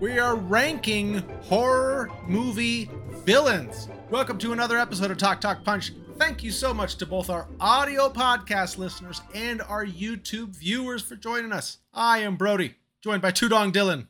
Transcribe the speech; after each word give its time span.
We 0.00 0.20
are 0.20 0.36
ranking 0.36 1.18
horror 1.42 2.08
movie 2.28 2.88
villains. 3.24 3.88
Welcome 4.10 4.38
to 4.38 4.52
another 4.52 4.78
episode 4.78 5.10
of 5.10 5.18
Talk 5.18 5.40
Talk 5.40 5.64
Punch. 5.64 5.92
Thank 6.18 6.44
you 6.44 6.52
so 6.52 6.72
much 6.72 6.94
to 6.98 7.06
both 7.06 7.28
our 7.28 7.48
audio 7.58 8.08
podcast 8.08 8.78
listeners 8.78 9.20
and 9.34 9.60
our 9.60 9.84
YouTube 9.84 10.50
viewers 10.50 11.02
for 11.02 11.16
joining 11.16 11.50
us. 11.50 11.78
I 11.92 12.18
am 12.18 12.36
Brody, 12.36 12.76
joined 13.02 13.22
by 13.22 13.32
Tudong 13.32 13.72
Dylan. 13.72 14.06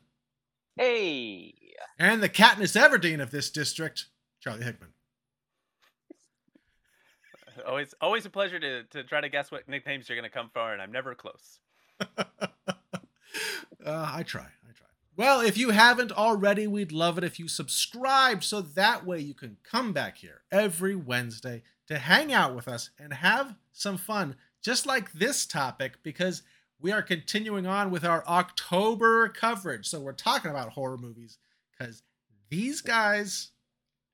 Hey. 0.75 1.55
And 1.97 2.21
the 2.21 2.29
Katniss 2.29 2.79
Everdeen 2.79 3.19
of 3.19 3.31
this 3.31 3.49
district, 3.49 4.05
Charlie 4.41 4.65
Hickman. 4.65 4.93
Always, 7.67 7.95
always 7.99 8.27
a 8.27 8.29
pleasure 8.29 8.59
to, 8.59 8.83
to 8.83 9.03
try 9.03 9.21
to 9.21 9.29
guess 9.29 9.51
what 9.51 9.67
nicknames 9.67 10.07
you're 10.07 10.15
going 10.15 10.29
to 10.29 10.37
come 10.37 10.51
for, 10.53 10.71
and 10.71 10.83
I'm 10.83 10.91
never 10.91 11.15
close. 11.15 11.59
uh, 12.19 12.25
I 13.85 14.21
try. 14.21 14.45
Well, 15.19 15.41
if 15.41 15.57
you 15.57 15.71
haven't 15.71 16.13
already, 16.13 16.65
we'd 16.65 16.93
love 16.93 17.17
it 17.17 17.25
if 17.25 17.41
you 17.41 17.49
subscribed 17.49 18.41
so 18.41 18.61
that 18.61 19.05
way 19.05 19.19
you 19.19 19.33
can 19.33 19.57
come 19.69 19.91
back 19.91 20.19
here 20.19 20.43
every 20.49 20.95
Wednesday 20.95 21.63
to 21.87 21.99
hang 21.99 22.31
out 22.31 22.55
with 22.55 22.69
us 22.69 22.91
and 22.97 23.11
have 23.11 23.53
some 23.73 23.97
fun, 23.97 24.37
just 24.63 24.85
like 24.85 25.11
this 25.11 25.45
topic, 25.45 25.95
because 26.03 26.43
we 26.79 26.93
are 26.93 27.01
continuing 27.01 27.67
on 27.67 27.91
with 27.91 28.05
our 28.05 28.25
October 28.29 29.27
coverage. 29.27 29.87
So 29.87 29.99
we're 29.99 30.13
talking 30.13 30.51
about 30.51 30.69
horror 30.69 30.97
movies 30.97 31.37
because 31.77 32.01
these 32.49 32.79
guys 32.79 33.51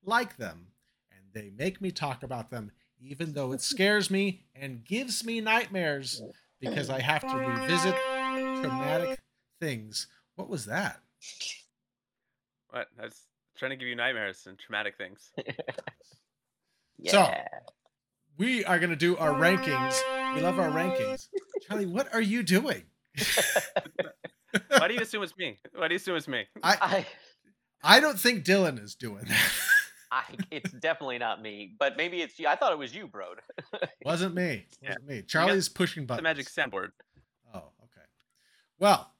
like 0.04 0.38
them 0.38 0.70
and 1.12 1.22
they 1.34 1.52
make 1.56 1.82
me 1.82 1.92
talk 1.92 2.24
about 2.24 2.50
them, 2.50 2.72
even 3.00 3.34
though 3.34 3.52
it 3.52 3.62
scares 3.62 4.10
me 4.10 4.42
and 4.56 4.84
gives 4.84 5.24
me 5.24 5.40
nightmares 5.40 6.24
because 6.60 6.90
I 6.90 7.00
have 7.00 7.22
to 7.22 7.38
revisit 7.38 7.94
traumatic 8.64 9.20
things. 9.62 10.08
What 10.36 10.50
was 10.50 10.66
that? 10.66 11.02
What? 12.70 12.88
I 13.00 13.06
was 13.06 13.20
trying 13.58 13.72
to 13.72 13.78
give 13.78 13.88
you 13.88 13.96
nightmares 13.96 14.46
and 14.48 14.58
traumatic 14.60 14.98
things. 14.98 15.32
yeah. 16.98 17.12
So, 17.12 17.34
we 18.38 18.66
are 18.66 18.80
going 18.80 18.90
to 18.90 18.96
do 18.96 19.16
our 19.18 19.32
rankings. 19.32 20.00
We 20.36 20.42
love 20.42 20.60
our 20.60 20.70
rankings. 20.70 21.28
Charlie, 21.68 21.86
what 21.86 22.14
are 22.14 22.22
you 22.22 22.44
doing? 22.44 22.84
Why 24.78 24.88
do 24.88 24.94
you 24.94 25.02
assume 25.02 25.24
it's 25.24 25.38
me? 25.38 25.58
Why 25.74 25.88
do 25.88 25.94
you 25.94 25.98
assume 25.98 26.18
it's 26.18 26.28
me? 26.28 26.46
I 26.62 27.06
I, 27.84 27.98
I 27.98 28.00
don't 28.00 28.20
think 28.20 28.44
Dylan 28.44 28.82
is 28.84 28.96
doing 28.96 29.24
that. 29.26 29.52
I, 30.12 30.24
it's 30.52 30.72
definitely 30.72 31.18
not 31.18 31.42
me, 31.42 31.76
but 31.78 31.98
maybe 31.98 32.22
it's 32.22 32.38
you. 32.40 32.48
I 32.48 32.56
thought 32.56 32.72
it 32.72 32.78
was 32.78 32.94
you, 32.94 33.08
bro. 33.08 33.34
Wasn't 34.04 34.34
me. 34.34 34.66
Yeah. 34.82 34.90
Wasn't 34.90 35.08
me. 35.08 35.22
Charlie's 35.24 35.68
pushing 35.68 36.06
The 36.06 36.22
magic 36.22 36.48
soundboard. 36.48 36.92
Oh, 37.54 37.58
okay. 37.84 38.06
Well, 38.80 39.12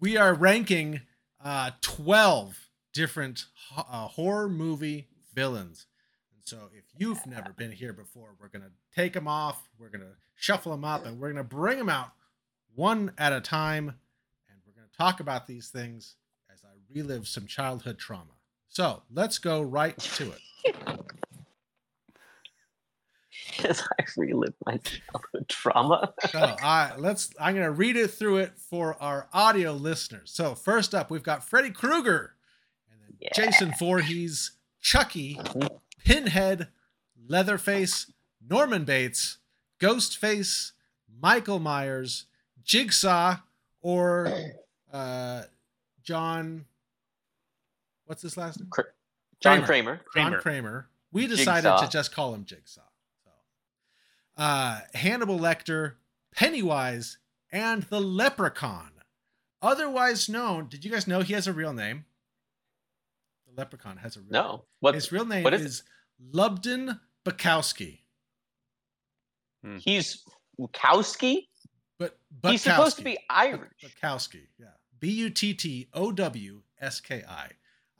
we 0.00 0.16
are 0.16 0.34
ranking 0.34 1.00
uh, 1.42 1.70
12 1.80 2.68
different 2.92 3.46
uh, 3.76 4.08
horror 4.08 4.48
movie 4.48 5.08
villains. 5.34 5.86
And 6.34 6.42
so 6.44 6.70
if 6.72 6.84
you've 6.96 7.24
never 7.26 7.52
been 7.52 7.72
here 7.72 7.92
before, 7.92 8.34
we're 8.40 8.48
going 8.48 8.62
to 8.62 8.72
take 8.94 9.12
them 9.12 9.28
off, 9.28 9.68
we're 9.78 9.88
going 9.88 10.00
to 10.04 10.16
shuffle 10.34 10.72
them 10.72 10.84
up, 10.84 11.04
and 11.06 11.18
we're 11.18 11.32
going 11.32 11.36
to 11.36 11.44
bring 11.44 11.78
them 11.78 11.88
out 11.88 12.12
one 12.74 13.12
at 13.18 13.32
a 13.32 13.40
time. 13.40 13.88
And 14.48 14.58
we're 14.66 14.74
going 14.74 14.88
to 14.90 14.96
talk 14.96 15.20
about 15.20 15.46
these 15.46 15.68
things 15.68 16.16
as 16.52 16.64
I 16.64 16.74
relive 16.92 17.28
some 17.28 17.46
childhood 17.46 17.98
trauma. 17.98 18.32
So 18.68 19.02
let's 19.12 19.38
go 19.38 19.62
right 19.62 19.96
to 19.98 20.32
it. 20.32 20.76
As 23.64 23.82
I 24.00 24.04
relive 24.16 24.54
my 24.64 24.78
childhood 24.78 25.48
trauma. 25.48 26.12
So 26.30 26.38
I 26.38 26.92
let's 26.98 27.30
I'm 27.40 27.54
gonna 27.54 27.70
read 27.70 27.96
it 27.96 28.08
through 28.08 28.38
it 28.38 28.58
for 28.58 28.96
our 29.02 29.28
audio 29.32 29.72
listeners. 29.72 30.30
So 30.32 30.54
first 30.54 30.94
up, 30.94 31.10
we've 31.10 31.22
got 31.22 31.44
Freddy 31.44 31.70
Krueger, 31.70 32.34
and 32.90 33.00
then 33.02 33.16
Yeah. 33.20 33.30
Jason 33.34 33.72
Voorhees, 33.78 34.52
Chucky, 34.80 35.38
Pinhead, 36.04 36.68
Leatherface, 37.28 38.12
Norman 38.48 38.84
Bates, 38.84 39.38
Ghostface, 39.80 40.72
Michael 41.20 41.58
Myers, 41.58 42.26
Jigsaw, 42.64 43.36
or 43.80 44.32
uh, 44.92 45.42
John. 46.02 46.64
What's 48.06 48.22
his 48.22 48.36
last 48.36 48.60
name? 48.60 48.70
John 49.40 49.62
Kramer. 49.64 50.00
Kramer. 50.06 50.30
John 50.30 50.40
Kramer. 50.40 50.88
We 51.12 51.26
decided 51.26 51.68
Jigsaw. 51.68 51.84
to 51.84 51.88
just 51.90 52.12
call 52.14 52.34
him 52.34 52.44
Jigsaw. 52.44 52.82
So, 54.36 54.42
uh, 54.42 54.80
Hannibal 54.94 55.38
Lecter, 55.38 55.94
Pennywise, 56.34 57.18
and 57.50 57.82
the 57.84 58.00
Leprechaun, 58.00 58.90
otherwise 59.62 60.28
known. 60.28 60.68
Did 60.68 60.84
you 60.84 60.90
guys 60.90 61.06
know 61.06 61.20
he 61.20 61.34
has 61.34 61.46
a 61.46 61.52
real 61.52 61.72
name? 61.72 62.04
The 63.46 63.60
Leprechaun 63.60 63.96
has 63.98 64.16
a 64.16 64.20
real. 64.20 64.30
Name. 64.30 64.42
No. 64.42 64.64
What? 64.80 64.94
His 64.94 65.10
real 65.12 65.24
name 65.24 65.44
what 65.44 65.54
is 65.54 65.62
is 65.62 65.82
Lubden 66.32 67.00
Bukowski. 67.24 68.00
He's 69.78 70.22
Wachowski. 70.60 71.48
But 71.98 72.18
He's 72.52 72.62
supposed 72.62 72.98
to 72.98 73.02
be 73.04 73.18
Irish. 73.30 73.72
Bukowski, 73.82 74.42
yeah. 74.58 74.66
B 75.00 75.10
U 75.10 75.30
T 75.30 75.54
T 75.54 75.88
O 75.92 76.12
W 76.12 76.62
S 76.80 77.00
K 77.00 77.24
I. 77.28 77.48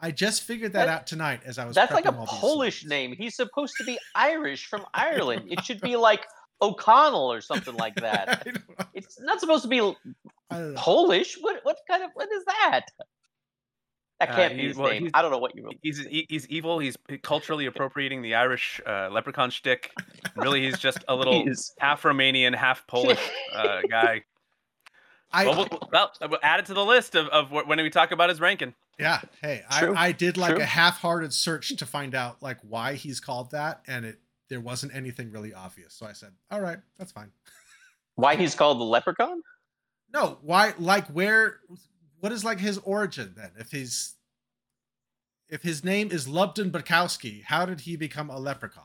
I 0.01 0.11
just 0.11 0.43
figured 0.43 0.73
that 0.75 0.87
That- 0.87 1.01
out 1.01 1.07
tonight 1.07 1.41
as 1.45 1.59
I 1.59 1.65
was. 1.65 1.75
That's 1.75 1.93
like 1.93 2.05
a 2.05 2.15
all 2.15 2.27
Polish 2.27 2.81
slides. 2.81 2.91
name. 2.91 3.15
He's 3.17 3.34
supposed 3.34 3.75
to 3.79 3.84
be 3.84 3.99
Irish 4.15 4.67
from 4.67 4.84
Ireland. 4.95 5.47
It 5.51 5.65
should 5.65 5.81
be 5.81 5.97
like 5.97 6.27
O'Connell 6.61 7.33
or 7.33 7.41
something 7.41 7.75
like 7.77 7.95
that. 8.01 8.29
I 8.29 8.34
don't 8.45 8.55
know. 8.69 8.84
It's 8.95 9.19
not 9.21 9.41
supposed 9.41 9.62
to 9.62 9.69
be 9.69 9.81
I 9.81 10.59
don't 10.59 10.75
know. 10.75 10.81
Polish. 10.81 11.37
What? 11.41 11.61
What 11.65 11.79
kind 11.89 12.03
of? 12.03 12.11
What 12.15 12.29
is 12.31 12.45
that? 12.45 12.83
That 14.21 14.31
Uh, 14.31 14.34
can't 14.37 14.57
be 14.57 14.69
his 14.69 14.77
well, 14.77 14.91
name. 14.91 15.11
I 15.12 15.21
don't 15.23 15.31
know 15.31 15.39
what 15.39 15.55
you 15.57 15.65
wrote. 15.65 15.77
He's 15.83 15.99
he- 16.07 16.27
he's 16.28 16.47
evil. 16.49 16.78
He's 16.78 16.97
culturally 17.23 17.67
appropriating 17.73 18.23
the 18.23 18.34
Irish 18.34 18.81
uh, 18.87 19.09
leprechaun 19.11 19.51
shtick. 19.51 19.93
Really, 20.37 20.63
he's 20.63 20.78
just 20.78 21.05
a 21.09 21.15
little 21.15 21.45
half 21.78 22.03
Romanian, 22.03 22.55
half 22.55 22.87
Polish 22.87 23.21
uh, 23.55 23.81
guy. 23.91 24.23
I, 25.33 25.45
well, 25.47 25.67
we'll, 25.71 25.89
well, 25.93 26.13
we'll 26.31 26.39
add 26.43 26.61
it 26.61 26.67
to 26.67 26.75
the 26.75 26.84
list 26.84 27.15
of, 27.15 27.27
of 27.28 27.51
when 27.51 27.78
we 27.83 27.91
talk 27.91 28.13
about 28.13 28.28
his 28.31 28.41
ranking. 28.41 28.75
Yeah. 28.99 29.21
Hey, 29.43 29.62
True, 29.79 29.95
I, 29.95 30.09
I 30.09 30.12
did 30.12 30.37
like 30.37 30.55
true. 30.55 30.62
a 30.62 30.67
half-hearted 30.67 31.33
search 31.33 31.77
to 31.77 31.87
find 31.87 32.15
out 32.15 32.43
like 32.43 32.59
why 32.62 32.95
he's 32.95 33.21
called 33.21 33.51
that, 33.51 33.83
and 33.87 34.05
it 34.05 34.19
there 34.49 34.61
wasn't 34.61 34.95
anything 34.95 35.31
really 35.31 35.53
obvious. 35.53 35.95
So 35.95 36.07
I 36.07 36.12
said, 36.12 36.33
"All 36.51 36.61
right, 36.61 36.79
that's 36.99 37.12
fine." 37.12 37.33
Why 38.15 38.37
he's 38.37 38.55
called 38.55 38.81
the 38.81 38.84
Leprechaun? 38.84 39.43
No, 40.15 40.39
why? 40.41 40.73
Like 40.79 41.07
where? 41.09 41.59
What 42.21 42.33
is 42.33 42.45
like 42.47 42.59
his 42.59 42.79
origin 42.79 43.34
then? 43.37 43.51
If 43.59 43.71
he's 43.73 44.15
if 45.49 45.63
his 45.63 45.84
name 45.84 46.11
is 46.11 46.27
Lubden 46.27 46.71
Bukowski, 46.71 47.45
how 47.45 47.67
did 47.67 47.81
he 47.81 47.97
become 47.97 48.31
a 48.31 48.39
leprechaun? 48.39 48.84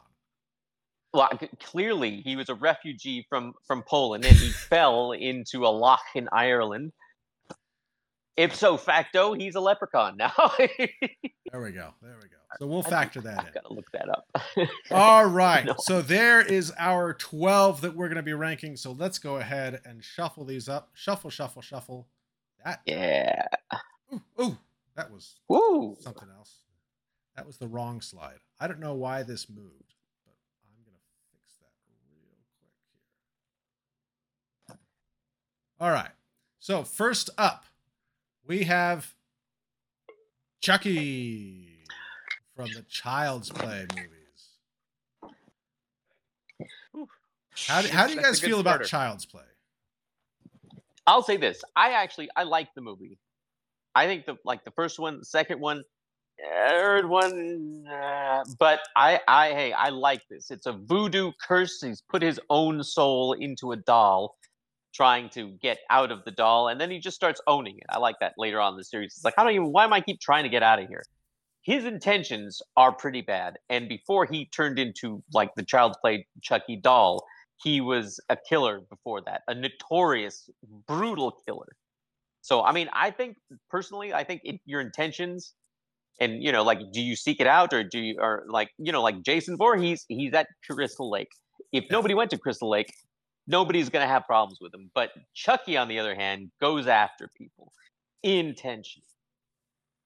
Well, 1.13 1.29
clearly 1.59 2.21
he 2.21 2.35
was 2.35 2.49
a 2.49 2.55
refugee 2.55 3.25
from 3.29 3.53
from 3.65 3.83
Poland, 3.83 4.25
and 4.25 4.35
he 4.35 4.49
fell 4.69 5.11
into 5.11 5.65
a 5.65 5.69
loch 5.69 6.03
in 6.15 6.29
Ireland. 6.31 6.91
Ipso 8.37 8.77
facto, 8.77 9.33
he's 9.33 9.55
a 9.55 9.59
leprechaun 9.59 10.17
now. 10.17 10.33
There 11.51 11.61
we 11.61 11.71
go. 11.73 11.89
There 12.01 12.15
we 12.15 12.29
go. 12.29 12.37
So 12.59 12.65
we'll 12.65 12.81
factor 12.81 13.19
that 13.19 13.39
I've 13.41 13.47
in. 13.47 13.53
got 13.53 13.65
to 13.65 13.73
look 13.73 13.91
that 13.91 14.07
up. 14.07 14.25
All 14.91 15.25
right. 15.25 15.65
No. 15.65 15.75
So 15.79 16.01
there 16.01 16.39
is 16.39 16.71
our 16.79 17.13
12 17.13 17.81
that 17.81 17.93
we're 17.93 18.07
going 18.07 18.15
to 18.15 18.23
be 18.23 18.31
ranking. 18.31 18.77
So 18.77 18.93
let's 18.93 19.19
go 19.19 19.35
ahead 19.35 19.81
and 19.83 20.01
shuffle 20.01 20.45
these 20.45 20.69
up. 20.69 20.91
Shuffle, 20.93 21.29
shuffle, 21.29 21.61
shuffle. 21.61 22.07
That. 22.63 22.79
yeah. 22.85 23.47
Ooh, 24.13 24.21
ooh, 24.41 24.57
that 24.95 25.11
was 25.11 25.35
Woo. 25.49 25.97
something 25.99 26.29
else. 26.37 26.59
That 27.35 27.45
was 27.45 27.57
the 27.57 27.67
wrong 27.67 27.99
slide. 27.99 28.37
I 28.61 28.67
don't 28.69 28.79
know 28.79 28.93
why 28.93 29.23
this 29.23 29.49
moved, 29.49 29.93
but 30.25 30.35
I'm 30.63 30.85
going 30.85 30.95
to 30.95 31.01
fix 31.37 31.57
that 31.59 31.73
real 31.89 32.37
quick 32.61 32.69
here. 34.69 34.79
All 35.81 35.91
right. 35.91 36.11
So 36.59 36.83
first 36.83 37.29
up, 37.37 37.65
we 38.47 38.63
have 38.63 39.13
Chucky 40.61 41.85
from 42.55 42.67
the 42.73 42.83
Child's 42.83 43.49
Play 43.49 43.85
movies. 43.95 44.11
How 47.67 47.81
do, 47.81 47.87
how 47.89 48.05
do 48.05 48.13
you 48.13 48.21
That's 48.21 48.39
guys 48.39 48.39
feel 48.39 48.59
about. 48.59 48.83
Child's 48.83 49.25
Play? 49.25 49.43
I'll 51.07 51.23
say 51.23 51.37
this: 51.37 51.63
I 51.75 51.91
actually 51.91 52.29
I 52.35 52.43
like 52.43 52.73
the 52.75 52.81
movie. 52.81 53.17
I 53.95 54.05
think 54.05 54.25
the 54.25 54.37
like 54.45 54.63
the 54.63 54.71
first 54.71 54.99
one, 54.99 55.19
the 55.19 55.25
second 55.25 55.59
one, 55.59 55.83
third 56.69 57.07
one, 57.07 57.85
uh, 57.91 58.43
but 58.59 58.79
I 58.95 59.19
I 59.27 59.49
hey 59.49 59.73
I 59.73 59.89
like 59.89 60.21
this. 60.29 60.51
It's 60.51 60.65
a 60.65 60.73
voodoo 60.73 61.31
curse. 61.45 61.81
He's 61.81 62.01
put 62.01 62.21
his 62.21 62.39
own 62.49 62.83
soul 62.83 63.33
into 63.33 63.71
a 63.73 63.77
doll, 63.77 64.37
trying 64.93 65.29
to 65.29 65.51
get 65.61 65.79
out 65.89 66.11
of 66.11 66.23
the 66.25 66.31
doll, 66.31 66.67
and 66.67 66.79
then 66.79 66.91
he 66.91 66.99
just 66.99 67.15
starts 67.15 67.41
owning 67.47 67.77
it. 67.77 67.85
I 67.89 67.99
like 67.99 68.15
that 68.19 68.33
later 68.37 68.59
on 68.59 68.73
in 68.73 68.77
the 68.77 68.83
series. 68.83 69.13
It's 69.15 69.23
like 69.23 69.35
I 69.37 69.43
don't 69.43 69.53
even 69.53 69.71
why 69.71 69.83
am 69.83 69.93
I 69.93 70.01
keep 70.01 70.19
trying 70.19 70.43
to 70.43 70.49
get 70.49 70.63
out 70.63 70.79
of 70.79 70.87
here. 70.87 71.03
His 71.63 71.85
intentions 71.85 72.61
are 72.75 72.91
pretty 72.91 73.21
bad, 73.21 73.57
and 73.69 73.87
before 73.87 74.25
he 74.25 74.45
turned 74.45 74.79
into 74.79 75.23
like 75.33 75.53
the 75.55 75.63
child's 75.63 75.97
play 76.01 76.27
Chucky 76.41 76.75
doll, 76.75 77.23
he 77.63 77.81
was 77.81 78.19
a 78.29 78.37
killer 78.49 78.81
before 78.89 79.21
that, 79.21 79.41
a 79.47 79.53
notorious, 79.53 80.49
brutal 80.87 81.31
killer. 81.45 81.75
So 82.41 82.63
I 82.63 82.71
mean, 82.71 82.89
I 82.93 83.11
think 83.11 83.37
personally, 83.69 84.13
I 84.13 84.23
think 84.23 84.41
your 84.65 84.81
intentions, 84.81 85.53
and 86.19 86.41
you 86.43 86.51
know, 86.51 86.63
like, 86.63 86.79
do 86.91 87.01
you 87.01 87.15
seek 87.15 87.39
it 87.39 87.47
out 87.47 87.73
or 87.73 87.83
do 87.83 87.99
you, 87.99 88.17
or 88.19 88.45
like, 88.49 88.69
you 88.77 88.91
know, 88.91 89.01
like 89.01 89.21
Jason 89.21 89.57
Voorhees, 89.57 90.05
he's 90.07 90.33
at 90.33 90.47
Crystal 90.69 91.09
Lake. 91.09 91.29
If 91.71 91.85
nobody 91.91 92.13
went 92.13 92.31
to 92.31 92.37
Crystal 92.37 92.69
Lake, 92.69 92.91
nobody's 93.51 93.89
gonna 93.89 94.07
have 94.07 94.25
problems 94.25 94.59
with 94.59 94.73
him. 94.73 94.89
But 94.95 95.11
Chucky, 95.33 95.77
on 95.77 95.87
the 95.87 95.99
other 95.99 96.15
hand, 96.15 96.51
goes 96.59 96.87
after 96.87 97.29
people, 97.37 97.71
intention 98.23 99.03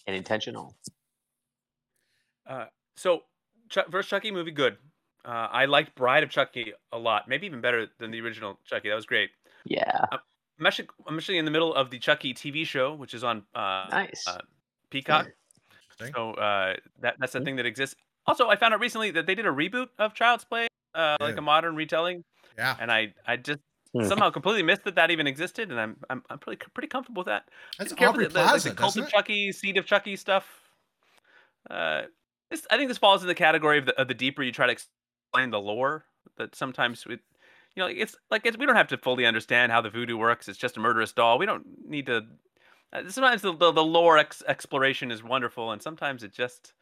and 0.07 0.15
intentional. 0.15 0.75
Uh, 2.47 2.65
so, 2.97 3.21
Ch- 3.69 3.89
first 3.89 4.09
Chucky 4.09 4.31
movie, 4.31 4.51
good. 4.51 4.77
Uh, 5.23 5.47
I 5.51 5.65
liked 5.65 5.95
Bride 5.95 6.23
of 6.23 6.29
Chucky 6.29 6.73
a 6.91 6.97
lot, 6.97 7.27
maybe 7.27 7.47
even 7.47 7.61
better 7.61 7.87
than 7.99 8.11
the 8.11 8.21
original 8.21 8.59
Chucky. 8.65 8.89
That 8.89 8.95
was 8.95 9.05
great. 9.05 9.29
Yeah, 9.65 10.05
I'm 10.11 10.65
actually, 10.65 10.89
I'm 11.07 11.17
actually 11.17 11.39
in 11.39 11.45
the 11.45 11.51
middle 11.51 11.73
of 11.73 11.89
the 11.89 11.97
Chucky 11.97 12.33
TV 12.33 12.65
show, 12.65 12.93
which 12.93 13.13
is 13.13 13.23
on 13.23 13.43
uh, 13.55 13.85
nice. 13.89 14.23
uh, 14.27 14.37
Peacock. 14.91 15.27
So 16.13 16.33
uh, 16.33 16.75
that 17.01 17.15
that's 17.19 17.33
the 17.33 17.41
thing 17.41 17.55
that 17.55 17.65
exists. 17.65 17.95
Also, 18.27 18.47
I 18.49 18.55
found 18.55 18.73
out 18.73 18.79
recently 18.79 19.11
that 19.11 19.25
they 19.25 19.35
did 19.35 19.45
a 19.45 19.51
reboot 19.51 19.87
of 19.97 20.13
Child's 20.13 20.43
Play, 20.43 20.67
uh, 20.93 21.17
like 21.19 21.37
a 21.37 21.41
modern 21.41 21.75
retelling, 21.75 22.23
Yeah, 22.57 22.77
and 22.79 22.91
I 22.91 23.13
I 23.25 23.37
just 23.37 23.59
Hmm. 23.93 24.07
somehow 24.07 24.29
completely 24.29 24.63
missed 24.63 24.83
that 24.83 24.95
that 24.95 25.11
even 25.11 25.27
existed, 25.27 25.71
and 25.71 25.79
I'm 25.79 25.97
I'm 26.09 26.23
I'm 26.29 26.39
pretty 26.39 26.63
pretty 26.73 26.87
comfortable 26.87 27.21
with 27.21 27.27
that. 27.27 27.49
that's 27.77 27.93
Be 27.93 27.99
careful 27.99 28.19
Aubrey 28.19 28.27
that 28.27 28.33
the, 28.33 28.39
like, 28.53 28.63
the 28.63 28.71
cult 28.71 28.97
of 28.97 29.03
it? 29.05 29.09
Chucky, 29.09 29.51
seed 29.51 29.77
of 29.77 29.85
Chucky 29.85 30.15
stuff. 30.15 30.45
Uh, 31.69 32.03
this, 32.49 32.65
I 32.69 32.77
think 32.77 32.89
this 32.89 32.97
falls 32.97 33.21
in 33.21 33.27
the 33.27 33.35
category 33.35 33.79
of 33.79 33.85
the, 33.87 33.99
of 33.99 34.07
the 34.07 34.13
deeper 34.13 34.43
you 34.43 34.51
try 34.51 34.67
to 34.67 34.71
explain 34.71 35.49
the 35.49 35.59
lore. 35.59 36.05
That 36.37 36.55
sometimes 36.55 37.05
we, 37.05 37.13
you 37.13 37.19
know, 37.77 37.87
it's 37.87 38.15
like 38.29 38.45
it's, 38.45 38.57
we 38.57 38.65
don't 38.65 38.75
have 38.75 38.87
to 38.89 38.97
fully 38.97 39.25
understand 39.25 39.71
how 39.71 39.81
the 39.81 39.89
voodoo 39.89 40.17
works. 40.17 40.47
It's 40.47 40.57
just 40.57 40.77
a 40.77 40.79
murderous 40.79 41.13
doll. 41.13 41.37
We 41.37 41.45
don't 41.45 41.65
need 41.87 42.07
to. 42.07 42.21
Uh, 42.93 43.09
sometimes 43.09 43.41
the, 43.41 43.53
the, 43.55 43.71
the 43.71 43.83
lore 43.83 44.17
ex- 44.17 44.43
exploration 44.47 45.11
is 45.11 45.23
wonderful, 45.23 45.71
and 45.71 45.81
sometimes 45.81 46.23
it 46.23 46.33
just 46.33 46.73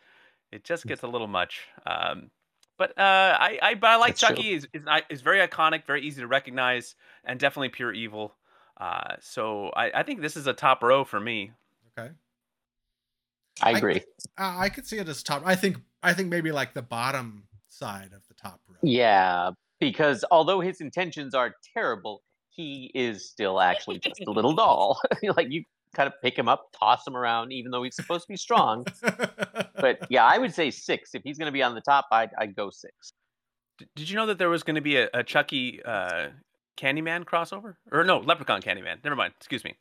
it 0.52 0.64
just 0.64 0.88
gets 0.88 1.04
a 1.04 1.08
little 1.08 1.28
much. 1.28 1.68
Um, 1.86 2.32
but 2.78 2.98
uh, 2.98 3.38
I, 3.40 3.60
I 3.62 3.74
but 3.76 3.90
I 3.90 3.96
like 3.98 4.18
That's. 4.18 4.22
Chucky. 4.22 4.54
is 4.54 4.68
is 4.74 4.84
is 5.10 5.22
very 5.22 5.46
iconic, 5.46 5.86
very 5.86 6.02
easy 6.02 6.22
to 6.22 6.28
recognize, 6.28 6.96
and 7.24 7.40
definitely 7.40 7.70
pure 7.70 7.94
evil. 7.94 8.36
Uh, 8.80 9.16
so 9.22 9.68
I, 9.76 9.92
I 10.00 10.04
think 10.04 10.22
this 10.22 10.36
is 10.36 10.48
a 10.48 10.54
top 10.54 10.82
row 10.84 11.04
for 11.04 11.20
me. 11.20 11.52
Okay, 11.98 12.12
I 13.62 13.72
I- 13.72 13.78
agree. 13.78 14.02
uh, 14.38 14.56
I 14.60 14.70
could 14.70 14.86
see 14.88 14.98
it 14.98 15.08
as 15.08 15.24
top. 15.24 15.44
I 15.46 15.56
think 15.56 15.78
I 16.02 16.14
think 16.14 16.30
maybe 16.30 16.52
like 16.52 16.74
the 16.74 16.82
bottom 16.82 17.44
side 17.70 18.12
of 18.16 18.28
the 18.28 18.34
top 18.34 18.60
row. 18.68 18.78
Yeah, 18.82 19.52
because 19.80 20.26
although 20.32 20.60
his 20.60 20.82
intentions 20.82 21.34
are 21.36 21.56
terrible, 21.74 22.24
he 22.50 22.92
is 22.96 23.30
still 23.30 23.60
actually 23.62 24.00
just 24.00 24.22
a 24.28 24.32
little 24.32 24.54
doll. 24.54 25.00
like 25.38 25.52
you 25.52 25.64
kind 25.94 26.08
of 26.08 26.14
pick 26.22 26.38
him 26.38 26.48
up, 26.50 26.68
toss 26.78 27.06
him 27.08 27.16
around, 27.16 27.52
even 27.52 27.72
though 27.72 27.84
he's 27.84 27.96
supposed 27.96 28.24
to 28.24 28.28
be 28.30 28.38
strong. 28.38 28.86
But 29.76 30.08
yeah, 30.10 30.24
I 30.24 30.38
would 30.38 30.54
say 30.54 30.72
six. 30.72 31.14
If 31.14 31.24
he's 31.24 31.38
going 31.38 31.48
to 31.48 31.52
be 31.52 31.62
on 31.62 31.76
the 31.76 31.82
top, 31.82 32.06
I'd, 32.10 32.30
I'd 32.38 32.56
go 32.56 32.70
six. 32.70 33.12
Did 33.98 34.10
you 34.10 34.16
know 34.16 34.28
that 34.28 34.38
there 34.38 34.50
was 34.50 34.64
going 34.64 34.76
to 34.76 34.82
be 34.82 34.96
a, 34.96 35.10
a 35.14 35.24
Chucky 35.24 35.82
uh, 35.84 36.30
Candyman 36.78 37.26
crossover? 37.26 37.74
Or 37.92 38.06
no, 38.06 38.20
Leprechaun 38.20 38.62
Candyman. 38.62 39.04
Never 39.04 39.16
mind. 39.18 39.34
Excuse 39.38 39.64
me. 39.66 39.76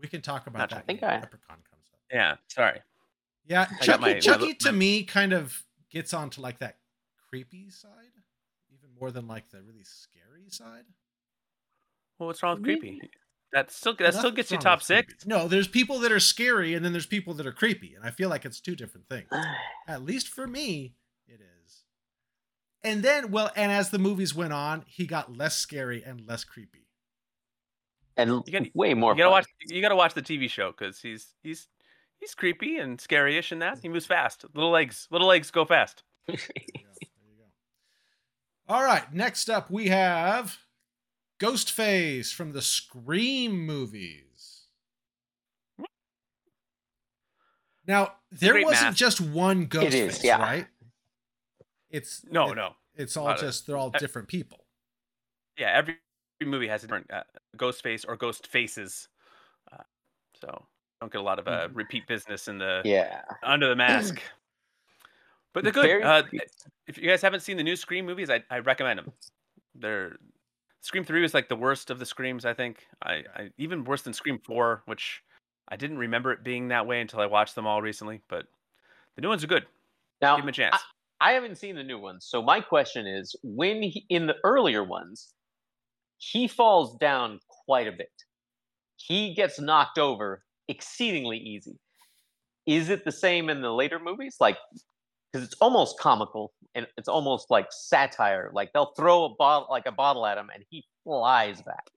we 0.00 0.06
can 0.06 0.20
talk 0.20 0.46
about 0.46 0.58
Not- 0.58 0.70
that. 0.70 0.78
I 0.78 0.80
think 0.82 1.02
I- 1.02 1.14
Leprechaun 1.14 1.56
comes 1.68 1.86
up. 1.92 2.00
Yeah, 2.12 2.36
sorry. 2.48 2.80
Yeah, 3.46 3.62
I 3.62 3.72
got 3.72 3.80
Chucky, 3.82 4.00
my- 4.00 4.12
my 4.14 4.20
Chucky 4.20 4.44
li- 4.46 4.54
to 4.54 4.70
my- 4.72 4.78
me 4.78 5.02
kind 5.02 5.32
of 5.32 5.60
gets 5.90 6.14
onto 6.14 6.40
like 6.40 6.60
that 6.60 6.76
creepy 7.28 7.68
side, 7.70 7.90
even 8.72 8.90
more 9.00 9.10
than 9.10 9.26
like 9.26 9.50
the 9.50 9.60
really 9.62 9.82
scary 9.84 10.48
side. 10.50 10.84
Well, 12.18 12.28
what's 12.28 12.42
wrong 12.44 12.56
with 12.56 12.64
creepy? 12.64 13.00
That 13.52 13.70
still 13.72 13.94
that 13.98 14.14
still 14.14 14.30
gets 14.30 14.50
you 14.52 14.58
top 14.58 14.82
six. 14.82 15.12
creepy. 15.12 15.28
No, 15.28 15.48
there's 15.48 15.66
people 15.66 15.98
that 16.00 16.12
are 16.12 16.20
scary, 16.20 16.74
and 16.74 16.84
then 16.84 16.92
there's 16.92 17.06
people 17.06 17.34
that 17.34 17.46
are 17.46 17.52
creepy, 17.52 17.94
and 17.94 18.04
I 18.04 18.10
feel 18.10 18.28
like 18.28 18.44
it's 18.44 18.60
two 18.60 18.76
different 18.76 19.08
things. 19.08 19.28
At 19.88 20.02
least 20.04 20.28
for 20.28 20.46
me, 20.46 20.94
it 21.26 21.40
is. 21.64 21.82
And 22.84 23.02
then, 23.02 23.30
well, 23.32 23.50
and 23.56 23.72
as 23.72 23.90
the 23.90 23.98
movies 23.98 24.34
went 24.34 24.52
on, 24.52 24.84
he 24.86 25.04
got 25.06 25.36
less 25.36 25.56
scary 25.56 26.02
and 26.04 26.20
less 26.26 26.44
creepy. 26.44 26.86
and 28.16 28.30
You 28.46 28.52
gotta- 28.52 28.70
way 28.74 28.94
more 28.94 29.12
You 29.12 29.18
gotta 29.18 29.30
fun. 29.30 29.32
watch. 29.32 29.46
You 29.68 29.82
gotta 29.82 29.96
watch 29.96 30.14
the 30.14 30.22
TV 30.22 30.48
show 30.48 30.70
because 30.70 31.00
he's 31.00 31.34
he's 31.42 31.66
he's 32.20 32.34
creepy 32.34 32.78
and 32.78 33.00
scary-ish 33.00 33.50
in 33.50 33.58
that. 33.58 33.78
He 33.82 33.88
moves 33.88 34.06
fast. 34.06 34.44
Little 34.54 34.70
legs. 34.70 35.08
Little 35.10 35.26
legs 35.26 35.50
go 35.50 35.64
fast. 35.64 36.04
There 36.28 36.36
you 36.36 36.42
go. 36.84 36.90
There 37.00 37.30
you 37.32 37.38
go. 37.38 38.74
All 38.74 38.84
right, 38.84 39.12
next 39.12 39.50
up 39.50 39.70
we 39.70 39.88
have 39.88 40.56
Ghostface 41.40 42.32
from 42.32 42.52
the 42.52 42.62
Scream 42.62 43.64
movies. 43.66 44.66
Now, 47.86 48.12
there 48.30 48.52
great 48.52 48.66
wasn't 48.66 48.88
mask. 48.88 48.98
just 48.98 49.20
one 49.20 49.66
Ghostface, 49.66 49.92
is, 50.08 50.24
yeah. 50.24 50.40
right? 50.40 50.66
It's 51.90 52.24
No, 52.30 52.52
it- 52.52 52.56
no. 52.56 52.74
It's 52.96 53.16
all 53.16 53.34
just 53.36 53.66
they're 53.66 53.78
all 53.78 53.88
different 53.90 54.28
people. 54.28 54.66
Yeah, 55.56 55.72
every, 55.74 55.96
every 56.40 56.50
movie 56.50 56.68
has 56.68 56.84
a 56.84 56.86
different 56.86 57.10
uh, 57.10 57.22
ghost 57.56 57.82
face 57.82 58.04
or 58.04 58.14
ghost 58.16 58.46
faces. 58.48 59.08
Uh, 59.72 59.82
so 60.38 60.66
don't 61.00 61.10
get 61.10 61.20
a 61.20 61.24
lot 61.24 61.38
of 61.38 61.48
uh, 61.48 61.68
Mhm. 61.68 61.76
repeat 61.76 62.06
business 62.06 62.48
in 62.48 62.58
the 62.58 62.82
yeah. 62.84 63.22
under 63.42 63.68
the 63.68 63.76
mask. 63.76 64.20
But 65.52 65.64
they're 65.64 65.72
good. 65.72 66.02
Uh, 66.04 66.22
if 66.86 66.96
you 66.96 67.08
guys 67.08 67.20
haven't 67.22 67.40
seen 67.40 67.56
the 67.56 67.64
new 67.64 67.74
Scream 67.74 68.06
movies, 68.06 68.30
I, 68.30 68.40
I 68.50 68.60
recommend 68.60 69.00
them. 69.00 69.12
They're 69.74 70.16
Scream 70.82 71.04
Three 71.04 71.22
was 71.22 71.34
like 71.34 71.48
the 71.48 71.56
worst 71.56 71.90
of 71.90 71.98
the 71.98 72.06
Screams. 72.06 72.44
I 72.44 72.54
think. 72.54 72.86
I, 73.02 73.24
I 73.34 73.50
even 73.58 73.84
worse 73.84 74.02
than 74.02 74.12
Scream 74.12 74.38
Four, 74.38 74.82
which 74.86 75.22
I 75.68 75.76
didn't 75.76 75.98
remember 75.98 76.32
it 76.32 76.42
being 76.42 76.68
that 76.68 76.86
way 76.86 77.00
until 77.00 77.20
I 77.20 77.26
watched 77.26 77.54
them 77.54 77.66
all 77.66 77.82
recently. 77.82 78.20
But 78.28 78.46
the 79.16 79.22
new 79.22 79.28
ones 79.28 79.44
are 79.44 79.48
good. 79.48 79.66
Now, 80.20 80.36
Give 80.36 80.44
them 80.44 80.48
a 80.48 80.52
chance. 80.52 80.76
I 81.20 81.32
haven't 81.32 81.58
seen 81.58 81.76
the 81.76 81.82
new 81.82 81.98
ones. 81.98 82.26
So 82.26 82.42
my 82.42 82.60
question 82.60 83.06
is, 83.06 83.34
when 83.42 83.82
he, 83.82 84.06
in 84.08 84.26
the 84.26 84.36
earlier 84.42 84.82
ones, 84.82 85.34
he 86.18 86.48
falls 86.48 86.96
down 86.96 87.40
quite 87.66 87.86
a 87.86 87.92
bit. 87.92 88.12
He 88.96 89.34
gets 89.34 89.60
knocked 89.60 89.98
over 89.98 90.42
exceedingly 90.68 91.38
easy. 91.38 91.78
Is 92.66 92.88
it 92.88 93.04
the 93.04 93.12
same 93.12 93.50
in 93.50 93.60
the 93.60 93.72
later 93.72 93.98
movies? 93.98 94.36
Like, 94.40 94.56
because 95.32 95.46
it's 95.46 95.56
almost 95.60 95.98
comical 95.98 96.52
and 96.74 96.86
it's 96.96 97.08
almost 97.08 97.50
like 97.50 97.66
satire. 97.70 98.50
Like 98.52 98.72
they'll 98.72 98.92
throw 98.96 99.24
a 99.24 99.34
bottle, 99.34 99.68
like 99.70 99.86
a 99.86 99.92
bottle 99.92 100.26
at 100.26 100.38
him, 100.38 100.50
and 100.54 100.64
he 100.70 100.84
flies 101.04 101.62
back. 101.62 101.90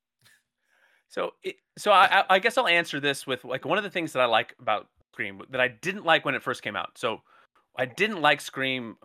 So, 1.10 1.32
it, 1.44 1.56
so 1.78 1.92
I, 1.92 2.24
I- 2.30 2.40
guess 2.40 2.58
I'll 2.58 2.68
answer 2.68 3.00
this 3.00 3.28
with 3.28 3.46
like 3.46 3.66
one 3.66 3.78
of 3.78 3.84
the 3.84 3.90
things 3.90 4.14
that 4.14 4.22
I 4.22 4.26
like 4.26 4.56
about 4.60 4.88
Scream 5.14 5.42
that 5.52 5.62
I 5.62 5.68
didn't 5.68 6.06
like 6.06 6.26
when 6.26 6.34
it 6.34 6.42
first 6.42 6.64
came 6.64 6.76
out. 6.76 6.98
So, 6.98 7.22
I 7.78 7.86
didn't 7.86 8.22
like 8.22 8.42
Scream 8.42 8.98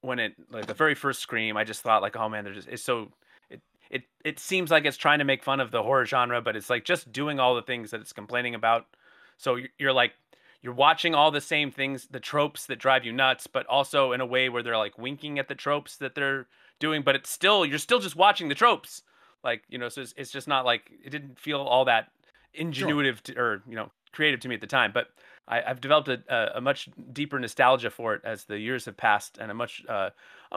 when 0.00 0.18
it 0.18 0.34
like 0.50 0.66
the 0.66 0.74
very 0.74 0.94
first 0.94 1.20
Scream. 1.20 1.56
I 1.56 1.64
just 1.64 1.82
thought 1.82 2.02
like, 2.02 2.16
oh 2.16 2.28
man, 2.28 2.44
there's 2.44 2.66
it's 2.66 2.82
so 2.82 3.12
it 3.50 3.60
it 3.90 4.02
it 4.24 4.38
seems 4.40 4.70
like 4.70 4.84
it's 4.84 4.96
trying 4.96 5.20
to 5.20 5.24
make 5.24 5.42
fun 5.44 5.60
of 5.60 5.70
the 5.70 5.82
horror 5.82 6.06
genre, 6.06 6.40
but 6.42 6.56
it's 6.56 6.70
like 6.70 6.84
just 6.84 7.12
doing 7.12 7.38
all 7.40 7.54
the 7.54 7.62
things 7.62 7.90
that 7.92 8.00
it's 8.00 8.12
complaining 8.12 8.54
about. 8.54 8.86
So 9.38 9.58
you're 9.78 9.92
like 9.92 10.12
you're 10.64 10.72
watching 10.72 11.14
all 11.14 11.30
the 11.30 11.42
same 11.42 11.70
things, 11.70 12.08
the 12.10 12.18
tropes 12.18 12.64
that 12.66 12.78
drive 12.78 13.04
you 13.04 13.12
nuts, 13.12 13.46
but 13.46 13.66
also 13.66 14.12
in 14.12 14.22
a 14.22 14.26
way 14.26 14.48
where 14.48 14.62
they're 14.62 14.78
like 14.78 14.96
winking 14.96 15.38
at 15.38 15.46
the 15.46 15.54
tropes 15.54 15.98
that 15.98 16.14
they're 16.14 16.46
doing, 16.80 17.02
but 17.02 17.14
it's 17.14 17.28
still 17.28 17.66
you're 17.66 17.78
still 17.78 18.00
just 18.00 18.16
watching 18.16 18.48
the 18.48 18.54
tropes. 18.54 19.02
Like 19.44 19.62
you 19.68 19.76
know 19.76 19.90
so 19.90 20.00
it's, 20.00 20.14
it's 20.16 20.30
just 20.30 20.48
not 20.48 20.64
like 20.64 20.90
it 21.04 21.10
didn't 21.10 21.38
feel 21.38 21.60
all 21.60 21.84
that 21.84 22.08
ingenuitive 22.58 23.20
to, 23.20 23.38
or 23.38 23.62
you 23.68 23.76
know 23.76 23.90
creative 24.10 24.40
to 24.40 24.48
me 24.48 24.54
at 24.54 24.60
the 24.60 24.66
time 24.66 24.92
but 24.94 25.08
I, 25.48 25.60
i've 25.62 25.80
developed 25.80 26.08
a, 26.08 26.56
a, 26.56 26.60
much 26.60 26.88
deeper 27.12 27.38
nostalgia 27.38 27.90
for 27.90 28.14
it 28.14 28.22
as 28.24 28.44
the 28.44 28.58
years 28.58 28.84
have 28.84 28.96
passed 28.96 29.38
and 29.38 29.50
a 29.50 29.54
much 29.54 29.82
uh, 29.88 30.10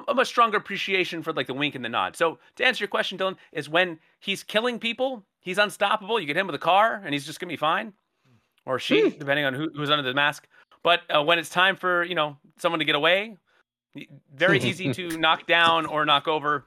a 0.08 0.14
much 0.14 0.28
stronger 0.28 0.58
appreciation 0.58 1.24
for 1.24 1.34
like 1.34 1.48
the 1.48 1.56
wink 1.56 1.74
and 1.74 1.84
the 1.84 1.90
nod. 1.90 2.16
So 2.16 2.38
to 2.58 2.66
answer 2.66 2.84
your 2.84 2.90
question 2.90 3.18
dylan 3.18 3.36
is 3.52 3.68
when 3.68 4.00
he's 4.20 4.44
killing 4.44 4.80
people 4.80 5.26
he's 5.40 5.58
unstoppable 5.58 6.20
you 6.20 6.28
get 6.28 6.38
him 6.38 6.46
with 6.46 6.56
a 6.56 6.60
car 6.60 7.02
and 7.04 7.14
he's 7.14 7.26
just 7.26 7.40
gonna 7.40 7.52
be 7.52 7.58
fine 7.58 7.94
or 8.67 8.77
she 8.79 9.09
depending 9.09 9.45
on 9.45 9.53
who, 9.53 9.69
who's 9.75 9.89
under 9.89 10.03
the 10.03 10.13
mask 10.13 10.47
but 10.83 11.01
uh, 11.13 11.24
when 11.24 11.39
it's 11.39 11.50
time 11.50 11.75
for 11.75 12.03
you 12.03 12.15
know 12.15 12.38
someone 12.57 12.79
to 12.79 12.86
get 12.86 12.95
away 12.95 13.36
very 14.36 14.59
easy 14.62 14.93
to 14.93 15.09
knock 15.17 15.47
down 15.47 15.86
or 15.86 16.05
knock 16.05 16.27
over 16.27 16.65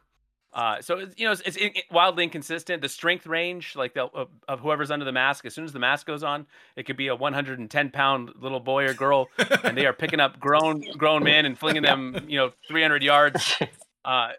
uh, 0.52 0.82
so 0.82 0.98
it's, 0.98 1.14
you 1.16 1.26
know 1.26 1.32
it's, 1.32 1.42
it's 1.44 1.80
wildly 1.92 2.24
inconsistent. 2.24 2.82
The 2.82 2.88
strength 2.88 3.26
range, 3.26 3.76
like 3.76 3.94
the, 3.94 4.06
of, 4.06 4.28
of 4.48 4.60
whoever's 4.60 4.90
under 4.90 5.04
the 5.04 5.12
mask, 5.12 5.44
as 5.44 5.54
soon 5.54 5.64
as 5.64 5.72
the 5.72 5.78
mask 5.78 6.06
goes 6.06 6.24
on, 6.24 6.46
it 6.74 6.86
could 6.86 6.96
be 6.96 7.06
a 7.06 7.14
110 7.14 7.90
pound 7.90 8.32
little 8.40 8.58
boy 8.58 8.86
or 8.86 8.94
girl, 8.94 9.28
and 9.62 9.76
they 9.76 9.86
are 9.86 9.92
picking 9.92 10.18
up 10.18 10.40
grown 10.40 10.80
grown 10.98 11.22
men 11.22 11.46
and 11.46 11.56
flinging 11.56 11.82
them, 11.82 12.24
you 12.26 12.36
know, 12.36 12.50
300 12.66 13.02
yards. 13.02 13.56
Uh, 14.04 14.30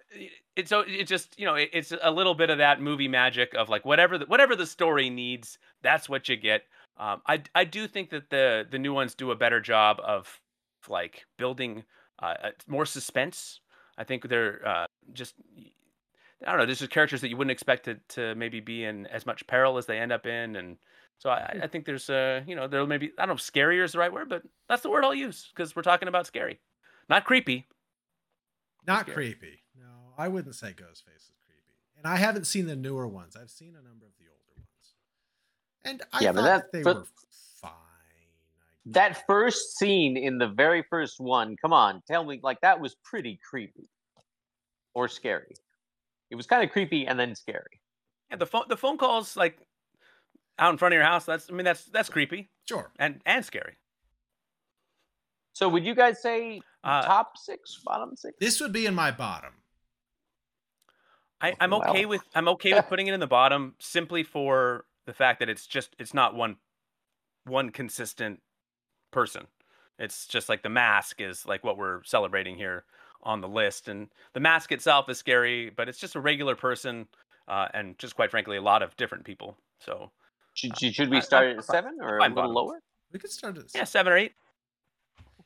it 0.56 0.68
so 0.68 0.84
it 0.86 1.06
just 1.06 1.40
you 1.40 1.46
know 1.46 1.56
it, 1.56 1.70
it's 1.72 1.94
a 2.02 2.12
little 2.12 2.34
bit 2.34 2.50
of 2.50 2.58
that 2.58 2.82
movie 2.82 3.08
magic 3.08 3.54
of 3.54 3.70
like 3.70 3.86
whatever 3.86 4.18
the, 4.18 4.26
whatever 4.26 4.56
the 4.56 4.66
story 4.66 5.10
needs, 5.10 5.58
that's 5.82 6.10
what 6.10 6.28
you 6.28 6.36
get. 6.36 6.64
Um, 7.02 7.22
I 7.26 7.42
I 7.56 7.64
do 7.64 7.88
think 7.88 8.12
that 8.12 8.30
the 8.30 8.64
the 8.70 8.78
new 8.78 8.94
ones 8.94 9.16
do 9.16 9.32
a 9.32 9.36
better 9.36 9.60
job 9.60 10.00
of 10.04 10.40
like 10.88 11.26
building 11.36 11.84
uh, 12.22 12.36
uh, 12.44 12.52
more 12.68 12.86
suspense. 12.86 13.60
I 13.98 14.04
think 14.04 14.30
they're 14.30 14.62
uh, 14.66 14.86
just 15.12 15.34
I 16.46 16.52
don't 16.52 16.60
know. 16.60 16.66
This 16.68 16.82
is 16.82 16.88
characters 16.90 17.22
that 17.22 17.30
you 17.30 17.38
wouldn't 17.38 17.52
expect 17.52 17.86
to, 17.86 17.96
to 18.10 18.36
maybe 18.36 18.60
be 18.60 18.84
in 18.86 19.08
as 19.08 19.26
much 19.26 19.48
peril 19.48 19.80
as 19.80 19.88
they 19.88 19.98
end 19.98 20.12
up 20.12 20.28
in, 20.28 20.56
and 20.56 20.78
So 21.18 21.32
I, 21.32 21.62
I 21.64 21.68
think 21.68 21.86
there's 21.86 22.10
uh 22.10 22.42
you 22.46 22.56
know 22.56 22.68
there 22.68 22.86
may 22.86 22.98
be 22.98 23.12
I 23.18 23.26
don't 23.26 23.30
know 23.30 23.34
if 23.34 23.42
scarier 23.42 23.84
is 23.84 23.94
the 23.94 24.00
right 24.00 24.14
word, 24.14 24.30
but 24.30 24.44
that's 24.70 24.84
the 24.84 24.90
word 24.90 25.04
I'll 25.04 25.14
use 25.14 25.50
because 25.54 25.76
we're 25.76 25.82
talking 25.82 26.08
about 26.08 26.28
scary, 26.28 26.60
not 27.10 27.26
creepy. 27.26 27.68
Not 28.88 29.08
creepy. 29.08 29.64
No, 29.80 30.14
I 30.18 30.28
wouldn't 30.28 30.56
say 30.56 30.70
Ghostface 30.70 31.30
is 31.30 31.40
creepy. 31.46 31.78
And 31.98 32.08
I 32.08 32.18
haven't 32.18 32.46
seen 32.46 32.66
the 32.66 32.76
newer 32.76 33.08
ones. 33.08 33.36
I've 33.36 33.52
seen 33.52 33.76
a 33.76 33.84
number 33.88 34.06
of 34.06 34.14
the. 34.20 34.31
And 35.84 36.02
I 36.14 36.22
Yeah, 36.22 36.32
but 36.32 36.42
that- 36.44 36.72
they 36.72 36.84
but- 36.84 36.96
were 36.98 37.06
fine. 37.60 37.72
That 38.86 39.26
first 39.28 39.78
scene 39.78 40.18
in 40.18 40.38
the 40.38 40.48
very 40.48 40.84
first 40.84 41.20
one, 41.20 41.56
come 41.58 41.74
on, 41.74 42.02
tell 42.08 42.24
me, 42.24 42.40
like 42.42 42.62
that 42.62 42.80
was 42.80 42.96
pretty 43.04 43.38
creepy 43.38 43.88
or 44.94 45.08
scary. 45.08 45.56
It 46.30 46.36
was 46.36 46.48
kind 46.48 46.64
of 46.64 46.72
creepy 46.72 47.06
and 47.08 47.20
then 47.20 47.36
scary. 47.36 47.82
Yeah, 48.30 48.38
the 48.38 48.46
phone 48.46 48.66
the 48.70 48.78
phone 48.78 48.98
calls 48.98 49.36
like 49.36 49.60
out 50.58 50.72
in 50.72 50.78
front 50.78 50.94
of 50.94 50.96
your 50.98 51.04
house. 51.06 51.26
That's 51.26 51.50
I 51.50 51.54
mean 51.54 51.66
that's 51.66 51.86
that's 51.86 52.10
creepy 52.10 52.50
Sure. 52.68 52.92
and 52.98 53.22
and 53.26 53.44
scary. 53.46 53.78
So, 55.54 55.68
would 55.68 55.86
you 55.86 55.94
guys 55.96 56.22
say 56.22 56.62
Uh, 56.84 57.04
top 57.04 57.38
six, 57.38 57.78
bottom 57.84 58.16
six? 58.16 58.38
This 58.40 58.60
would 58.62 58.72
be 58.72 58.86
in 58.86 58.96
my 58.96 59.12
bottom. 59.12 59.54
I, 61.42 61.56
I'm 61.60 61.74
okay 61.74 62.06
Well. 62.06 62.10
with 62.10 62.22
I'm 62.34 62.48
okay 62.50 62.74
with 62.74 62.88
putting 62.88 63.08
it 63.08 63.14
in 63.14 63.20
the 63.20 63.28
bottom 63.28 63.76
simply 63.80 64.24
for 64.24 64.86
the 65.06 65.14
fact 65.14 65.40
that 65.40 65.50
it's 65.50 65.66
just 65.68 65.96
it's 66.00 66.14
not 66.14 66.36
one 66.36 66.58
one 67.46 67.70
consistent 67.72 68.42
person. 69.12 69.48
It's 70.00 70.28
just 70.28 70.50
like 70.50 70.64
the 70.64 70.70
mask 70.70 71.22
is 71.22 71.46
like 71.46 71.64
what 71.64 71.78
we're 71.78 72.04
celebrating 72.04 72.56
here 72.56 72.86
on 73.24 73.42
the 73.42 73.48
list, 73.48 73.88
and 73.88 74.10
the 74.34 74.40
mask 74.40 74.72
itself 74.72 75.08
is 75.10 75.18
scary, 75.20 75.70
but 75.70 75.88
it's 75.88 76.00
just 76.00 76.16
a 76.16 76.20
regular 76.20 76.56
person, 76.56 77.08
uh, 77.48 77.68
and 77.74 77.98
just 78.00 78.16
quite 78.16 78.32
frankly, 78.32 78.58
a 78.58 78.62
lot 78.62 78.82
of 78.82 78.96
different 78.98 79.24
people. 79.26 79.58
So 79.80 80.12
Should, 80.56 80.78
should- 80.80 80.96
should 80.96 81.10
we 81.10 81.22
start 81.22 81.52
I'm 81.52 81.60
at 81.60 81.66
seven 81.66 81.98
or 82.02 82.18
a 82.18 82.22
little 82.22 82.36
bottom. 82.36 82.54
lower? 82.54 82.82
We 83.12 83.20
could 83.20 83.30
start 83.32 83.58
at 83.58 83.66
yeah, 83.76 83.84
seven 83.84 84.14
or 84.14 84.18
eight. 84.18 84.34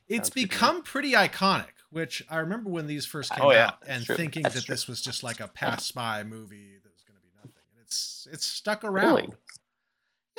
It's 0.08 0.28
Sounds 0.28 0.30
good 0.30 0.32
to 0.34 0.38
me. 0.40 0.44
become 0.44 0.82
pretty 0.82 1.12
iconic, 1.12 1.72
which 1.90 2.24
I 2.30 2.38
remember 2.38 2.70
when 2.70 2.86
these 2.86 3.04
first 3.04 3.32
came 3.32 3.44
Oh, 3.44 3.50
yeah, 3.50 3.66
out 3.66 3.78
and 3.82 3.96
that's 3.98 4.04
true. 4.06 4.16
thinking 4.16 4.42
That's 4.44 4.54
that 4.54 4.64
true. 4.66 4.72
this 4.74 4.86
was 4.88 5.02
just 5.02 5.22
like 5.24 5.40
a 5.40 5.48
pass 5.48 5.90
by 5.90 6.22
movie 6.22 6.76
that 6.82 6.92
was 6.92 7.02
going 7.02 7.16
to 7.16 7.22
be 7.22 7.30
nothing. 7.36 7.50
And 7.76 7.82
it's 7.84 8.26
it's 8.30 8.46
stuck 8.46 8.84
around. 8.84 9.06
Really? 9.16 9.28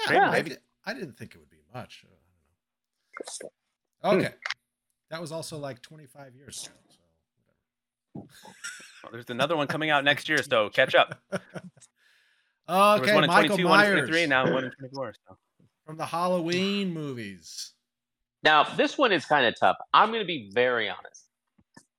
Yeah, 0.06 0.14
Yeah. 0.14 0.30
I, 0.32 0.92
I 0.92 0.94
didn't 0.94 1.18
think 1.18 1.34
it 1.36 1.40
would 1.40 1.50
be 1.50 1.58
much. 1.74 2.06
I 2.06 2.08
Hmm. 4.10 4.12
don't 4.12 4.20
know. 4.22 4.26
Okay. 4.28 4.36
That 5.10 5.22
was 5.22 5.32
also 5.32 5.58
like 5.58 5.82
25 5.82 6.36
years 6.36 6.66
ago. 6.68 6.76
So 6.90 8.28
Well, 9.04 9.12
there's 9.12 9.30
another 9.30 9.56
one 9.56 9.68
coming 9.68 9.90
out 9.90 10.04
next 10.04 10.28
year, 10.30 10.42
so 10.44 10.70
catch 10.70 10.96
up. 10.96 11.20
whatever. 11.30 11.44
There 12.68 12.76
was 12.76 13.02
Okay, 13.02 13.14
one 13.16 13.24
in 13.24 13.28
Michael 13.30 13.58
22, 13.58 13.68
one 13.70 13.86
in 13.86 13.92
23, 13.94 14.26
now 14.28 14.52
one 14.54 14.66
in 14.66 14.72
24. 14.72 15.14
So. 15.28 15.38
from 15.86 15.98
the 15.98 16.06
Halloween 16.06 16.94
movies. 16.94 17.72
Now, 18.44 18.64
this 18.76 18.98
one 18.98 19.12
is 19.14 19.26
kind 19.26 19.46
of 19.46 19.56
tough. 19.60 19.78
I'm 19.94 20.10
going 20.10 20.22
to 20.22 20.26
be 20.28 20.52
very 20.54 20.90
honest. 20.90 21.27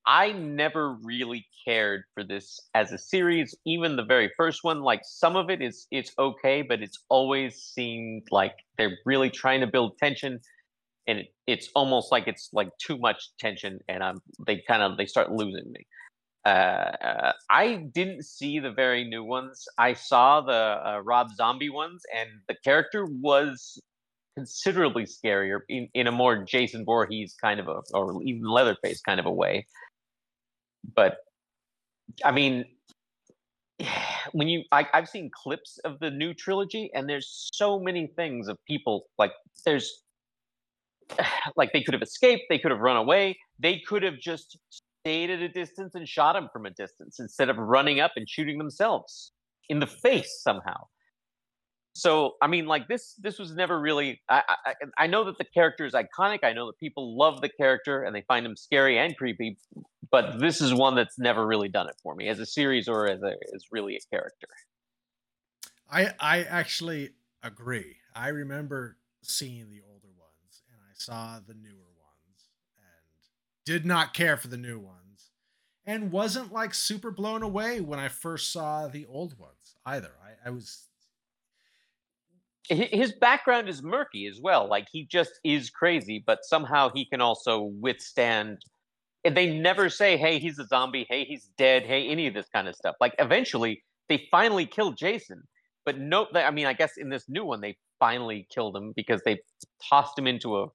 I 0.08 0.32
never 0.32 0.94
really 1.02 1.46
cared 1.66 2.04
for 2.14 2.24
this 2.24 2.58
as 2.74 2.92
a 2.92 2.98
series, 2.98 3.54
even 3.66 3.96
the 3.96 4.04
very 4.04 4.32
first 4.38 4.64
one. 4.64 4.80
Like 4.80 5.02
some 5.04 5.36
of 5.36 5.50
it 5.50 5.60
is 5.60 5.86
it's 5.90 6.12
okay, 6.18 6.62
but 6.62 6.80
it's 6.80 7.04
always 7.10 7.56
seemed 7.56 8.22
like 8.30 8.54
they're 8.78 8.96
really 9.04 9.28
trying 9.28 9.60
to 9.60 9.66
build 9.66 9.98
tension, 9.98 10.40
and 11.06 11.18
it, 11.18 11.26
it's 11.46 11.68
almost 11.74 12.10
like 12.10 12.26
it's 12.26 12.48
like 12.54 12.70
too 12.78 12.96
much 12.96 13.22
tension, 13.38 13.80
and 13.86 14.02
I'm 14.02 14.22
they 14.46 14.62
kind 14.66 14.82
of 14.82 14.96
they 14.96 15.04
start 15.04 15.30
losing 15.30 15.70
me. 15.70 15.86
Uh, 16.46 16.48
uh, 16.48 17.32
I 17.50 17.86
didn't 17.92 18.24
see 18.24 18.60
the 18.60 18.72
very 18.72 19.04
new 19.04 19.24
ones. 19.24 19.66
I 19.76 19.92
saw 19.92 20.40
the 20.40 20.52
uh, 20.88 21.00
Rob 21.04 21.28
Zombie 21.36 21.68
ones, 21.68 22.02
and 22.16 22.30
the 22.48 22.54
character 22.64 23.04
was 23.04 23.78
considerably 24.38 25.04
scarier 25.04 25.60
in, 25.68 25.88
in 25.92 26.06
a 26.06 26.12
more 26.12 26.44
Jason 26.44 26.86
Voorhees 26.86 27.34
kind 27.38 27.60
of 27.60 27.68
a, 27.68 27.82
or 27.92 28.22
even 28.22 28.44
Leatherface 28.44 29.02
kind 29.02 29.20
of 29.20 29.26
a 29.26 29.32
way. 29.32 29.66
But 30.94 31.18
I 32.24 32.32
mean, 32.32 32.64
when 34.32 34.48
you, 34.48 34.64
I, 34.72 34.86
I've 34.92 35.08
seen 35.08 35.30
clips 35.32 35.78
of 35.84 35.98
the 36.00 36.10
new 36.10 36.34
trilogy, 36.34 36.90
and 36.94 37.08
there's 37.08 37.48
so 37.52 37.78
many 37.78 38.06
things 38.06 38.48
of 38.48 38.58
people 38.66 39.06
like 39.18 39.32
there's, 39.64 40.02
like 41.56 41.72
they 41.72 41.82
could 41.82 41.94
have 41.94 42.02
escaped, 42.02 42.44
they 42.48 42.58
could 42.58 42.70
have 42.70 42.80
run 42.80 42.96
away, 42.96 43.38
they 43.58 43.80
could 43.86 44.02
have 44.02 44.18
just 44.18 44.58
stayed 44.70 45.30
at 45.30 45.40
a 45.40 45.48
distance 45.48 45.94
and 45.94 46.08
shot 46.08 46.36
him 46.36 46.48
from 46.52 46.66
a 46.66 46.70
distance 46.70 47.20
instead 47.20 47.48
of 47.48 47.56
running 47.56 48.00
up 48.00 48.12
and 48.16 48.28
shooting 48.28 48.58
themselves 48.58 49.32
in 49.68 49.80
the 49.80 49.86
face 49.86 50.40
somehow. 50.42 50.86
So 51.94 52.34
i 52.40 52.46
mean 52.46 52.66
like 52.66 52.86
this 52.86 53.14
this 53.14 53.40
was 53.40 53.56
never 53.56 53.80
really 53.80 54.20
I, 54.28 54.42
I 54.64 54.74
i 54.98 55.06
know 55.08 55.24
that 55.24 55.36
the 55.36 55.44
character 55.44 55.84
is 55.84 55.94
iconic 55.94 56.44
i 56.44 56.52
know 56.52 56.66
that 56.66 56.78
people 56.78 57.18
love 57.18 57.40
the 57.40 57.48
character 57.48 58.04
and 58.04 58.14
they 58.14 58.22
find 58.28 58.46
him 58.46 58.54
scary 58.54 58.98
and 58.98 59.16
creepy 59.16 59.58
but 60.10 60.38
this 60.38 60.60
is 60.60 60.74
one 60.74 60.94
that's 60.94 61.18
never 61.18 61.46
really 61.46 61.68
done 61.68 61.88
it 61.88 61.96
for 62.02 62.14
me 62.14 62.28
as 62.28 62.38
a 62.38 62.46
series 62.46 62.88
or 62.88 63.06
as 63.06 63.22
a 63.22 63.34
as 63.54 63.64
really 63.70 63.96
a 63.96 64.00
character 64.10 64.48
I 65.90 66.12
I 66.20 66.42
actually 66.42 67.10
agree. 67.42 67.96
I 68.14 68.28
remember 68.28 68.98
seeing 69.22 69.70
the 69.70 69.80
older 69.80 70.08
ones 70.18 70.62
and 70.72 70.80
I 70.82 70.94
saw 70.94 71.40
the 71.44 71.54
newer 71.54 71.92
ones 71.96 72.50
and 72.76 73.24
did 73.64 73.86
not 73.86 74.14
care 74.14 74.36
for 74.36 74.48
the 74.48 74.56
new 74.56 74.78
ones 74.78 75.30
and 75.86 76.12
wasn't 76.12 76.52
like 76.52 76.74
super 76.74 77.10
blown 77.10 77.42
away 77.42 77.80
when 77.80 77.98
I 77.98 78.08
first 78.08 78.52
saw 78.52 78.88
the 78.88 79.06
old 79.06 79.38
ones 79.38 79.76
either. 79.86 80.12
I, 80.22 80.48
I 80.48 80.50
was 80.50 80.84
his 82.70 83.12
background 83.12 83.66
is 83.66 83.82
murky 83.82 84.26
as 84.26 84.38
well 84.42 84.68
like 84.68 84.86
he 84.92 85.06
just 85.06 85.40
is 85.42 85.70
crazy 85.70 86.22
but 86.26 86.40
somehow 86.42 86.90
he 86.94 87.06
can 87.06 87.18
also 87.18 87.62
withstand 87.80 88.58
and 89.24 89.36
they 89.36 89.58
never 89.58 89.88
say 89.90 90.16
hey 90.16 90.38
he's 90.38 90.58
a 90.58 90.66
zombie. 90.66 91.06
Hey 91.08 91.24
he's 91.24 91.50
dead. 91.58 91.84
Hey 91.84 92.08
any 92.08 92.26
of 92.26 92.34
this 92.34 92.46
kind 92.54 92.68
of 92.68 92.74
stuff. 92.76 92.96
Like 93.00 93.14
eventually 93.18 93.82
they 94.08 94.26
finally 94.30 94.64
kill 94.64 94.92
jason 94.92 95.42
but 95.84 95.98
no 95.98 96.26
they- 96.32 96.42
i 96.42 96.50
mean 96.50 96.64
i 96.64 96.72
guess 96.72 96.96
in 96.96 97.10
this 97.10 97.28
new 97.28 97.44
one 97.44 97.60
they 97.60 97.76
finally 97.98 98.46
killed 98.50 98.74
him 98.74 98.92
because 98.96 99.20
they 99.26 99.36
tossed 99.86 100.18
him 100.18 100.26
into 100.26 100.56
a 100.56 100.66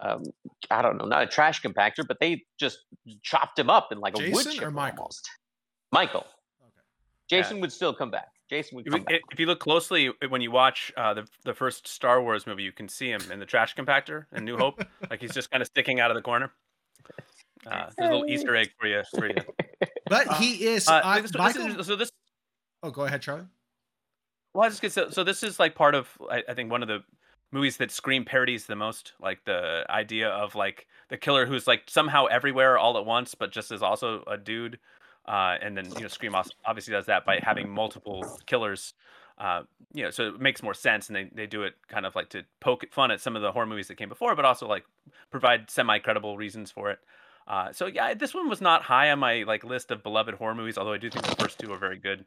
um, 0.00 0.22
i 0.70 0.80
don't 0.80 0.96
know 0.96 1.04
not 1.04 1.22
a 1.22 1.26
trash 1.26 1.60
compactor 1.62 2.06
but 2.06 2.16
they 2.20 2.40
just 2.60 2.78
chopped 3.22 3.58
him 3.58 3.68
up 3.70 3.88
in 3.90 3.98
like 3.98 4.14
a 4.16 4.22
wood 4.30 4.44
Jason 4.44 4.52
or 4.52 4.54
chipper 4.54 4.70
Michael? 4.70 4.98
almost. 5.02 5.28
Michael. 5.90 6.26
Okay. 6.62 6.80
jason 7.28 7.60
would 7.60 7.72
still 7.72 7.92
come 7.92 8.10
back. 8.12 8.28
Jason 8.50 8.76
would 8.76 8.86
If, 8.86 8.92
come 8.92 9.00
you- 9.00 9.06
back. 9.06 9.20
if 9.32 9.40
you 9.40 9.46
look 9.46 9.58
closely 9.58 10.12
when 10.28 10.40
you 10.40 10.50
watch 10.52 10.92
uh, 10.96 11.14
the 11.14 11.26
the 11.44 11.54
first 11.54 11.88
Star 11.88 12.22
Wars 12.22 12.46
movie, 12.46 12.62
you 12.62 12.72
can 12.72 12.88
see 12.88 13.10
him 13.10 13.20
in 13.32 13.40
the 13.40 13.46
trash 13.46 13.74
compactor 13.74 14.26
in 14.32 14.44
New 14.44 14.56
Hope, 14.58 14.80
like 15.10 15.20
he's 15.20 15.32
just 15.34 15.50
kind 15.50 15.60
of 15.62 15.66
sticking 15.66 15.98
out 15.98 16.10
of 16.10 16.14
the 16.14 16.22
corner. 16.22 16.52
Uh, 17.66 17.90
there's 17.96 18.10
a 18.10 18.12
little 18.12 18.26
Easter 18.28 18.54
egg 18.56 18.70
for 18.78 18.86
you. 18.86 19.02
For 19.16 19.26
you. 19.26 19.34
But 20.06 20.28
Uh, 20.28 20.34
he 20.34 20.66
is 20.66 20.86
Uh, 20.86 21.00
I, 21.02 21.20
this- 21.20 21.30
this 21.32 21.38
Michael. 21.38 21.80
is- 21.80 21.86
so 21.86 21.96
this 21.96 22.10
oh, 22.82 22.90
go 22.90 23.02
ahead, 23.04 23.22
Charlie. 23.22 23.46
Well, 24.52 24.64
I 24.64 24.68
just 24.68 24.82
gonna 24.82 24.90
say, 24.90 25.06
so 25.10 25.24
this 25.24 25.42
is 25.42 25.58
like 25.58 25.74
part 25.74 25.94
of 25.94 26.08
I, 26.30 26.42
I 26.48 26.54
think 26.54 26.70
one 26.70 26.82
of 26.82 26.88
the 26.88 27.02
movies 27.52 27.76
that 27.78 27.90
Scream 27.90 28.24
parodies 28.24 28.66
the 28.66 28.76
most, 28.76 29.12
like 29.20 29.44
the 29.44 29.84
idea 29.88 30.28
of 30.28 30.54
like 30.54 30.86
the 31.08 31.16
killer 31.16 31.46
who's 31.46 31.66
like 31.66 31.84
somehow 31.88 32.26
everywhere 32.26 32.76
all 32.78 32.98
at 32.98 33.06
once, 33.06 33.34
but 33.34 33.50
just 33.50 33.72
is 33.72 33.82
also 33.82 34.22
a 34.26 34.36
dude. 34.36 34.78
Uh, 35.26 35.56
and 35.62 35.76
then 35.76 35.86
you 35.96 36.02
know 36.02 36.08
Scream 36.08 36.34
obviously 36.66 36.92
does 36.92 37.06
that 37.06 37.24
by 37.24 37.40
having 37.42 37.68
multiple 37.70 38.38
killers. 38.46 38.92
Uh, 39.38 39.62
you 39.92 40.04
know, 40.04 40.10
so 40.10 40.28
it 40.28 40.40
makes 40.40 40.62
more 40.62 40.74
sense, 40.74 41.08
and 41.08 41.16
they, 41.16 41.30
they 41.34 41.46
do 41.46 41.62
it 41.64 41.74
kind 41.88 42.06
of 42.06 42.14
like 42.14 42.28
to 42.28 42.44
poke 42.60 42.84
fun 42.92 43.10
at 43.10 43.20
some 43.20 43.34
of 43.34 43.42
the 43.42 43.50
horror 43.50 43.66
movies 43.66 43.88
that 43.88 43.96
came 43.96 44.08
before, 44.08 44.36
but 44.36 44.44
also 44.44 44.68
like 44.68 44.84
provide 45.30 45.70
semi 45.70 45.98
credible 45.98 46.36
reasons 46.36 46.70
for 46.70 46.90
it. 46.90 46.98
Uh, 47.46 47.72
so 47.72 47.86
yeah, 47.86 48.14
this 48.14 48.32
one 48.34 48.48
was 48.48 48.60
not 48.60 48.82
high 48.82 49.10
on 49.10 49.18
my 49.18 49.42
like 49.42 49.64
list 49.64 49.90
of 49.90 50.02
beloved 50.02 50.34
horror 50.34 50.54
movies, 50.54 50.78
although 50.78 50.92
I 50.94 50.98
do 50.98 51.10
think 51.10 51.26
the 51.26 51.36
first 51.36 51.58
two 51.58 51.72
are 51.72 51.78
very 51.78 51.98
good. 51.98 52.24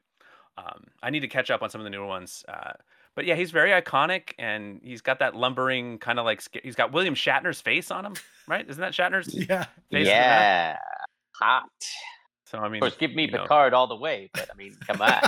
Um, 0.57 0.85
I 1.01 1.09
need 1.09 1.19
to 1.21 1.27
catch 1.27 1.49
up 1.51 1.61
on 1.61 1.69
some 1.69 1.81
of 1.81 1.85
the 1.85 1.89
newer 1.91 2.05
ones. 2.05 2.43
Uh, 2.47 2.73
but 3.15 3.25
yeah, 3.25 3.35
he's 3.35 3.49
very 3.51 3.71
iconic, 3.71 4.33
and 4.37 4.79
he's 4.83 5.01
got 5.01 5.19
that 5.19 5.35
lumbering 5.35 5.97
kind 5.97 6.19
of 6.19 6.25
like 6.25 6.41
sca- 6.41 6.61
he's 6.63 6.75
got 6.75 6.91
William 6.91 7.15
Shatner's 7.15 7.61
face 7.61 7.89
on 7.89 8.05
him, 8.05 8.13
right? 8.47 8.67
Isn't 8.69 8.81
that 8.81 8.93
Shatner's 8.93 9.33
Yeah. 9.49 9.63
face? 9.65 9.69
in 9.91 9.99
the 9.99 10.05
mask? 10.05 10.09
yeah 10.09 10.77
hot 11.39 11.69
So 12.45 12.57
I 12.59 12.67
mean, 12.69 12.75
Of 12.77 12.81
course, 12.81 12.95
give 12.97 13.13
me 13.13 13.25
you 13.25 13.31
know, 13.31 13.41
Picard 13.43 13.73
all 13.75 13.87
the 13.87 13.95
way, 13.95 14.29
but 14.33 14.49
I 14.51 14.55
mean, 14.55 14.75
come 14.87 15.01
on. 15.01 15.21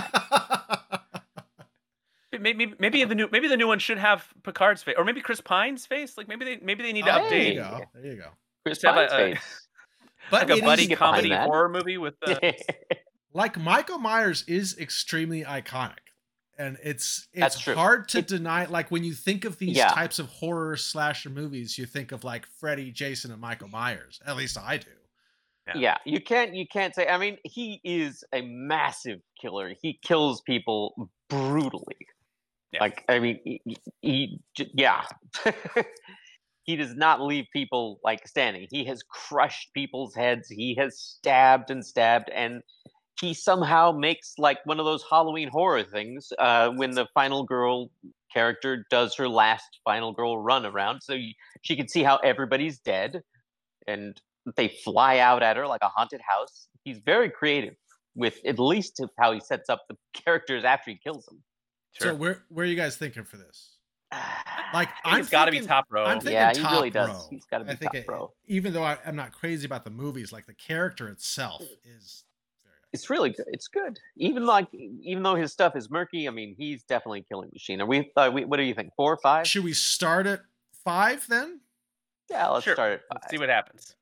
maybe 2.40 2.74
maybe 2.78 3.04
the 3.04 3.14
new 3.14 3.28
maybe 3.32 3.48
the 3.48 3.56
new 3.56 3.66
one 3.66 3.78
should 3.78 3.98
have 3.98 4.24
Picard's 4.44 4.82
face, 4.82 4.94
or 4.98 5.04
maybe 5.04 5.20
Chris 5.20 5.40
Pine's 5.40 5.86
face. 5.86 6.16
Like 6.16 6.28
maybe 6.28 6.44
they 6.44 6.58
maybe 6.62 6.82
they 6.82 6.92
need 6.92 7.04
to 7.04 7.14
Oh, 7.24 7.28
there 7.28 7.38
you 7.38 7.60
update 7.60 7.70
go. 7.78 7.84
There 7.94 8.12
you 8.12 8.18
go. 8.18 8.28
Chris 8.64 8.78
Pine's 8.80 9.12
a- 9.12 9.16
face. 9.16 9.66
But 10.30 10.48
like 10.48 10.58
a 10.58 10.64
buddy 10.64 10.90
is- 10.92 10.98
comedy 10.98 11.34
horror 11.34 11.68
movie 11.68 11.98
with 11.98 12.14
uh, 12.26 12.36
like 13.32 13.58
Michael 13.58 13.98
Myers 13.98 14.44
is 14.46 14.78
extremely 14.78 15.44
iconic. 15.44 15.96
And 16.58 16.76
it's 16.84 17.26
it's 17.32 17.64
hard 17.64 18.08
to 18.10 18.18
It- 18.18 18.26
deny. 18.26 18.66
Like 18.66 18.90
when 18.90 19.02
you 19.02 19.14
think 19.14 19.44
of 19.46 19.58
these 19.58 19.76
Yeah. 19.76 19.88
types 19.88 20.18
of 20.18 20.26
horror 20.28 20.76
slasher 20.76 21.30
movies, 21.30 21.78
you 21.78 21.86
think 21.86 22.12
of 22.12 22.22
like 22.22 22.46
Freddy, 22.46 22.90
Jason, 22.92 23.32
and 23.32 23.40
Michael 23.40 23.68
Myers. 23.68 24.20
At 24.26 24.36
least 24.36 24.58
I 24.58 24.76
do. 24.76 24.90
Yeah. 25.68 25.72
yeah, 25.76 25.96
you 26.04 26.20
can't 26.20 26.54
you 26.54 26.66
can't 26.66 26.94
say. 26.94 27.06
I 27.06 27.16
mean, 27.16 27.38
he 27.44 27.80
is 27.84 28.24
a 28.34 28.42
massive 28.42 29.20
killer. 29.40 29.74
He 29.80 29.98
kills 30.02 30.40
people 30.42 31.10
brutally. 31.28 31.96
Yeah. 32.72 32.80
Like, 32.80 33.04
I 33.08 33.18
mean, 33.20 33.40
he, 33.44 33.60
he- 33.64 33.78
he 34.02 34.40
yeah. 34.74 35.04
he 36.70 36.76
does 36.76 36.94
not 36.94 37.20
leave 37.20 37.46
people 37.52 37.98
like 38.04 38.28
standing. 38.28 38.68
He 38.70 38.84
has 38.84 39.02
crushed 39.02 39.74
people's 39.74 40.14
heads. 40.14 40.48
He 40.48 40.76
has 40.76 41.00
stabbed 41.00 41.68
and 41.68 41.84
stabbed, 41.84 42.30
and 42.32 42.62
he 43.20 43.34
somehow 43.34 43.90
makes 43.90 44.34
like 44.38 44.58
one 44.66 44.78
of 44.78 44.86
those 44.86 45.02
Halloween 45.10 45.48
horror 45.48 45.82
things 45.82 46.32
uh, 46.38 46.70
when 46.70 46.92
the 46.92 47.08
final 47.12 47.42
girl 47.42 47.90
character 48.32 48.86
does 48.88 49.16
her 49.16 49.28
last 49.28 49.80
final 49.84 50.12
girl 50.12 50.38
run 50.38 50.64
around, 50.64 51.00
so 51.00 51.12
you, 51.12 51.32
she 51.62 51.74
can 51.74 51.88
see 51.88 52.04
how 52.04 52.18
everybody's 52.18 52.78
dead, 52.78 53.20
and 53.88 54.20
they 54.56 54.68
fly 54.68 55.18
out 55.18 55.42
at 55.42 55.56
her 55.56 55.66
like 55.66 55.82
a 55.82 55.88
haunted 55.88 56.20
house. 56.20 56.68
He's 56.84 57.00
very 57.04 57.30
creative 57.30 57.74
with 58.14 58.38
at 58.46 58.60
least 58.60 59.02
how 59.18 59.32
he 59.32 59.40
sets 59.40 59.68
up 59.68 59.82
the 59.88 59.96
characters 60.24 60.64
after 60.64 60.92
he 60.92 61.00
kills 61.02 61.26
them. 61.26 61.42
Sure. 62.00 62.12
So 62.12 62.14
where 62.14 62.44
where 62.48 62.64
are 62.64 62.68
you 62.68 62.76
guys 62.76 62.96
thinking 62.96 63.24
for 63.24 63.38
this? 63.38 63.79
Like 64.12 64.88
I 64.88 64.92
think 64.92 64.92
I'm 65.04 65.20
it's 65.20 65.28
got 65.30 65.44
to 65.46 65.50
be 65.50 65.58
thinking- 65.58 65.68
top 65.68 65.86
row. 65.90 66.04
I'm 66.04 66.18
thinking 66.20 66.32
Yeah, 66.34 66.52
he 66.52 66.60
top 66.60 66.72
really 66.72 66.90
does. 66.90 67.08
row. 67.10 67.26
He's 67.30 67.44
gotta 67.44 67.64
I 67.64 67.72
be 67.72 67.76
think 67.76 67.92
top 67.92 67.94
it- 67.96 68.08
row. 68.08 68.32
Even 68.46 68.72
though 68.72 68.82
I, 68.84 68.98
I'm 69.06 69.16
not 69.16 69.32
crazy 69.32 69.66
about 69.66 69.84
the 69.84 69.90
movies, 69.90 70.32
like 70.32 70.46
the 70.46 70.54
character 70.54 71.08
itself 71.08 71.62
is. 71.84 72.24
It's 72.92 73.08
really 73.08 73.30
good. 73.30 73.46
It's 73.48 73.68
good. 73.68 73.98
Even 74.16 74.46
like 74.46 74.66
even 74.72 75.22
though 75.22 75.36
his 75.36 75.52
stuff 75.52 75.76
is 75.76 75.90
murky, 75.90 76.26
I 76.26 76.30
mean, 76.32 76.54
he's 76.58 76.82
definitely 76.82 77.24
killing 77.28 77.50
machine. 77.52 77.80
Are 77.80 77.86
we? 77.86 78.10
Uh, 78.16 78.30
we 78.34 78.44
what 78.44 78.56
do 78.56 78.64
you 78.64 78.74
think? 78.74 78.92
Four 78.96 79.12
or 79.12 79.16
five? 79.18 79.46
Should 79.46 79.62
we 79.64 79.72
start 79.72 80.26
at 80.26 80.40
five 80.84 81.24
then? 81.28 81.60
Yeah, 82.28 82.48
let's 82.48 82.64
Sure. 82.64 82.74
start 82.74 82.92
at 82.94 83.00
Let's 83.12 83.30
see 83.30 83.38
what 83.38 83.48
happens. 83.48 83.94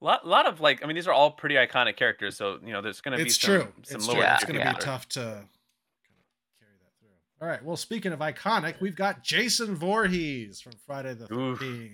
A 0.00 0.04
lot, 0.04 0.26
lot 0.26 0.46
of 0.46 0.60
like, 0.60 0.82
I 0.82 0.86
mean, 0.86 0.94
these 0.96 1.06
are 1.08 1.12
all 1.12 1.30
pretty 1.30 1.54
iconic 1.54 1.96
characters, 1.96 2.36
so 2.36 2.58
you 2.62 2.72
know, 2.74 2.82
there's 2.82 3.00
going 3.00 3.16
to 3.16 3.22
be 3.24 3.28
It's 3.28 3.40
some, 3.40 3.48
true. 3.54 3.72
some 3.84 3.96
It's 3.96 4.08
lower. 4.08 4.16
true. 4.16 4.24
It's 4.26 4.44
going 4.44 4.58
to 4.58 4.64
yeah. 4.64 4.72
be 4.74 4.78
tough 4.78 5.08
to 5.10 5.20
kind 5.20 5.30
of 5.32 5.46
carry 6.58 6.72
that 6.82 6.92
through. 7.00 7.08
All 7.44 7.50
right. 7.50 7.62
Well, 7.62 7.76
speaking 7.76 8.12
of 8.12 8.20
iconic, 8.20 8.80
we've 8.80 8.96
got 8.96 9.22
Jason 9.22 9.74
Voorhees 9.74 10.62
from 10.62 10.72
Friday 10.86 11.12
the 11.12 11.30
Oof. 11.30 11.58
Thirteenth. 11.58 11.92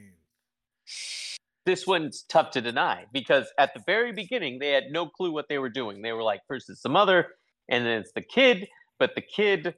This 1.66 1.88
one's 1.88 2.22
tough 2.22 2.52
to 2.52 2.60
deny 2.60 3.06
because 3.12 3.52
at 3.58 3.74
the 3.74 3.82
very 3.84 4.12
beginning 4.12 4.60
they 4.60 4.70
had 4.70 4.92
no 4.92 5.08
clue 5.08 5.32
what 5.32 5.48
they 5.48 5.58
were 5.58 5.68
doing. 5.68 6.02
They 6.02 6.12
were 6.12 6.22
like, 6.22 6.42
first 6.46 6.70
it's 6.70 6.82
the 6.82 6.88
mother, 6.88 7.30
and 7.68 7.84
then 7.84 7.98
it's 7.98 8.12
the 8.12 8.22
kid, 8.22 8.68
but 9.00 9.16
the 9.16 9.22
kid 9.22 9.74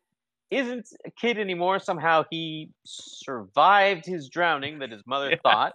isn't 0.51 0.91
a 1.07 1.11
kid 1.11 1.39
anymore. 1.39 1.79
Somehow 1.79 2.27
he 2.29 2.69
survived 2.85 4.05
his 4.05 4.29
drowning 4.29 4.81
that 4.81 4.93
his 4.93 5.07
mother 5.07 5.39
thought, 5.43 5.75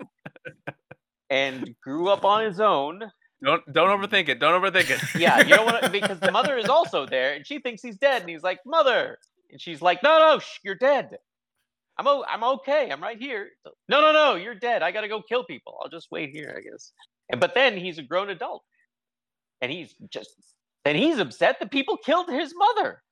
and 1.31 1.73
grew 1.81 2.09
up 2.09 2.23
on 2.23 2.45
his 2.45 2.59
own. 2.59 3.01
Don't 3.43 3.63
don't 3.73 3.99
overthink 3.99 4.29
it. 4.29 4.39
Don't 4.39 4.61
overthink 4.61 4.91
it. 4.91 5.19
Yeah, 5.19 5.39
you 5.39 5.55
don't 5.55 5.65
want 5.65 5.83
to 5.83 5.89
because 5.89 6.19
the 6.19 6.31
mother 6.31 6.55
is 6.55 6.69
also 6.69 7.07
there, 7.07 7.33
and 7.33 7.47
she 7.47 7.57
thinks 7.57 7.81
he's 7.81 7.97
dead, 7.97 8.21
and 8.21 8.29
he's 8.29 8.43
like, 8.43 8.59
"Mother," 8.63 9.17
and 9.51 9.59
she's 9.61 9.81
like, 9.81 10.03
"No, 10.03 10.19
no, 10.19 10.39
shh, 10.39 10.59
you're 10.63 10.75
dead. 10.75 11.17
I'm 11.97 12.07
o- 12.07 12.25
I'm 12.27 12.43
okay. 12.43 12.89
I'm 12.91 13.01
right 13.01 13.17
here. 13.19 13.49
No, 13.89 14.01
no, 14.01 14.11
no, 14.11 14.35
you're 14.35 14.55
dead. 14.55 14.83
I 14.83 14.91
gotta 14.91 15.07
go 15.07 15.21
kill 15.21 15.43
people. 15.45 15.77
I'll 15.81 15.89
just 15.89 16.11
wait 16.11 16.31
here, 16.31 16.55
I 16.57 16.61
guess." 16.61 16.91
And 17.29 17.41
but 17.41 17.53
then 17.55 17.77
he's 17.77 17.97
a 17.97 18.03
grown 18.03 18.29
adult, 18.29 18.63
and 19.61 19.71
he's 19.71 19.95
just 20.09 20.31
and 20.85 20.97
he's 20.97 21.19
upset 21.19 21.57
that 21.59 21.71
people 21.71 21.97
killed 21.97 22.29
his 22.29 22.53
mother. 22.55 23.03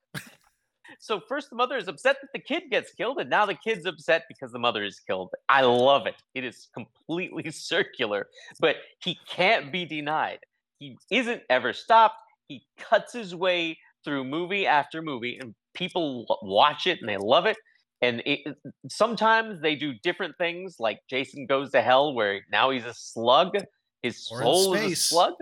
so 0.99 1.19
first 1.19 1.49
the 1.49 1.55
mother 1.55 1.77
is 1.77 1.87
upset 1.87 2.17
that 2.21 2.29
the 2.33 2.39
kid 2.39 2.63
gets 2.71 2.93
killed, 2.93 3.17
and 3.19 3.29
now 3.29 3.45
the 3.45 3.55
kid's 3.55 3.85
upset 3.85 4.23
because 4.29 4.51
the 4.51 4.59
mother 4.59 4.83
is 4.83 4.99
killed. 4.99 5.31
I 5.49 5.61
love 5.61 6.07
it. 6.07 6.15
It 6.33 6.43
is 6.45 6.69
completely 6.73 7.51
circular, 7.51 8.27
but 8.59 8.77
he 9.03 9.17
can't 9.27 9.71
be 9.71 9.85
denied. 9.85 10.39
He 10.79 10.97
isn't 11.09 11.41
ever 11.49 11.73
stopped. 11.73 12.15
He 12.47 12.65
cuts 12.77 13.11
his 13.13 13.33
way 13.33 13.77
through 14.03 14.23
movie 14.25 14.67
after 14.67 15.01
movie, 15.01 15.37
and 15.41 15.55
people 15.75 16.25
watch 16.41 16.87
it 16.87 16.99
and 16.99 17.07
they 17.09 17.17
love 17.17 17.45
it. 17.45 17.57
And 18.01 18.21
it, 18.25 18.41
it- 18.45 18.57
sometimes 18.89 19.61
they 19.61 19.75
do 19.75 19.93
different 20.03 20.35
things, 20.37 20.77
like 20.79 20.99
Jason 21.09 21.45
Goes 21.45 21.71
to 21.71 21.81
Hell, 21.81 22.13
where 22.13 22.41
now 22.51 22.69
he's 22.71 22.85
a 22.85 22.93
slug. 22.93 23.55
His 24.03 24.27
Or 24.31 24.39
in 24.39 24.43
soul 24.43 24.73
is 24.75 24.91
a 24.91 24.95
slug. 24.95 25.33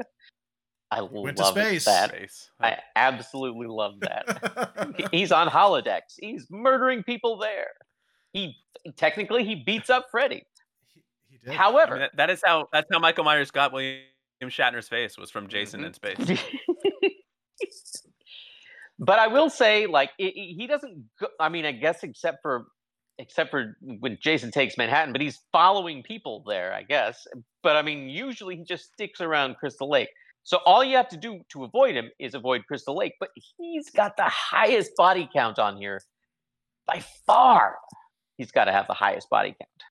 I 0.91 1.01
Went 1.01 1.39
love 1.39 1.57
it, 1.57 1.61
space. 1.65 1.85
that. 1.85 2.09
Space. 2.11 2.51
I 2.61 2.77
absolutely 2.95 3.65
love 3.65 3.95
that. 4.01 5.07
He's 5.11 5.31
on 5.31 5.47
holodecks. 5.47 6.13
He's 6.19 6.45
murdering 6.51 7.01
people 7.01 7.37
there. 7.39 7.69
He 8.31 8.55
technically 8.95 9.43
he 9.43 9.55
beats 9.55 9.89
up 9.89 10.05
Freddy. 10.11 10.43
he, 10.93 11.01
he 11.31 11.37
did. 11.39 11.49
I 11.49 11.53
However, 11.55 11.93
mean, 11.93 11.99
that, 12.01 12.15
that 12.17 12.29
is 12.29 12.41
how 12.45 12.67
that's 12.71 12.87
how 12.91 12.99
Michael 12.99 13.23
Myers 13.23 13.49
got 13.49 13.73
William 13.73 14.03
Shatner's 14.43 14.87
face 14.87 15.17
was 15.17 15.31
from 15.31 15.47
Jason 15.47 15.81
Mhm. 15.81 15.85
in 15.87 15.93
space. 15.95 16.39
but 18.99 19.19
I 19.19 19.27
will 19.27 19.49
say, 19.49 19.85
like, 19.87 20.11
i 20.19 20.23
i- 20.25 20.53
he 20.57 20.67
doesn't. 20.67 21.05
Go, 21.19 21.27
I 21.39 21.49
mean, 21.49 21.65
I 21.65 21.71
guess 21.71 22.03
except 22.03 22.39
for 22.41 22.65
except 23.19 23.51
for 23.51 23.77
when 23.99 24.17
Jason 24.21 24.49
takes 24.51 24.75
Manhattan, 24.77 25.11
but 25.13 25.21
he's 25.21 25.39
following 25.51 26.01
people 26.03 26.43
there, 26.47 26.73
I 26.73 26.81
guess. 26.83 27.27
But 27.61 27.75
I 27.75 27.81
mean, 27.83 28.09
usually 28.09 28.55
he 28.57 28.63
just 28.63 28.91
sticks 28.93 29.21
around 29.21 29.55
Crystal 29.57 29.89
Lake. 29.89 30.09
So 30.43 30.57
all 30.65 30.83
you 30.83 30.97
have 30.97 31.07
to 31.09 31.17
do 31.17 31.41
to 31.49 31.63
avoid 31.63 31.95
him 31.95 32.09
is 32.19 32.33
avoid 32.33 32.65
Crystal 32.67 32.95
Lake. 32.97 33.13
But 33.19 33.29
he's 33.57 33.89
got 33.91 34.17
the 34.17 34.25
highest 34.27 34.91
body 34.97 35.29
count 35.31 35.59
on 35.59 35.77
here 35.77 36.01
by 36.87 37.03
far. 37.25 37.77
He's 38.37 38.51
got 38.51 38.65
to 38.65 38.71
have 38.71 38.87
the 38.87 38.93
highest 38.93 39.29
body 39.29 39.49
count. 39.59 39.83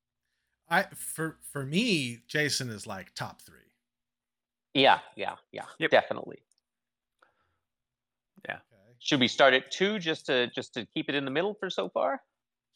I 0.68 0.94
for 0.94 1.38
for 1.52 1.64
me, 1.64 2.18
Jason 2.28 2.70
is 2.70 2.86
like 2.86 3.14
top 3.14 3.40
three. 3.40 3.58
Yeah, 4.74 4.98
yeah, 5.16 5.36
yeah, 5.52 5.66
Yep. 5.78 5.90
definitely. 5.90 6.42
Okay. 8.48 8.58
Should 9.02 9.18
we 9.20 9.28
start 9.28 9.52
at 9.52 9.70
two 9.70 9.98
just 9.98 10.26
to 10.26 10.46
just 10.48 10.74
to 10.74 10.86
keep 10.94 11.08
it 11.08 11.14
in 11.16 11.24
the 11.24 11.30
middle 11.30 11.54
for 11.54 11.68
so 11.68 11.88
far? 11.88 12.22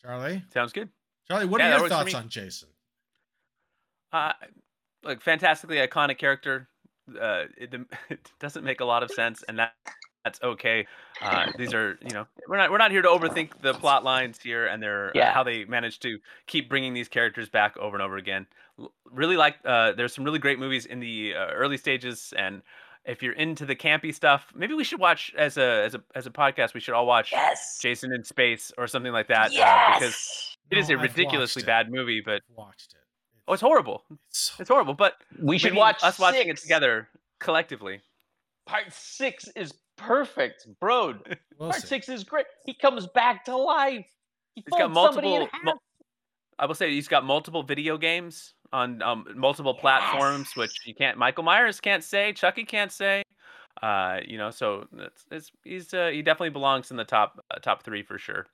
Charlie, 0.02 0.42
Sounds 0.52 0.72
good. 0.72 0.88
Charlie, 1.28 1.46
what 1.46 1.60
Yeah, 1.60 1.74
are 1.74 1.78
your 1.78 1.88
thoughts 1.88 2.14
on 2.14 2.28
Jason? 2.28 2.68
Uh, 4.12 4.32
like 5.04 5.20
fantastically 5.22 5.76
iconic 5.76 6.18
character. 6.18 6.68
Uh, 7.08 7.44
it, 7.56 7.72
it 8.10 8.32
doesn't 8.40 8.64
make 8.64 8.80
a 8.80 8.84
lot 8.84 9.02
of 9.02 9.10
sense, 9.10 9.44
and 9.48 9.58
that 9.58 9.74
that's 10.24 10.42
okay. 10.42 10.84
Uh, 11.22 11.46
these 11.56 11.72
are 11.72 11.96
you 12.02 12.10
know 12.10 12.26
we're 12.48 12.56
not 12.56 12.70
we're 12.72 12.78
not 12.78 12.90
here 12.90 13.02
to 13.02 13.08
overthink 13.08 13.50
the 13.62 13.72
plot 13.74 14.02
lines 14.02 14.40
here 14.40 14.66
and 14.66 14.82
their 14.82 15.16
uh, 15.16 15.32
how 15.32 15.44
they 15.44 15.64
manage 15.64 16.00
to 16.00 16.18
keep 16.48 16.68
bringing 16.68 16.92
these 16.92 17.08
characters 17.08 17.48
back 17.48 17.76
over 17.76 17.94
and 17.94 18.02
over 18.02 18.16
again. 18.16 18.46
L- 18.80 18.92
Really 19.12 19.36
like 19.36 19.56
uh, 19.64 19.92
there's 19.92 20.12
some 20.12 20.24
really 20.24 20.40
great 20.40 20.58
movies 20.58 20.86
in 20.86 20.98
the 20.98 21.34
uh, 21.36 21.46
early 21.52 21.76
stages, 21.76 22.34
and 22.36 22.62
if 23.06 23.22
you're 23.22 23.32
into 23.34 23.64
the 23.66 23.76
campy 23.76 24.14
stuff, 24.14 24.46
maybe 24.54 24.74
we 24.74 24.84
should 24.84 25.00
watch 25.00 25.32
as 25.38 25.56
a 25.56 25.84
as 25.84 25.94
a 25.94 26.02
as 26.14 26.26
a 26.26 26.30
podcast. 26.30 26.74
We 26.74 26.80
should 26.80 26.94
all 26.94 27.06
watch 27.06 27.32
Yes. 27.32 27.78
Jason 27.80 28.12
in 28.12 28.24
Space 28.24 28.72
or 28.76 28.86
something 28.86 29.12
like 29.12 29.28
that 29.28 29.46
uh, 29.46 29.94
because 29.98 30.12
Yes. 30.14 30.56
it 30.70 30.78
is 30.78 30.88
No, 30.88 30.96
a 30.96 30.98
I've 30.98 31.02
ridiculously 31.02 31.62
bad 31.62 31.90
movie. 31.90 32.20
But 32.24 32.42
I've 32.50 32.56
watched 32.56 32.92
it. 32.94 33.00
oh, 33.48 33.52
it's 33.52 33.62
horrible. 33.62 34.04
It's 34.28 34.38
so 34.38 34.54
It's 34.60 34.68
horrible. 34.68 34.94
But 34.94 35.14
we 35.40 35.58
should 35.58 35.74
watch 35.74 36.02
us 36.02 36.18
watching 36.18 36.48
it 36.48 36.56
together 36.58 37.08
collectively. 37.40 38.00
Part 38.66 38.92
six 38.92 39.48
is 39.54 39.72
perfect, 39.96 40.66
bro. 40.80 41.14
we'll 41.58 41.70
Part 41.70 41.82
see. 41.82 41.86
six 41.86 42.08
is 42.08 42.24
great. 42.24 42.46
He 42.64 42.74
comes 42.74 43.06
back 43.06 43.44
to 43.44 43.56
life. 43.56 44.06
He 44.56 44.62
He's 44.66 44.70
got 44.78 44.92
folds 44.92 45.16
in 45.18 45.22
multiple. 45.24 45.48
half. 45.52 45.64
mul- 45.64 45.82
I 46.58 46.66
will 46.66 46.74
say 46.74 46.90
he's 46.90 47.06
got 47.08 47.24
multiple 47.24 47.62
video 47.62 47.98
games 47.98 48.54
on 48.72 49.02
um, 49.02 49.26
multiple 49.34 49.74
platforms, 49.74 50.54
which 50.56 50.86
you 50.86 50.94
can't. 50.94 51.18
Michael 51.18 51.44
Myers 51.44 51.80
can't 51.80 52.04
say. 52.04 52.32
Chucky 52.32 52.64
can't 52.64 52.92
say. 52.92 53.22
Uh, 53.82 54.20
you 54.26 54.38
know, 54.38 54.50
so 54.50 54.86
it's, 54.96 55.24
it's 55.30 55.50
he's 55.64 55.92
uh, 55.92 56.08
he 56.08 56.22
definitely 56.22 56.50
belongs 56.50 56.90
in 56.90 56.96
the 56.96 57.04
top 57.04 57.44
uh, 57.50 57.58
top 57.58 57.82
three 57.82 58.02
for 58.02 58.18
sure. 58.18 58.46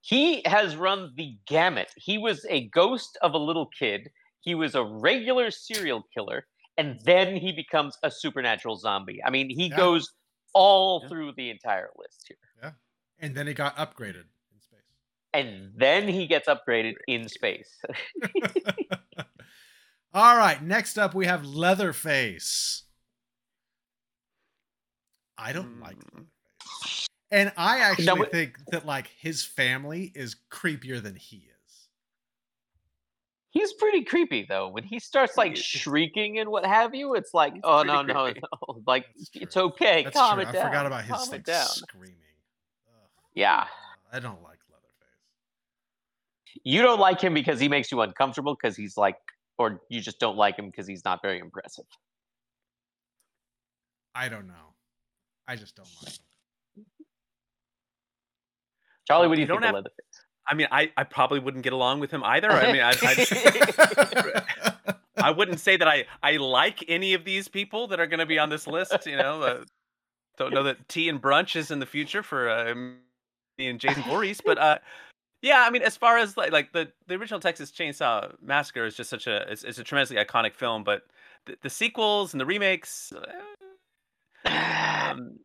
He 0.00 0.42
has 0.44 0.76
run 0.76 1.12
the 1.16 1.36
gamut. 1.46 1.88
He 1.96 2.18
was 2.18 2.44
a 2.50 2.68
ghost 2.68 3.16
of 3.22 3.32
a 3.34 3.38
little 3.38 3.66
kid. 3.66 4.10
He 4.40 4.54
was 4.54 4.74
a 4.74 4.84
regular 4.84 5.50
serial 5.50 6.04
killer, 6.12 6.46
and 6.76 7.00
then 7.04 7.36
he 7.36 7.52
becomes 7.52 7.96
a 8.02 8.10
supernatural 8.10 8.76
zombie. 8.76 9.22
I 9.24 9.30
mean, 9.30 9.48
he 9.48 9.68
Yeah. 9.68 9.76
goes 9.76 10.12
all 10.52 11.00
Yeah. 11.02 11.08
through 11.08 11.32
the 11.36 11.50
entire 11.50 11.90
list 11.96 12.26
here. 12.28 12.36
Yeah, 12.62 12.72
and 13.18 13.34
then 13.34 13.46
he 13.46 13.54
got 13.54 13.76
upgraded 13.76 14.26
in 14.52 14.60
space. 14.60 14.80
And 15.32 15.72
then 15.76 16.06
he 16.08 16.26
gets 16.26 16.48
upgraded 16.48 16.96
in 17.08 17.28
space. 17.28 17.80
All 20.14 20.36
right, 20.36 20.62
next 20.62 20.96
up 20.98 21.14
we 21.14 21.26
have 21.26 21.44
Leatherface. 21.44 22.84
I 25.36 25.52
don't 25.52 25.80
like 25.80 25.96
Mm. 25.96 26.12
Leatherface. 26.12 27.06
And 27.30 27.52
I 27.56 27.80
actually 27.80 28.24
wh- 28.24 28.30
think 28.30 28.56
that 28.70 28.86
like 28.86 29.08
his 29.08 29.44
family 29.44 30.12
is 30.14 30.36
creepier 30.52 31.02
than 31.02 31.16
he 31.16 31.38
is. 31.38 31.88
He's 33.50 33.72
pretty 33.72 34.04
creepy 34.04 34.46
though. 34.48 34.68
When 34.68 34.84
he 34.84 35.00
starts 35.00 35.36
like 35.36 35.56
shrieking 35.56 36.38
and 36.38 36.50
what 36.50 36.64
have 36.64 36.94
you, 36.94 37.14
it's 37.16 37.34
like, 37.34 37.54
He's 37.54 37.62
oh 37.64 37.82
no, 37.82 38.02
no, 38.02 38.24
creepy. 38.24 38.40
no. 38.68 38.82
Like 38.86 39.06
it's 39.32 39.56
okay. 39.56 40.04
That's 40.04 40.16
calm 40.16 40.34
true. 40.38 40.42
it 40.42 40.48
I 40.48 40.52
down. 40.52 40.66
forgot 40.66 40.86
about 40.86 41.04
his 41.04 41.30
like 41.32 41.44
down. 41.44 41.66
screaming. 41.66 42.14
Ugh. 42.88 43.08
Yeah. 43.34 43.66
I 44.12 44.20
don't 44.20 44.42
like 44.42 44.58
Leatherface. 44.70 46.60
You 46.62 46.82
don't 46.82 47.00
like 47.00 47.20
him 47.20 47.34
because 47.34 47.58
he 47.58 47.68
makes 47.68 47.90
you 47.90 48.00
uncomfortable 48.00 48.54
because 48.54 48.76
he's 48.76 48.96
like, 48.96 49.16
or 49.58 49.80
you 49.88 50.00
just 50.00 50.18
don't 50.18 50.36
like 50.36 50.56
him 50.58 50.66
because 50.66 50.86
he's 50.86 51.04
not 51.04 51.20
very 51.22 51.38
impressive. 51.38 51.84
I 54.14 54.28
don't 54.28 54.46
know. 54.46 54.74
I 55.48 55.56
just 55.56 55.74
don't 55.76 55.88
like 56.02 56.12
him. 56.14 56.84
Charlie, 59.06 59.28
what 59.28 59.34
do 59.34 59.40
You 59.40 59.44
you, 59.44 59.48
don't 59.48 59.58
think 59.60 59.66
have- 59.66 59.74
of 59.74 59.84
Leatherface? 59.84 60.20
I 60.46 60.54
mean, 60.54 60.68
I, 60.70 60.92
I 60.98 61.04
probably 61.04 61.38
wouldn't 61.40 61.64
get 61.64 61.72
along 61.72 62.00
with 62.00 62.10
him 62.10 62.22
either. 62.22 62.50
I 62.50 62.70
mean, 62.70 62.82
I, 62.82 62.92
I, 63.02 64.42
I 65.16 65.30
wouldn't 65.30 65.58
say 65.58 65.78
that 65.78 65.88
I, 65.88 66.04
I 66.22 66.36
like 66.36 66.84
any 66.86 67.14
of 67.14 67.24
these 67.24 67.48
people 67.48 67.86
that 67.88 67.98
are 67.98 68.06
going 68.06 68.20
to 68.20 68.26
be 68.26 68.38
on 68.38 68.50
this 68.50 68.66
list. 68.66 69.06
You 69.06 69.16
know, 69.16 69.40
uh, 69.40 69.64
don't 70.36 70.52
know 70.52 70.64
that 70.64 70.86
tea 70.86 71.08
and 71.08 71.20
brunch 71.22 71.56
is 71.56 71.70
in 71.70 71.78
the 71.78 71.86
future 71.86 72.22
for 72.22 72.50
uh, 72.50 72.74
me 72.74 73.68
and 73.68 73.80
Jason 73.80 74.02
Voorhees, 74.02 74.42
but 74.44 74.58
uh, 74.58 74.78
yeah, 75.44 75.62
I 75.66 75.68
mean, 75.68 75.82
as 75.82 75.94
far 75.94 76.16
as 76.16 76.38
like 76.38 76.52
like 76.52 76.72
the, 76.72 76.90
the 77.06 77.16
original 77.16 77.38
Texas 77.38 77.70
Chainsaw 77.70 78.34
Massacre 78.40 78.86
is 78.86 78.96
just 78.96 79.10
such 79.10 79.26
a 79.26 79.44
it's, 79.52 79.62
it's 79.62 79.78
a 79.78 79.84
tremendously 79.84 80.16
iconic 80.16 80.54
film, 80.54 80.84
but 80.84 81.02
the, 81.44 81.58
the 81.60 81.68
sequels 81.68 82.32
and 82.32 82.40
the 82.40 82.46
remakes, 82.46 83.12
uh, 83.12 84.48
um, 84.48 85.38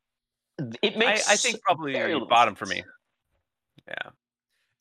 it 0.81 0.97
makes 0.97 1.29
I 1.29 1.35
think 1.35 1.62
probably 1.62 1.91
very 1.91 2.13
little 2.13 2.29
bottom 2.29 2.55
for 2.55 2.65
me. 2.65 2.81
Yeah. 3.85 4.12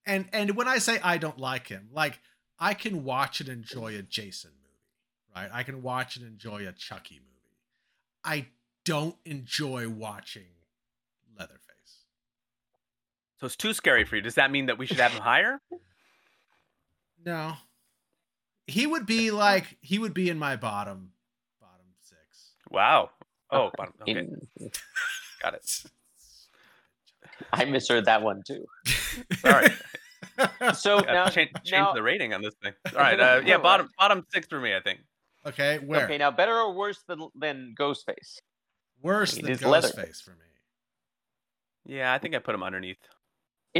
and 0.07 0.28
and 0.33 0.54
when 0.54 0.68
I 0.68 0.78
say 0.78 1.00
I 1.02 1.18
don't 1.18 1.38
like 1.38 1.66
him, 1.66 1.88
like 1.92 2.20
I 2.61 2.74
can 2.74 3.02
watch 3.02 3.40
and 3.40 3.48
enjoy 3.48 3.96
a 3.96 4.02
Jason 4.02 4.52
movie, 4.62 5.35
right? 5.35 5.50
I 5.52 5.64
can 5.64 5.83
watch 5.83 6.16
and 6.16 6.24
enjoy 6.24 6.64
a 6.68 6.70
Chucky 6.72 7.16
movie. 7.16 7.57
I 8.24 8.46
don't 8.85 9.16
enjoy 9.24 9.88
watching 9.88 10.54
Leatherface. 11.37 11.67
So 13.40 13.46
it's 13.46 13.57
too 13.57 13.72
scary 13.72 14.05
for 14.05 14.16
you. 14.16 14.22
Does 14.22 14.35
that 14.35 14.51
mean 14.51 14.66
that 14.66 14.79
we 14.79 14.87
should 14.87 14.98
have 15.01 15.12
him 15.12 15.22
higher? 15.22 15.61
No. 17.27 17.55
He 18.68 18.87
would 18.87 19.05
be 19.05 19.33
like 19.33 19.77
he 19.81 19.98
would 19.98 20.14
be 20.14 20.31
in 20.31 20.38
my 20.38 20.55
bottom 20.55 21.11
bottom 21.61 21.87
six. 22.01 22.53
Wow. 22.70 23.11
Oh, 23.51 23.70
bottom. 23.77 23.94
Okay, 24.03 24.12
In- 24.12 24.70
got 25.42 25.55
it. 25.55 25.83
I 27.53 27.64
misheard 27.64 28.05
that 28.05 28.22
one 28.22 28.42
too. 28.46 28.64
Sorry. 29.38 29.68
So 30.74 31.01
now, 31.01 31.29
change, 31.29 31.51
change 31.64 31.70
now- 31.72 31.92
the 31.92 32.03
rating 32.03 32.33
on 32.35 32.40
this 32.42 32.55
thing. 32.62 32.72
All 32.94 33.01
right. 33.01 33.18
Uh, 33.18 33.40
yeah, 33.44 33.59
bottom 33.59 33.88
bottom 33.98 34.24
six 34.33 34.46
for 34.46 34.61
me, 34.61 34.74
I 34.74 34.81
think. 34.81 35.01
okay, 35.44 35.81
where? 35.85 36.05
okay, 36.05 36.16
now 36.18 36.31
better 36.31 36.55
or 36.55 36.72
worse 36.72 37.03
than 37.09 37.29
than 37.35 37.74
Ghostface? 37.79 38.38
Worse 39.03 39.37
It 39.37 39.42
than 39.42 39.51
is 39.51 39.62
Leatherface. 39.64 40.20
Ghostface 40.20 40.22
for 40.22 40.31
me. 40.31 41.96
Yeah, 41.96 42.12
I 42.12 42.18
think 42.18 42.37
I 42.37 42.38
put 42.38 42.55
him 42.55 42.62
underneath. 42.62 42.98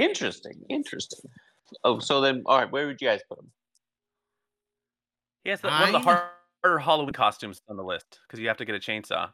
Interesting, 0.03 0.63
interesting. 0.69 1.31
Oh, 1.85 1.99
so 1.99 2.21
then, 2.21 2.43
all 2.47 2.59
right, 2.59 2.71
where 2.71 2.87
would 2.87 3.01
you 3.01 3.09
guys 3.09 3.21
put 3.29 3.39
him? 3.39 3.51
He 5.45 5.51
has 5.51 5.61
the, 5.61 5.69
one 5.69 5.83
of 5.83 5.93
the 5.93 5.99
harder 6.01 6.79
Halloween 6.79 7.13
costumes 7.13 7.61
on 7.69 7.77
the 7.77 7.83
list 7.83 8.21
because 8.27 8.41
you 8.41 8.49
have 8.49 8.57
to 8.59 8.65
get 8.65 8.75
a 8.75 8.79
chainsaw. 8.79 9.31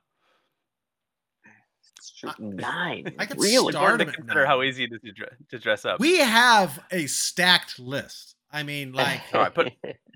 It's. 1.98 2.22
I- 2.24 2.32
Nine. 2.38 3.14
I 3.18 3.26
could 3.26 3.40
really? 3.40 3.72
start- 3.72 3.98
to 3.98 4.04
him 4.04 4.08
at 4.10 4.16
consider 4.16 4.46
how 4.46 4.62
easy 4.62 4.84
it 4.84 4.90
is 4.92 5.00
to, 5.04 5.12
dre- 5.12 5.28
to 5.50 5.58
dress 5.58 5.84
up. 5.84 6.00
We 6.00 6.18
have 6.18 6.78
a 6.90 7.06
stacked 7.06 7.78
list. 7.78 8.34
I 8.50 8.62
mean, 8.62 8.92
like 8.92 9.20
All 9.32 9.40
right, 9.40 9.54
put- 9.54 9.72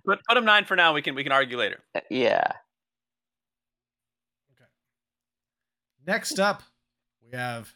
Put, 0.06 0.20
put 0.26 0.36
him 0.38 0.44
nine 0.46 0.64
for 0.64 0.74
now. 0.76 0.94
We 0.94 1.02
can 1.02 1.14
we 1.14 1.22
can 1.22 1.32
argue 1.32 1.58
later. 1.58 1.80
Uh, 1.94 2.00
yeah. 2.08 2.52
Okay. 4.54 4.64
Next 6.06 6.38
up, 6.40 6.62
we 7.22 7.36
have 7.36 7.74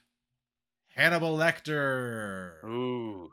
Hannibal 0.95 1.37
Lecter. 1.37 2.63
Ooh. 2.65 3.31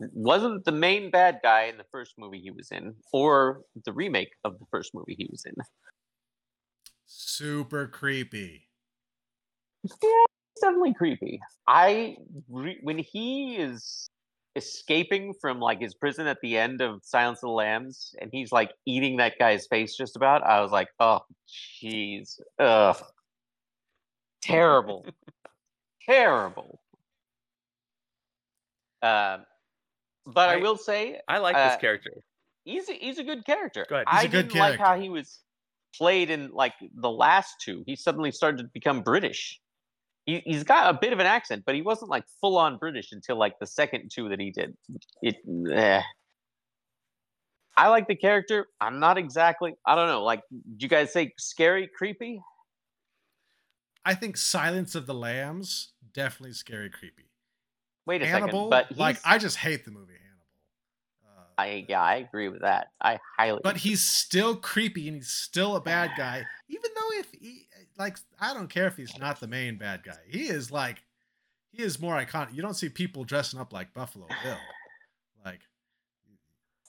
Wasn't 0.00 0.64
the 0.64 0.72
main 0.72 1.10
bad 1.10 1.40
guy 1.42 1.64
in 1.64 1.76
the 1.76 1.84
first 1.90 2.14
movie 2.18 2.40
he 2.40 2.50
was 2.50 2.70
in, 2.70 2.94
or 3.12 3.62
the 3.84 3.92
remake 3.92 4.30
of 4.44 4.58
the 4.58 4.66
first 4.70 4.94
movie 4.94 5.16
he 5.18 5.26
was 5.30 5.44
in? 5.44 5.54
Super 7.06 7.88
creepy. 7.88 8.68
It's 9.82 9.96
definitely 10.60 10.94
creepy. 10.94 11.40
I 11.66 12.16
re- 12.48 12.78
when 12.82 12.98
he 12.98 13.56
is 13.56 14.08
escaping 14.56 15.32
from 15.40 15.60
like 15.60 15.80
his 15.80 15.94
prison 15.94 16.26
at 16.26 16.38
the 16.42 16.58
end 16.58 16.80
of 16.80 17.00
Silence 17.02 17.38
of 17.38 17.48
the 17.48 17.52
Lambs, 17.52 18.14
and 18.20 18.30
he's 18.32 18.52
like 18.52 18.70
eating 18.86 19.16
that 19.16 19.38
guy's 19.38 19.66
face 19.66 19.96
just 19.96 20.16
about. 20.16 20.42
I 20.42 20.60
was 20.60 20.70
like, 20.70 20.88
oh, 21.00 21.20
jeez, 21.82 22.40
ugh, 22.58 23.02
terrible, 24.42 25.06
terrible. 26.08 26.80
Um, 29.02 29.44
but 30.26 30.48
I, 30.48 30.54
I- 30.54 30.56
will 30.56 30.76
say 30.76 31.20
I 31.28 31.38
like 31.38 31.56
Uh, 31.56 31.68
this 31.68 31.80
character. 31.80 32.10
he's 32.64 32.88
a, 32.88 32.92
he's 32.94 33.18
a 33.18 33.24
good 33.24 33.44
character. 33.44 33.86
Go 33.88 33.96
ahead. 33.96 34.06
He's 34.10 34.20
I 34.20 34.22
a 34.24 34.28
good 34.28 34.48
didn't 34.48 34.60
like 34.60 34.78
how 34.78 34.98
he 34.98 35.08
was 35.08 35.40
played 35.96 36.30
in 36.30 36.50
like 36.52 36.74
the 36.94 37.10
last 37.10 37.54
two. 37.60 37.82
He 37.86 37.96
suddenly 37.96 38.30
started 38.32 38.58
to 38.58 38.64
become 38.74 39.02
British. 39.02 39.60
He, 40.26 40.42
he's 40.44 40.64
got 40.64 40.94
a 40.94 40.98
bit 40.98 41.12
of 41.14 41.20
an 41.20 41.26
accent, 41.26 41.62
but 41.64 41.74
he 41.74 41.80
wasn't 41.82 42.10
like 42.10 42.24
full 42.40 42.58
on 42.58 42.76
British 42.76 43.12
until 43.12 43.36
like 43.38 43.58
the 43.60 43.66
second 43.66 44.10
two 44.12 44.28
that 44.28 44.38
he 44.40 44.50
did. 44.50 44.76
It. 45.22 45.36
eh. 45.72 46.02
I 47.76 47.88
like 47.88 48.08
the 48.08 48.16
character. 48.16 48.66
I'm 48.80 48.98
not 48.98 49.16
exactly. 49.18 49.74
I 49.86 49.94
don't 49.94 50.08
know. 50.08 50.24
Like, 50.24 50.42
do 50.50 50.58
you 50.80 50.88
guys 50.88 51.12
say 51.12 51.32
scary, 51.38 51.88
creepy? 51.96 52.42
I 54.04 54.14
think 54.14 54.36
Silence 54.36 54.94
of 54.94 55.06
the 55.06 55.14
Lambs 55.14 55.92
definitely 56.14 56.54
scary, 56.54 56.90
creepy. 56.90 57.30
Wait 58.06 58.22
a 58.22 58.26
Hannibal, 58.26 58.70
second, 58.70 58.70
but 58.70 58.86
he's, 58.88 58.98
like 58.98 59.18
I 59.24 59.38
just 59.38 59.56
hate 59.56 59.84
the 59.84 59.90
movie 59.90 60.14
Hannibal. 60.14 60.46
Uh, 61.26 61.42
I 61.58 61.86
yeah, 61.88 62.02
I 62.02 62.16
agree 62.16 62.48
with 62.48 62.62
that. 62.62 62.88
I 63.02 63.18
highly. 63.38 63.60
but 63.62 63.76
he's 63.76 64.00
still 64.00 64.56
creepy 64.56 65.08
and 65.08 65.16
he's 65.16 65.28
still 65.28 65.76
a 65.76 65.80
bad 65.80 66.12
guy, 66.16 66.44
even 66.68 66.90
though 66.94 67.18
if 67.18 67.26
he 67.38 67.66
like 67.98 68.16
I 68.40 68.54
don't 68.54 68.70
care 68.70 68.86
if 68.86 68.96
he's 68.96 69.18
not 69.18 69.40
the 69.40 69.46
main 69.46 69.76
bad 69.76 70.02
guy. 70.04 70.18
He 70.26 70.48
is 70.48 70.72
like 70.72 71.02
he 71.70 71.82
is 71.82 72.00
more 72.00 72.14
iconic. 72.14 72.54
You 72.54 72.62
don't 72.62 72.74
see 72.74 72.88
people 72.88 73.24
dressing 73.24 73.60
up 73.60 73.72
like 73.72 73.92
Buffalo 73.92 74.26
Bill. 74.42 74.56
Like 75.44 75.60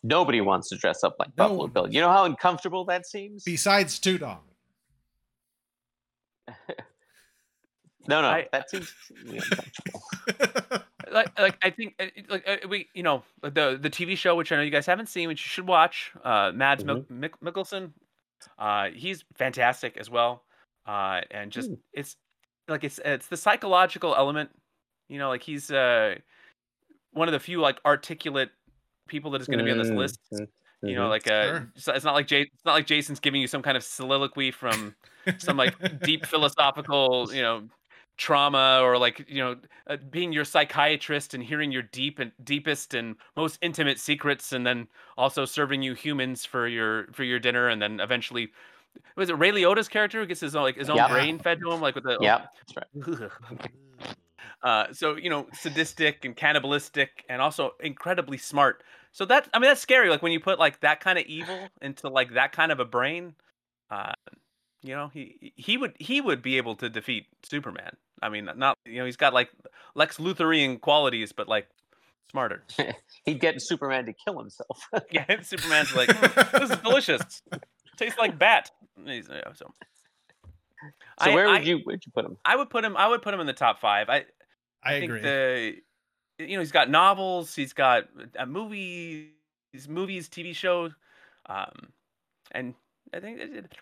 Nobody 0.04 0.40
wants 0.40 0.70
to 0.70 0.78
dress 0.78 1.04
up 1.04 1.18
like 1.20 1.30
No 1.38 1.50
Buffalo 1.50 1.68
Bill. 1.68 1.94
You 1.94 2.00
know 2.02 2.10
how 2.10 2.24
uncomfortable 2.26 2.86
that 2.86 3.06
seems. 3.06 3.44
besides 3.44 4.00
Tudong. 4.00 4.40
No, 8.10 8.22
no, 8.22 8.28
I- 8.28 8.48
that 8.52 8.70
seems 8.70 8.92
really 9.24 9.40
like 11.12 11.40
like 11.40 11.58
I 11.62 11.70
think 11.70 11.96
uh, 12.00 12.06
like 12.30 12.48
uh, 12.48 12.68
we 12.68 12.88
you 12.94 13.04
know 13.04 13.24
the 13.42 13.78
the 13.82 13.90
TV 13.90 14.16
show 14.16 14.36
which 14.36 14.52
I 14.52 14.56
know 14.56 14.62
you 14.62 14.72
guys 14.72 14.86
haven't 14.86 15.08
seen 15.10 15.28
which 15.28 15.44
you 15.44 15.50
should 15.50 15.68
watch 15.68 16.12
uh 16.24 16.52
Mads 16.54 16.84
Mik- 16.86 17.10
Mik- 17.10 17.40
Mikkelsen 17.42 17.92
uh 18.58 18.90
he's 18.94 19.24
fantastic 19.36 19.98
as 19.98 20.10
well 20.10 20.44
uh 20.88 21.22
and 21.32 21.52
just 21.52 21.70
Hmm. 21.70 21.76
it's 21.94 22.16
like 22.68 22.84
it's 22.84 23.00
it's 23.04 23.28
the 23.28 23.38
psychological 23.38 24.16
element 24.16 24.50
you 25.08 25.18
know 25.18 25.30
like 25.30 25.44
he's 25.44 25.72
uh 25.72 26.16
one 27.14 27.28
of 27.28 27.32
the 27.32 27.40
few 27.40 27.60
like 27.60 27.80
articulate 27.86 28.50
people 29.08 29.32
that 29.32 29.42
is 29.42 29.48
going 29.48 29.58
to 29.60 29.64
be 29.64 29.72
on 29.72 29.78
this 29.78 29.90
Mm, 29.90 29.98
list 29.98 30.20
mm, 30.34 30.48
you 30.84 30.96
know 30.96 31.06
mhm. 31.06 31.10
like 31.10 31.28
uh 31.28 31.46
Sure. 31.46 31.72
it's, 31.76 31.88
it's 31.88 32.06
not 32.06 32.14
like 32.14 32.28
Jay, 32.28 32.42
it's 32.42 32.66
not 32.66 32.74
like 32.74 32.86
Jason's 32.86 33.20
giving 33.20 33.42
you 33.42 33.48
some 33.48 33.62
kind 33.62 33.76
of 33.78 33.84
soliloquy 33.84 34.52
from 34.52 34.96
some 35.38 35.58
like 35.58 35.74
deep 36.04 36.26
philosophical 36.34 37.34
you 37.34 37.42
know 37.42 37.64
trauma 38.20 38.82
or 38.84 38.98
like 38.98 39.26
you 39.30 39.38
know 39.38 39.56
uh, 39.88 39.96
being 40.12 40.34
your 40.34 40.44
psychiatrist 40.44 41.34
and 41.34 41.42
hearing 41.42 41.72
your 41.72 41.82
deep 41.82 42.20
and 42.20 42.34
deepest 42.44 42.94
and 42.94 43.16
most 43.38 43.58
intimate 43.62 43.98
secrets 43.98 44.52
and 44.52 44.68
then 44.68 44.88
also 45.18 45.46
serving 45.46 45.82
you 45.82 45.94
humans 45.94 46.44
for 46.46 46.68
your 46.68 47.08
for 47.14 47.24
your 47.24 47.40
dinner 47.40 47.70
and 47.70 47.82
then 47.82 48.02
eventually 48.02 48.52
was 49.16 49.30
it 49.30 49.38
Ray 49.38 49.52
Liotta's 49.52 49.88
character 49.88 50.20
who 50.20 50.26
gets 50.26 50.42
his 50.42 50.54
own 50.54 50.64
like 50.64 50.76
his 50.76 50.90
own 50.90 50.98
Yep. 50.98 51.10
brain 51.10 51.40
fed 51.40 51.60
to 51.62 51.72
him 51.72 51.80
like 51.80 51.96
with 51.96 52.04
the 52.04 52.18
yeah, 52.22 52.40
that's 52.68 52.76
right. 52.76 53.30
uh, 54.64 54.92
so 54.92 55.16
you 55.16 55.30
know, 55.30 55.48
sadistic 55.54 56.26
and 56.26 56.36
cannibalistic, 56.36 57.26
and 57.30 57.42
also 57.42 57.72
incredibly 57.80 58.38
smart. 58.38 58.84
So 59.12 59.26
that 59.26 59.48
I 59.54 59.60
mean, 59.60 59.70
that's 59.70 59.82
scary. 59.82 60.10
Like 60.10 60.22
when 60.22 60.32
you 60.32 60.40
put 60.40 60.60
like 60.60 60.82
that 60.82 61.00
kind 61.00 61.18
of 61.18 61.26
evil 61.26 61.70
into 61.82 62.10
like 62.10 62.34
that 62.34 62.52
kind 62.52 62.72
of 62.72 62.80
a 62.80 62.86
brain, 62.86 63.36
uh, 63.90 64.14
you 64.82 64.96
know, 64.96 65.10
he 65.14 65.54
he 65.56 65.78
would 65.78 65.96
he 66.00 66.22
would 66.22 66.42
be 66.42 66.58
able 66.58 66.76
to 66.76 66.90
defeat 66.90 67.28
Superman. 67.44 67.96
I 68.22 68.30
mean, 68.30 68.50
not 68.56 68.78
you 68.86 68.98
know, 69.00 69.06
he's 69.06 69.18
got 69.18 69.34
like 69.34 69.50
Lex 69.96 70.18
Luthorian 70.18 70.80
qualities, 70.82 71.32
but 71.32 71.48
like 71.48 71.68
smarter. 72.32 72.64
He'd 73.26 73.40
get 73.40 73.62
Superman 73.62 74.06
to 74.06 74.14
kill 74.14 74.38
himself. 74.40 74.88
yeah, 75.12 75.26
and 75.28 75.46
Superman's 75.46 75.96
like, 75.96 76.10
"Mm, 76.10 76.60
this 76.60 76.70
is 76.72 76.78
delicious. 76.78 77.42
Tastes 77.98 78.20
like 78.20 78.38
bat. 78.38 78.72
He's- 79.06 79.28
yeah, 79.30 79.52
so. 79.54 79.72
so 81.22 81.32
I- 81.32 81.34
where 81.34 81.48
would 81.48 81.62
I- 81.62 81.64
you 81.64 81.80
where'd 81.80 82.06
you 82.06 82.12
put 82.14 82.26
him? 82.26 82.38
I 82.46 82.56
would 82.56 82.70
put 82.70 82.84
him. 82.86 82.96
I 82.98 83.08
would 83.08 83.22
put 83.22 83.34
him 83.34 83.40
in 83.40 83.48
the 83.48 83.54
top 83.54 83.80
five. 83.80 84.10
I 84.10 84.16
I, 84.16 84.26
I 84.84 85.00
think 85.00 85.12
agree. 85.12 85.22
the 85.22 85.76
you 86.48 86.54
know 86.56 86.60
he's 86.62 86.72
got 86.72 86.90
novels, 86.90 87.54
he's 87.56 87.74
got 87.74 88.06
a 88.38 88.46
movie, 88.46 89.32
these 89.74 89.88
movies, 89.90 90.30
TV 90.30 90.56
shows, 90.56 90.94
um, 91.48 91.92
and 92.52 92.74
I 93.14 93.20
think 93.20 93.40
it- 93.40 93.56
it- 93.56 93.74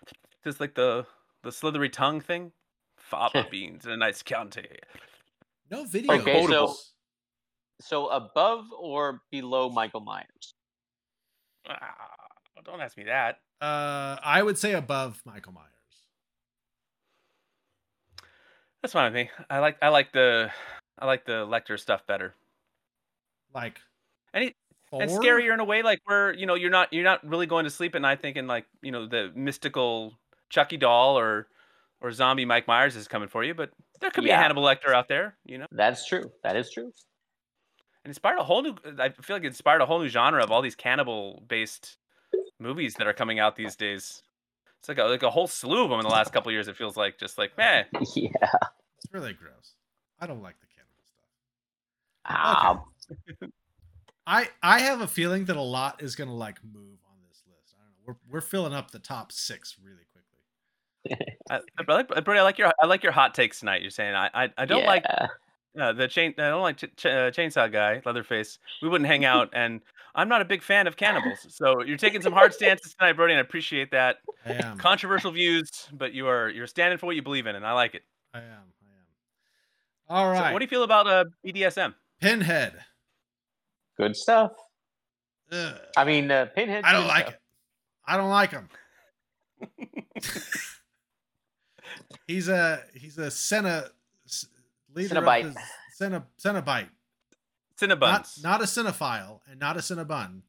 just 0.44 0.58
like 0.60 0.74
the 0.74 1.06
the 1.44 1.52
slithery 1.52 1.88
tongue 1.88 2.20
thing, 2.20 2.50
fava 3.08 3.46
beans 3.50 3.84
and 3.84 3.94
a 3.94 3.96
nice 3.96 4.22
Chianti. 4.22 4.66
no 5.70 5.84
video. 5.84 6.12
Okay, 6.14 6.46
so- 6.46 6.74
So 7.80 8.08
above 8.08 8.66
or 8.78 9.22
below 9.30 9.70
Michael 9.70 10.00
Myers? 10.00 10.54
Ah, 11.68 11.94
don't 12.64 12.80
ask 12.80 12.96
me 12.96 13.04
that. 13.04 13.38
uh, 13.60 14.16
I 14.22 14.42
would 14.42 14.58
say 14.58 14.72
above 14.72 15.22
Michael 15.24 15.52
Myers. 15.52 15.66
That's 18.82 18.92
fine 18.92 19.12
with 19.12 19.14
me. 19.14 19.30
I 19.50 19.58
like 19.58 19.76
I 19.82 19.88
like 19.88 20.12
the 20.12 20.50
I 20.98 21.06
like 21.06 21.24
the 21.24 21.46
Lecter 21.46 21.78
stuff 21.78 22.06
better. 22.06 22.34
Like 23.54 23.80
Any 24.32 24.54
and 24.92 25.10
scarier 25.10 25.52
in 25.52 25.60
a 25.60 25.64
way, 25.64 25.82
like 25.82 26.00
where 26.04 26.32
you 26.32 26.46
know 26.46 26.54
you're 26.54 26.70
not 26.70 26.92
you're 26.92 27.04
not 27.04 27.26
really 27.28 27.46
going 27.46 27.64
to 27.64 27.70
sleep 27.70 27.94
at 27.94 28.02
night 28.02 28.20
thinking 28.22 28.46
like 28.46 28.66
you 28.82 28.92
know 28.92 29.06
the 29.06 29.32
mystical 29.34 30.14
Chucky 30.48 30.76
doll 30.76 31.18
or 31.18 31.48
or 32.00 32.12
zombie 32.12 32.44
Mike 32.44 32.66
Myers 32.68 32.96
is 32.96 33.08
coming 33.08 33.28
for 33.28 33.42
you, 33.44 33.54
but 33.54 33.70
there 34.00 34.10
could 34.10 34.24
be 34.24 34.30
a 34.30 34.34
Yeah. 34.34 34.42
Hannibal 34.42 34.62
Lecter 34.62 34.92
out 34.94 35.08
there, 35.08 35.36
you 35.44 35.58
know. 35.58 35.66
That's 35.72 36.06
true. 36.06 36.30
That 36.42 36.56
is 36.56 36.70
true. 36.70 36.92
and 38.04 38.10
inspired 38.10 38.38
a 38.38 38.44
whole 38.44 38.62
new 38.62 38.74
i 38.98 39.08
feel 39.10 39.36
like 39.36 39.42
it 39.44 39.48
inspired 39.48 39.80
a 39.82 39.86
whole 39.86 39.98
new 40.00 40.08
genre 40.08 40.42
of 40.42 40.50
all 40.50 40.62
these 40.62 40.76
cannibal 40.76 41.42
based 41.48 41.98
movies 42.60 42.94
that 42.94 43.06
are 43.06 43.12
coming 43.12 43.38
out 43.40 43.56
these 43.56 43.74
days 43.76 44.22
it's 44.78 44.88
like 44.88 44.98
a, 44.98 45.04
like 45.04 45.22
a 45.24 45.30
whole 45.30 45.46
slew 45.48 45.82
of 45.84 45.90
them 45.90 45.98
in 45.98 46.04
the 46.06 46.12
last 46.12 46.32
couple 46.32 46.48
of 46.48 46.52
years 46.54 46.68
it 46.68 46.76
feels 46.76 46.96
like 46.96 47.18
just 47.18 47.36
like 47.38 47.56
man 47.58 47.84
Yeah. 48.14 48.30
It's 48.96 49.12
really 49.12 49.32
gross. 49.32 49.74
I 50.20 50.26
don't 50.26 50.42
like 50.42 50.56
the 50.60 50.66
cannibal 50.66 51.04
stuff. 51.04 51.24
Ah, 52.24 53.48
I 54.26 54.48
I 54.62 54.80
have 54.80 55.00
a 55.00 55.06
feeling 55.06 55.44
that 55.46 55.56
a 55.56 55.62
lot 55.62 56.02
is 56.02 56.14
gonna 56.16 56.34
like 56.34 56.58
move 56.64 56.98
on 57.10 57.16
this 57.28 57.42
list. 57.46 57.74
I 57.78 57.82
don't 57.82 57.92
know. 57.92 58.02
We're 58.06 58.36
we're 58.36 58.40
filling 58.40 58.74
up 58.74 58.90
the 58.90 58.98
top 58.98 59.32
six 59.32 59.76
really 59.82 59.96
quickly. 59.96 60.07
I, 61.50 61.60
I 61.78 61.92
like 61.92 62.08
Brody, 62.24 62.40
I 62.40 62.42
like 62.42 62.58
your 62.58 62.72
I 62.80 62.86
like 62.86 63.02
your 63.02 63.12
hot 63.12 63.34
takes 63.34 63.60
tonight. 63.60 63.82
You're 63.82 63.90
saying 63.90 64.14
I 64.14 64.30
I, 64.34 64.48
I 64.58 64.64
don't 64.64 64.84
like 64.84 65.04
uh, 65.78 65.92
the 65.92 66.08
chain 66.08 66.34
I 66.38 66.48
don't 66.48 66.62
like 66.62 66.76
ch- 66.76 66.96
ch- 66.96 67.06
uh, 67.06 67.30
chainsaw 67.30 67.70
guy 67.70 68.02
Leatherface. 68.04 68.58
We 68.82 68.88
wouldn't 68.88 69.08
hang 69.08 69.24
out, 69.24 69.50
and 69.52 69.80
I'm 70.14 70.28
not 70.28 70.42
a 70.42 70.44
big 70.44 70.62
fan 70.62 70.86
of 70.86 70.96
cannibals. 70.96 71.46
So 71.50 71.82
you're 71.82 71.96
taking 71.96 72.22
some 72.22 72.32
hard 72.32 72.52
stances 72.52 72.94
tonight, 72.94 73.12
Brody, 73.12 73.34
and 73.34 73.38
I 73.38 73.42
appreciate 73.42 73.90
that. 73.92 74.16
I 74.44 74.52
am. 74.54 74.78
Controversial 74.78 75.30
views, 75.30 75.70
but 75.92 76.12
you 76.12 76.26
are 76.28 76.48
you're 76.48 76.66
standing 76.66 76.98
for 76.98 77.06
what 77.06 77.16
you 77.16 77.22
believe 77.22 77.46
in, 77.46 77.54
and 77.56 77.64
I 77.66 77.72
like 77.72 77.94
it. 77.94 78.02
I 78.34 78.38
am. 78.38 78.44
I 78.44 78.50
am. 78.50 80.08
All 80.08 80.30
right. 80.30 80.48
So 80.48 80.52
what 80.52 80.58
do 80.58 80.64
you 80.64 80.68
feel 80.68 80.82
about 80.82 81.06
uh, 81.06 81.24
BDSM? 81.46 81.94
Pinhead. 82.20 82.74
Good 83.96 84.16
stuff. 84.16 84.52
Ugh. 85.52 85.74
I 85.96 86.04
mean, 86.04 86.30
uh, 86.30 86.46
Pinhead. 86.46 86.84
I 86.84 86.92
don't 86.92 87.06
like 87.06 87.26
stuff. 87.26 87.34
it. 87.34 87.40
I 88.06 88.16
don't 88.16 88.30
like 88.30 88.50
him. 88.50 88.68
he's 92.28 92.48
a 92.48 92.80
he's 92.94 93.18
a 93.18 93.30
Cena 93.32 93.86
s- 94.26 94.46
leader 94.94 95.16
Cenobite. 95.16 95.46
of 95.46 95.54
the 95.54 95.60
Cena, 95.94 96.26
Cenobite. 96.40 96.88
Not, 97.80 97.98
Cinnabuns. 98.00 98.42
not 98.44 98.60
a 98.60 98.64
cinephile 98.64 99.40
and 99.50 99.58
not 99.58 99.76
a 99.76 99.80
Cinnabun. 99.80 100.42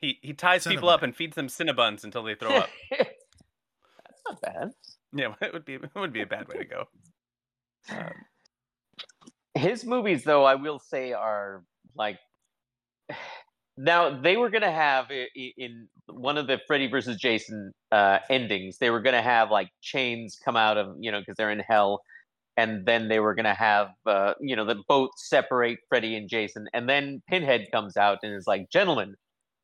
He 0.00 0.18
he 0.22 0.32
ties 0.32 0.64
people 0.66 0.88
up 0.88 1.02
and 1.02 1.14
feeds 1.16 1.34
them 1.34 1.48
Cinnabuns 1.48 2.04
until 2.04 2.22
they 2.22 2.34
throw 2.36 2.54
up. 2.56 2.68
That's 2.90 4.22
not 4.28 4.40
bad. 4.40 4.70
yeah, 5.12 5.34
it 5.40 5.52
would 5.52 5.64
be 5.64 5.74
it 5.74 5.90
would 5.96 6.12
be 6.12 6.22
a 6.22 6.26
bad 6.26 6.46
way 6.48 6.58
to 6.58 6.64
go. 6.64 6.84
Um, 7.90 8.12
His 9.54 9.84
movies, 9.84 10.22
though, 10.24 10.44
I 10.44 10.54
will 10.56 10.78
say, 10.78 11.12
are 11.12 11.64
like. 11.96 12.18
Now 13.78 14.10
they 14.22 14.36
were 14.36 14.50
gonna 14.50 14.72
have 14.72 15.08
in 15.10 15.88
one 16.08 16.36
of 16.38 16.48
the 16.48 16.60
Freddy 16.66 16.88
versus 16.88 17.16
Jason 17.16 17.72
uh, 17.92 18.20
endings. 18.28 18.78
They 18.78 18.90
were 18.90 19.00
gonna 19.00 19.22
have 19.22 19.50
like 19.52 19.70
chains 19.82 20.38
come 20.44 20.56
out 20.56 20.76
of 20.78 20.96
you 21.00 21.12
know 21.12 21.20
because 21.20 21.36
they're 21.36 21.52
in 21.52 21.60
hell, 21.60 22.02
and 22.56 22.86
then 22.86 23.08
they 23.08 23.20
were 23.20 23.34
gonna 23.34 23.54
have 23.54 23.90
uh, 24.06 24.34
you 24.40 24.56
know 24.56 24.64
the 24.64 24.82
boat 24.88 25.10
separate 25.18 25.78
Freddy 25.88 26.16
and 26.16 26.28
Jason, 26.28 26.66
and 26.74 26.88
then 26.88 27.22
Pinhead 27.28 27.66
comes 27.72 27.96
out 27.96 28.18
and 28.22 28.34
is 28.34 28.46
like, 28.48 28.70
"Gentlemen, 28.70 29.14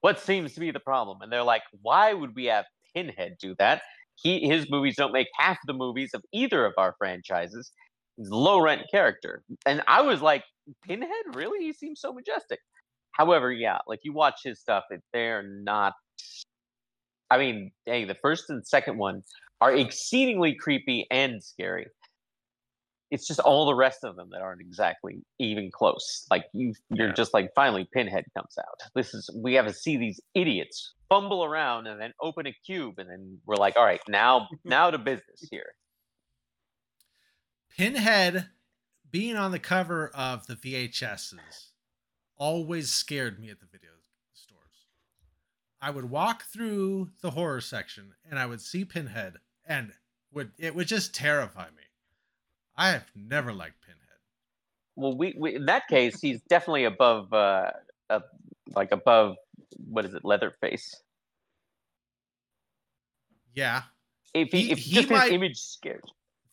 what 0.03 0.21
seems 0.21 0.55
to 0.55 0.61
be 0.61 0.71
the 0.73 0.81
problem?" 0.81 1.21
And 1.23 1.33
they're 1.33 1.43
like, 1.45 1.63
"Why 1.83 2.15
would 2.15 2.37
we 2.37 2.47
have 2.47 2.67
Pinhead 2.95 3.37
do 3.41 3.55
that? 3.59 3.83
He 4.17 4.47
his 4.49 4.71
movies 4.71 4.97
don't 4.97 5.13
make 5.13 5.29
half 5.39 5.59
the 5.67 5.75
movies 5.75 6.13
of 6.15 6.23
either 6.33 6.67
of 6.67 6.75
our 6.79 6.95
franchises. 6.99 7.73
He's 8.19 8.31
low 8.31 8.61
rent 8.61 8.83
character." 8.93 9.45
And 9.67 9.83
I 9.89 10.03
was 10.03 10.23
like, 10.23 10.45
"Pinhead, 10.85 11.35
really? 11.35 11.65
He 11.65 11.73
seems 11.73 12.01
so 12.01 12.13
majestic." 12.13 12.61
However, 13.15 13.51
yeah, 13.53 13.79
like 13.87 14.01
you 14.03 14.13
watch 14.13 14.41
his 14.45 14.61
stuff, 14.61 14.85
it, 14.91 15.03
they're 15.13 15.43
not. 15.43 15.95
I 17.31 17.39
mean, 17.39 17.73
hey, 17.87 18.05
the 18.05 18.17
first 18.17 18.51
and 18.51 18.67
second 18.67 18.99
one 18.99 19.23
are 19.61 19.75
exceedingly 19.75 20.55
creepy 20.55 21.07
and 21.11 21.43
scary. 21.43 21.87
It's 23.11 23.27
just 23.29 23.39
all 23.41 23.67
the 23.67 23.75
rest 23.75 24.03
of 24.03 24.17
them 24.17 24.31
that 24.33 24.41
aren't 24.41 24.61
exactly 24.61 25.23
even 25.39 25.71
close. 25.73 26.27
Like 26.31 26.47
you, 26.53 26.75
you're 26.91 27.09
Yeah. 27.09 27.13
just 27.15 27.33
like, 27.33 27.51
finally, 27.55 27.89
Pinhead 27.93 28.25
comes 28.37 28.57
out. 28.59 28.91
This 28.95 29.15
is 29.15 29.31
we 29.37 29.55
have 29.55 29.67
to 29.67 29.73
see 29.73 29.97
these 29.97 30.21
idiots 30.35 30.95
fumble 31.09 31.45
around 31.45 31.87
and 31.87 32.01
then 32.01 32.13
open 32.21 32.47
a 32.49 32.53
cube, 32.67 32.99
and 32.99 33.09
then 33.09 33.39
we're 33.47 33.57
like, 33.57 33.77
all 33.77 33.85
right, 33.85 34.01
now, 34.09 34.49
now 34.65 34.91
to 34.91 34.99
business 34.99 35.47
here. 35.51 35.75
Pinhead 37.77 38.49
being 39.11 39.37
on 39.37 39.53
the 39.53 39.59
cover 39.61 40.09
of 40.09 40.47
the 40.49 40.57
VHSs 40.57 41.35
always 42.37 42.91
scared 42.91 43.39
me 43.39 43.51
at 43.51 43.61
the 43.61 43.67
video 43.67 43.91
stores. 44.33 44.87
I 45.81 45.91
would 45.91 46.11
walk 46.11 46.45
through 46.45 47.11
the 47.21 47.31
horror 47.31 47.61
section 47.61 48.15
and 48.29 48.39
I 48.39 48.47
would 48.47 48.61
see 48.61 48.85
Pinhead 48.85 49.35
and 49.67 49.93
would 50.33 50.53
it 50.59 50.75
would 50.75 50.89
just 50.89 51.15
terrify 51.15 51.67
me. 51.67 51.83
I 52.77 52.91
have 52.91 53.07
never 53.15 53.53
liked 53.53 53.81
Pinhead. 53.83 54.01
Well, 54.97 55.17
we, 55.17 55.35
we 55.39 55.55
in 55.57 55.67
that 55.67 55.87
case, 55.89 56.21
he's 56.21 56.41
definitely 56.49 56.85
above, 56.85 57.33
uh, 57.33 57.71
uh, 58.11 58.21
like 58.75 58.93
above, 58.93 59.37
what 59.89 60.05
is 60.05 60.15
it, 60.15 60.25
Leatherface. 60.25 60.95
Yeah. 63.55 63.83
If 64.33 64.51
he, 64.51 64.63
He- 64.65 64.73
if 64.73 64.79
he 64.79 64.95
just 64.95 65.11
might- 65.11 65.25
his 65.25 65.33
image 65.33 65.59
scares. 65.61 66.03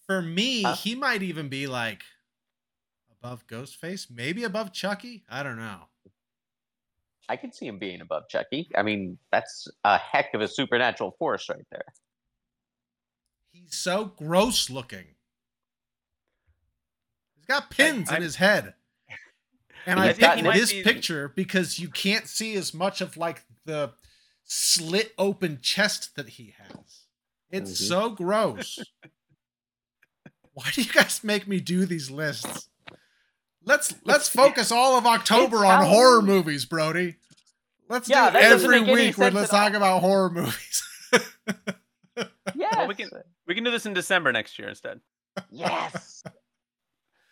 For 0.08 0.22
me, 0.22 0.64
Huh? 0.64 0.76
he 0.76 0.94
might 0.96 1.24
even 1.24 1.48
be 1.50 1.68
like 1.68 2.04
above 3.22 3.46
Ghostface, 3.48 4.08
maybe 4.10 4.44
above 4.44 4.74
Chucky. 4.74 5.24
I 5.30 5.44
don't 5.44 5.58
know. 5.58 5.82
I 7.30 7.36
could 7.38 7.54
see 7.54 7.68
him 7.68 7.78
being 7.78 8.02
above 8.02 8.24
Chucky. 8.30 8.70
I 8.76 8.82
mean, 8.84 9.18
that's 9.32 9.68
a 9.84 9.98
heck 9.98 10.34
of 10.34 10.42
a 10.42 10.48
supernatural 10.48 11.16
force 11.18 11.48
right 11.50 11.66
there. 11.72 11.86
He's 13.52 13.76
so 13.76 14.06
gross 14.06 14.70
looking. 14.70 15.06
He's 17.36 17.46
got 17.46 17.70
pins 17.70 18.10
I- 18.10 18.18
in 18.18 18.22
his 18.24 18.36
head. 18.38 18.74
And 19.86 20.00
I 20.00 20.14
got- 20.14 20.38
picked 20.38 20.54
this 20.54 20.72
be- 20.72 20.84
picture 20.84 21.28
because 21.30 21.80
you 21.80 21.90
can't 21.90 22.28
see 22.28 22.56
as 22.56 22.74
much 22.74 23.02
of 23.02 23.18
like 23.18 23.44
the 23.66 23.94
slit 24.44 25.14
open 25.18 25.60
chest 25.62 26.16
that 26.16 26.30
he 26.30 26.54
has. 26.58 27.06
It's 27.50 27.72
Mhm. 27.72 27.88
so 27.88 28.10
gross. 28.12 28.80
Why 30.54 30.70
do 30.72 30.82
you 30.84 30.92
guys 30.92 31.24
make 31.24 31.48
me 31.48 31.60
do 31.60 31.86
these 31.86 32.12
lists? 32.12 32.70
Let's 33.64 33.94
let's 34.06 34.28
focus 34.30 34.72
all 34.72 34.98
of 34.98 35.06
October 35.06 35.58
on 35.58 35.64
Halloween. 35.66 35.92
horror 35.94 36.22
movies, 36.22 36.66
Brody. 36.66 37.16
Let's 37.90 38.10
Yeah, 38.10 38.30
do 38.32 38.38
every 38.38 38.80
week 38.82 39.18
where 39.18 39.30
sense 39.32 39.36
let's 39.36 39.54
at 39.54 39.58
all. 39.60 39.68
talk 39.70 39.74
about 39.78 40.00
horror 40.02 40.30
movies. 40.30 40.84
Yes. 42.56 42.76
Well, 42.76 42.88
we 42.88 42.96
can 42.96 43.10
we 43.48 43.56
can 43.56 43.64
do 43.64 43.72
this 43.72 43.86
in 43.86 43.94
December 43.94 44.32
next 44.32 44.58
year 44.60 44.70
instead. 44.70 45.00
Yes. 45.50 46.24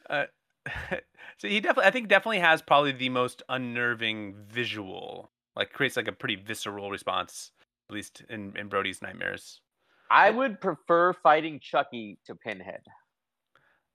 Uh, 0.09 0.25
so 1.37 1.47
he 1.47 1.59
definitely, 1.59 1.85
I 1.87 1.91
think, 1.91 2.07
definitely 2.07 2.39
has 2.39 2.63
probably 2.63 2.91
the 2.93 3.09
most 3.09 3.43
unnerving 3.47 4.33
visual. 4.49 5.29
Like 5.55 5.71
creates 5.71 5.95
like 5.97 6.07
a 6.07 6.11
pretty 6.11 6.35
visceral 6.35 6.89
response, 6.89 7.51
at 7.89 7.93
least 7.93 8.23
in 8.27 8.55
in 8.57 8.69
Brody's 8.69 9.03
nightmares. 9.03 9.61
I 10.09 10.31
would 10.31 10.59
prefer 10.61 11.13
fighting 11.13 11.59
Chucky 11.59 12.17
to 12.25 12.33
Pinhead. 12.33 12.81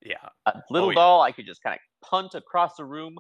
Yeah, 0.05 0.17
A 0.47 0.61
little 0.71 0.89
Oh, 0.89 0.91
yeah. 0.91 0.95
doll 0.97 1.23
I 1.23 1.33
could 1.33 1.47
just 1.47 1.63
kind 1.63 1.75
of 1.75 2.09
punt 2.09 2.35
across 2.35 2.77
the 2.77 2.85
room, 2.85 3.17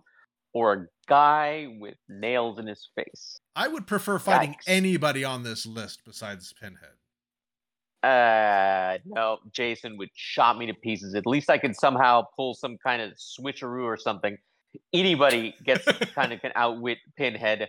or 0.52 0.72
a 0.72 0.86
guy 1.08 1.66
with 1.80 1.94
nails 2.08 2.58
in 2.58 2.66
his 2.66 2.88
face. 2.94 3.38
I 3.56 3.68
would 3.68 3.86
prefer 3.86 4.18
fighting 4.18 4.52
Yikes. 4.54 4.64
anybody 4.68 5.24
on 5.24 5.42
this 5.44 5.64
list 5.66 6.02
besides 6.04 6.52
Pinhead. 6.60 6.90
Uh, 8.02 8.98
no, 9.06 9.38
Jason 9.50 9.96
would 9.96 10.10
chop 10.14 10.56
me 10.58 10.66
to 10.66 10.74
pieces. 10.74 11.14
At 11.14 11.26
least 11.26 11.48
I 11.48 11.56
could 11.56 11.74
somehow 11.74 12.24
pull 12.36 12.52
some 12.54 12.76
kind 12.84 13.00
of 13.00 13.12
switcheroo 13.12 13.84
or 13.84 13.96
something. 13.96 14.36
Anybody 14.92 15.54
gets 15.64 15.84
kind 16.14 16.32
of 16.32 16.40
can 16.42 16.52
outwit 16.54 16.98
Pinhead, 17.16 17.68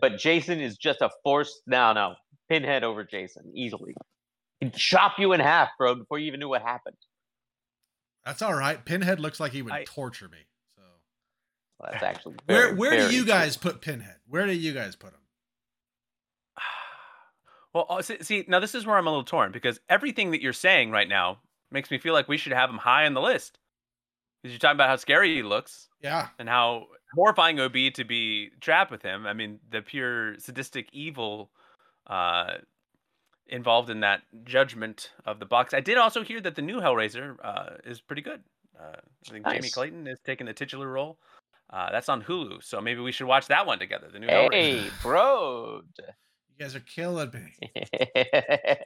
but 0.00 0.18
Jason 0.18 0.60
is 0.60 0.76
just 0.76 1.00
a 1.00 1.10
force. 1.22 1.60
No, 1.68 1.92
no, 1.92 2.14
Pinhead 2.50 2.82
over 2.82 3.04
Jason 3.04 3.52
easily. 3.54 3.94
He'd 4.60 4.74
chop 4.74 5.12
you 5.18 5.32
in 5.32 5.38
half, 5.40 5.68
bro, 5.78 5.94
before 5.94 6.18
you 6.18 6.26
even 6.26 6.40
knew 6.40 6.48
what 6.48 6.62
happened. 6.62 6.96
That's 8.28 8.42
all 8.42 8.52
right. 8.54 8.84
Pinhead 8.84 9.20
looks 9.20 9.40
like 9.40 9.52
he 9.52 9.62
would 9.62 9.72
I- 9.72 9.84
torture 9.84 10.28
me. 10.28 10.38
So 10.76 10.82
Well, 11.80 11.88
that's 11.92 12.04
actually 12.04 12.34
where 12.44 12.66
very, 12.66 12.74
where 12.76 12.90
do 12.90 12.96
very 13.04 13.14
you 13.14 13.22
true. 13.22 13.28
guys 13.32 13.56
put 13.56 13.80
Pinhead? 13.80 14.16
Where 14.26 14.44
do 14.46 14.52
you 14.52 14.72
guys 14.72 14.96
put 14.96 15.12
him? 15.14 15.20
Well, 17.74 17.84
uh, 17.90 18.00
see, 18.02 18.16
see, 18.22 18.44
now 18.48 18.60
this 18.60 18.74
is 18.74 18.86
where 18.86 18.96
I'm 18.96 19.06
a 19.06 19.10
little 19.10 19.24
torn 19.24 19.52
because 19.52 19.78
everything 19.90 20.30
that 20.30 20.40
you're 20.40 20.54
saying 20.54 20.90
right 20.90 21.08
now 21.08 21.40
makes 21.70 21.90
me 21.90 21.98
feel 21.98 22.14
like 22.14 22.26
we 22.26 22.38
should 22.38 22.52
have 22.52 22.70
him 22.70 22.78
high 22.78 23.04
on 23.04 23.12
the 23.12 23.20
list. 23.20 23.58
Because 24.42 24.52
you're 24.54 24.58
talking 24.58 24.76
about 24.76 24.88
how 24.88 24.96
scary 24.96 25.34
he 25.34 25.42
looks 25.42 25.88
Yeah, 26.02 26.28
and 26.38 26.48
how 26.48 26.86
horrifying 27.14 27.58
it 27.58 27.60
would 27.60 27.72
be 27.72 27.90
to 27.92 28.04
be 28.04 28.50
trapped 28.60 28.90
with 28.90 29.02
him. 29.02 29.26
I 29.26 29.34
mean, 29.34 29.60
the 29.70 29.82
pure 29.82 30.38
sadistic 30.38 30.88
evil 30.92 31.50
uh, 32.06 32.54
involved 33.48 33.90
in 33.90 34.00
that 34.00 34.22
judgment 34.44 35.10
of 35.24 35.38
the 35.40 35.46
box. 35.46 35.74
I 35.74 35.80
did 35.80 35.98
also 35.98 36.22
hear 36.22 36.40
that 36.40 36.54
the 36.54 36.62
new 36.62 36.80
Hellraiser 36.80 37.36
uh, 37.42 37.76
is 37.84 38.00
pretty 38.00 38.22
good. 38.22 38.42
Uh, 38.78 38.96
I 39.28 39.32
think 39.32 39.46
Jamie 39.48 39.70
Clayton 39.70 40.06
is 40.06 40.18
taking 40.24 40.46
the 40.46 40.52
titular 40.52 40.88
role. 40.88 41.18
Uh, 41.70 41.90
that's 41.90 42.08
on 42.08 42.22
Hulu, 42.22 42.62
so 42.62 42.80
maybe 42.80 43.00
we 43.00 43.12
should 43.12 43.26
watch 43.26 43.46
that 43.48 43.66
one 43.66 43.78
together. 43.78 44.08
The 44.12 44.18
new 44.18 44.26
Hey, 44.26 44.80
Hellraiser. 44.80 45.02
bro. 45.02 45.80
You 46.58 46.64
guys 46.64 46.74
are 46.74 46.80
killing 46.80 47.30
me. 47.30 47.56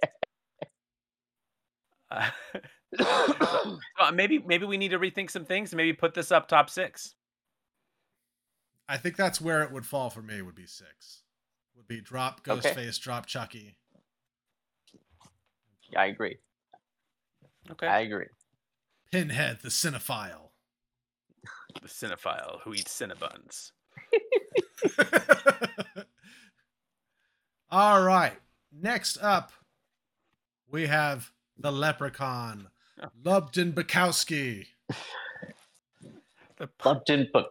Uh, 2.99 3.79
uh, 3.99 4.13
maybe 4.13 4.39
maybe 4.39 4.67
we 4.67 4.77
need 4.77 4.91
to 4.91 4.99
rethink 4.99 5.31
some 5.31 5.47
things. 5.47 5.75
Maybe 5.75 5.95
put 5.95 6.13
this 6.13 6.31
up 6.31 6.47
top 6.47 6.69
six. 6.69 7.15
I 8.87 8.99
think 8.99 9.17
that's 9.17 9.41
where 9.41 9.63
it 9.63 9.73
would 9.73 9.87
fall 9.87 10.11
for 10.11 10.21
me. 10.21 10.43
Would 10.43 10.55
be 10.55 10.67
six. 10.67 11.23
Would 11.75 11.89
be 11.89 12.03
drop 12.03 12.43
Okay. 12.47 12.69
Ghostface, 12.75 13.01
drop 13.01 13.25
Chucky. 13.25 13.77
I 15.97 16.07
agree. 16.07 16.39
Okay. 17.71 17.87
I 17.87 18.01
agree. 18.01 18.27
Pinhead, 19.11 19.59
the 19.63 19.69
cinephile. 19.69 20.51
the 21.81 21.89
cinephile 21.89 22.61
who 22.63 22.75
eats 22.75 22.99
cinnabuns. 22.99 23.71
All 27.71 28.03
right. 28.03 28.39
Next 28.73 29.19
up, 29.23 29.53
we 30.71 30.87
have 30.87 31.31
the 31.59 31.73
Leprechaun, 31.73 32.69
Oh. 33.03 33.09
Lubden 33.25 33.73
Bukowski. 33.73 34.67
The, 36.59 36.69
Lupton 36.85 37.29
book. 37.33 37.51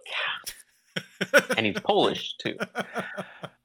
And 1.58 1.66
he's 1.66 1.80
Polish 1.80 2.36
too. 2.38 2.58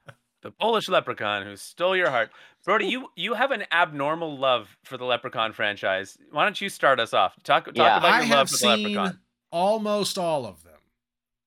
the 0.46 0.52
Polish 0.52 0.88
leprechaun 0.88 1.44
who 1.44 1.56
stole 1.56 1.96
your 1.96 2.10
heart. 2.10 2.30
Brody, 2.64 2.86
you 2.86 3.08
you 3.16 3.34
have 3.34 3.50
an 3.50 3.64
abnormal 3.72 4.38
love 4.38 4.76
for 4.84 4.96
the 4.96 5.04
Leprechaun 5.04 5.52
franchise. 5.52 6.16
Why 6.30 6.44
don't 6.44 6.60
you 6.60 6.68
start 6.68 7.00
us 7.00 7.12
off? 7.12 7.34
Talk 7.42 7.64
talk 7.66 7.74
Yeah. 7.76 7.96
about 7.98 8.04
I 8.12 8.16
your 8.18 8.26
have 8.26 8.38
love 8.38 8.48
for 8.50 8.52
the 8.52 8.58
seen 8.58 8.92
Leprechaun. 8.94 9.20
almost 9.50 10.18
all 10.18 10.46
of 10.46 10.62
them. 10.62 10.72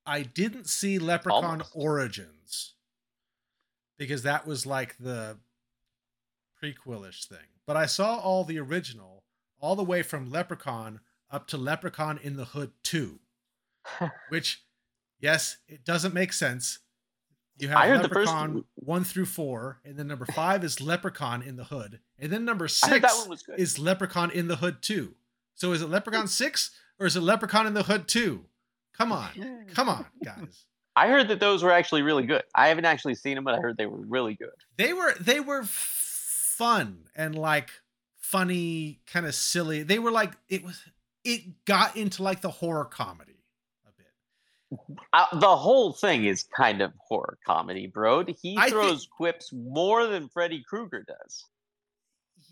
I 0.05 0.23
didn't 0.23 0.67
see 0.67 0.99
Leprechaun 0.99 1.43
Almost. 1.61 1.71
Origins 1.75 2.73
because 3.97 4.23
that 4.23 4.45
was 4.45 4.65
like 4.65 4.97
the 4.97 5.37
prequelish 6.61 7.25
thing. 7.25 7.47
But 7.65 7.77
I 7.77 7.85
saw 7.85 8.17
all 8.17 8.43
the 8.43 8.59
original, 8.59 9.23
all 9.61 9.75
the 9.75 9.83
way 9.83 10.01
from 10.01 10.29
Leprechaun 10.29 10.99
up 11.31 11.47
to 11.47 11.57
Leprechaun 11.57 12.17
in 12.21 12.35
the 12.37 12.45
Hood 12.45 12.71
2, 12.83 13.19
which, 14.29 14.63
yes, 15.19 15.57
it 15.67 15.85
doesn't 15.85 16.13
make 16.13 16.33
sense. 16.33 16.79
You 17.59 17.67
have 17.69 17.77
I 17.77 17.87
heard 17.87 18.01
the 18.03 18.09
first- 18.09 18.31
Leprechaun 18.31 18.65
1 18.75 19.03
through 19.03 19.25
4, 19.25 19.81
and 19.83 19.97
then 19.97 20.07
number 20.07 20.25
5 20.25 20.63
is 20.63 20.79
Leprechaun 20.81 21.41
in 21.41 21.55
the 21.57 21.65
Hood, 21.65 21.99
and 22.17 22.31
then 22.31 22.45
number 22.45 22.67
6 22.67 22.83
I 22.83 22.89
heard 22.89 23.01
that 23.03 23.15
one 23.17 23.29
was 23.29 23.43
good. 23.43 23.59
is 23.59 23.77
Leprechaun 23.77 24.31
in 24.31 24.47
the 24.47 24.57
Hood 24.57 24.81
2. 24.81 25.13
So 25.55 25.73
is 25.73 25.81
it 25.81 25.89
Leprechaun 25.89 26.27
6 26.27 26.71
or 26.99 27.05
is 27.05 27.15
it 27.15 27.21
Leprechaun 27.21 27.67
in 27.67 27.73
the 27.73 27.83
Hood 27.83 28.07
2? 28.07 28.45
Come 28.97 29.11
on. 29.11 29.65
Come 29.73 29.89
on, 29.89 30.05
guys. 30.23 30.65
I 30.95 31.07
heard 31.07 31.27
that 31.29 31.39
those 31.39 31.63
were 31.63 31.71
actually 31.71 32.01
really 32.01 32.25
good. 32.25 32.43
I 32.55 32.67
haven't 32.69 32.85
actually 32.85 33.15
seen 33.15 33.35
them, 33.35 33.43
but 33.43 33.55
I 33.55 33.59
heard 33.59 33.77
they 33.77 33.85
were 33.85 33.97
really 34.01 34.33
good. 34.33 34.49
They 34.77 34.91
were 34.91 35.13
they 35.19 35.39
were 35.39 35.63
fun 35.63 37.05
and 37.15 37.35
like 37.35 37.69
funny, 38.17 38.99
kind 39.07 39.25
of 39.25 39.33
silly. 39.35 39.83
They 39.83 39.99
were 39.99 40.11
like 40.11 40.33
it 40.49 40.63
was 40.63 40.81
it 41.23 41.65
got 41.65 41.95
into 41.95 42.23
like 42.23 42.41
the 42.41 42.49
horror 42.49 42.85
comedy. 42.85 43.38
Uh, 45.13 45.25
the 45.39 45.55
whole 45.55 45.93
thing 45.93 46.25
is 46.25 46.43
kind 46.55 46.81
of 46.81 46.91
horror 46.99 47.37
comedy, 47.45 47.87
bro. 47.87 48.23
He 48.41 48.55
I 48.57 48.69
throws 48.69 49.07
quips 49.07 49.51
more 49.51 50.05
than 50.07 50.29
Freddy 50.29 50.63
Krueger 50.67 51.03
does. 51.07 51.45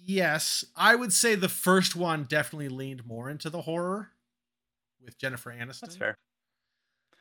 Yes, 0.04 0.66
I 0.76 0.96
would 0.96 1.14
say 1.14 1.36
the 1.36 1.50
first 1.50 1.96
one 1.96 2.24
definitely 2.24 2.70
leaned 2.70 3.06
more 3.06 3.30
into 3.30 3.50
the 3.50 3.62
horror 3.62 4.12
with 5.04 5.18
Jennifer 5.18 5.52
Aniston. 5.52 5.82
That's 5.82 5.96
fair. 5.98 6.18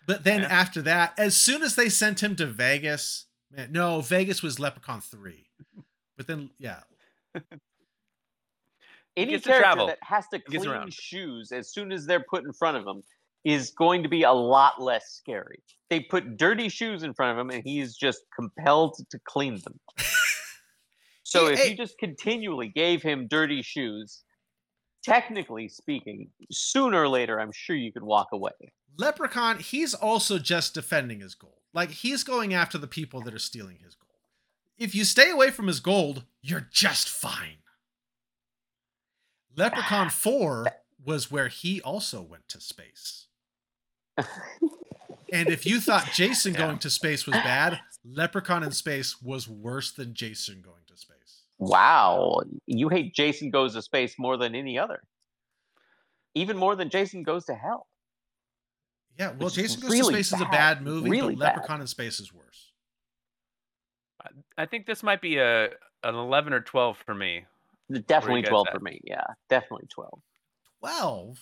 But 0.07 0.25
then 0.25 0.43
Yeah. 0.43 0.49
after 0.49 0.81
that, 0.83 1.19
as 1.19 1.37
soon 1.37 1.63
as 1.63 1.75
they 1.75 1.89
sent 1.89 2.23
him 2.23 2.37
to 2.37 2.47
Vegas, 2.47 3.27
man, 3.51 3.73
no, 3.73 4.01
Vegas 4.01 4.43
was 4.43 4.59
Leprechaun 4.61 5.01
3. 5.01 5.51
But 6.17 6.27
then 6.27 6.51
yeah, 6.59 6.81
Any 9.17 9.31
character 9.41 9.59
travel. 9.59 9.87
that 9.87 9.99
has 10.03 10.29
to 10.29 10.39
clean 10.39 10.91
shoes 10.91 11.51
as 11.51 11.71
soon 11.73 11.91
as 11.91 12.05
they're 12.07 12.25
put 12.29 12.45
in 12.45 12.53
front 12.53 12.77
of 12.77 12.87
him 12.87 13.03
is 13.47 13.71
going 13.71 14.03
to 14.03 14.09
be 14.09 14.25
a 14.25 14.33
lot 14.33 14.83
less 14.83 15.05
scary. 15.13 15.63
They 15.89 16.01
put 16.01 16.37
dirty 16.37 16.69
shoes 16.69 17.05
in 17.05 17.15
front 17.15 17.39
of 17.39 17.39
him, 17.39 17.51
and 17.51 17.63
he's 17.65 17.97
just 17.97 18.23
compelled 18.35 18.97
to 19.09 19.21
clean 19.25 19.61
them. 19.63 19.79
so 21.23 21.47
if 21.47 21.61
hey. 21.61 21.71
you 21.71 21.77
just 21.77 21.97
continually 21.99 22.67
gave 22.67 23.03
him 23.03 23.29
dirty 23.31 23.63
shoes, 23.63 24.25
technically 25.05 25.69
speaking, 25.69 26.29
sooner 26.51 27.03
or 27.03 27.09
later, 27.09 27.41
I'm 27.41 27.53
sure 27.53 27.77
you 27.77 27.93
could 27.93 28.03
walk 28.03 28.27
away. 28.33 28.51
Leprechaun, 28.99 29.61
he's 29.61 29.95
also 29.95 30.41
just 30.41 30.75
defending 30.75 31.21
his 31.21 31.37
gold. 31.37 31.61
Like 31.73 31.93
he's 31.93 32.25
going 32.25 32.53
after 32.53 32.79
the 32.79 32.89
people 32.89 33.21
that 33.21 33.35
are 33.35 33.39
stealing 33.39 33.79
his 33.85 33.95
gold. 33.95 34.11
If 34.77 34.93
you 34.93 35.05
stay 35.05 35.31
away 35.31 35.53
from 35.53 35.69
his 35.69 35.79
gold, 35.79 36.25
you're 36.43 36.67
just 36.73 37.09
fine. 37.09 37.59
Leprechaun 39.57 40.09
ah. 40.09 40.11
4 40.11 40.67
was 41.05 41.31
where 41.31 41.47
he 41.47 41.81
also 41.81 42.21
went 42.21 42.49
to 42.49 42.61
space. 42.61 43.27
And 45.33 45.49
if 45.51 45.67
you 45.67 45.81
thought 45.81 46.11
Jason 46.13 46.53
Yeah. 46.53 46.59
going 46.61 46.79
to 46.79 46.91
space 46.91 47.27
was 47.27 47.35
bad, 47.37 47.81
Leprechaun 48.05 48.63
in 48.63 48.71
space 48.73 49.21
was 49.21 49.49
worse 49.49 49.91
than 49.93 50.15
Jason 50.15 50.63
going 50.63 50.83
to 50.87 50.97
space. 50.97 51.43
Wow, 51.59 52.41
you 52.67 52.89
hate 52.89 53.15
Jason 53.15 53.51
Goes 53.51 53.75
to 53.75 53.83
Space 53.83 54.19
more 54.19 54.37
than 54.37 54.55
any 54.55 54.79
other. 54.79 55.03
Even 56.35 56.57
more 56.57 56.77
than 56.77 56.91
Jason 56.91 57.23
Goes 57.23 57.47
to 57.47 57.55
Hell. 57.55 57.87
Yeah, 59.19 59.33
well, 59.39 59.49
Jason 59.49 59.81
Goes 59.81 59.91
really 59.91 60.15
to 60.15 60.25
Space 60.25 60.33
is 60.33 60.41
a 60.41 60.45
bad, 60.45 60.51
bad 60.51 60.83
movie, 60.83 61.11
really 61.11 61.35
but 61.35 61.41
bad. 61.41 61.55
Leprechaun 61.57 61.81
in 61.81 61.87
Space 61.87 62.21
is 62.21 62.33
worse. 62.33 62.73
I 64.59 64.67
think 64.67 64.87
this 64.87 65.03
might 65.03 65.21
be 65.23 65.39
a 65.39 65.71
an 66.05 66.15
eleven 66.15 66.53
or 66.53 66.61
twelve 66.61 66.99
for 67.07 67.15
me. 67.15 67.47
Definitely 68.07 68.43
12 68.43 68.67
at? 68.67 68.73
for 68.73 68.81
me. 68.81 69.01
Yeah, 69.05 69.25
definitely 69.49 69.87
12. 69.89 70.21
12? 70.81 71.39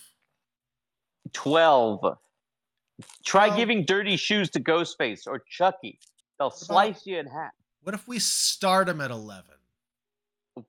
12. 1.33 2.19
Try 3.25 3.49
Well- 3.49 3.57
giving 3.57 3.85
dirty 3.85 4.17
shoes 4.17 4.51
to 4.51 4.61
Ghostface 4.61 5.27
or 5.27 5.41
Chucky. 5.49 5.99
They'll 6.39 6.51
slice 6.51 7.07
you 7.07 7.19
in 7.19 7.27
half. 7.27 7.53
What 7.83 7.95
if 7.95 8.09
we 8.09 8.19
start 8.19 8.89
him 8.89 9.01
at 9.01 9.11
11? 9.11 9.45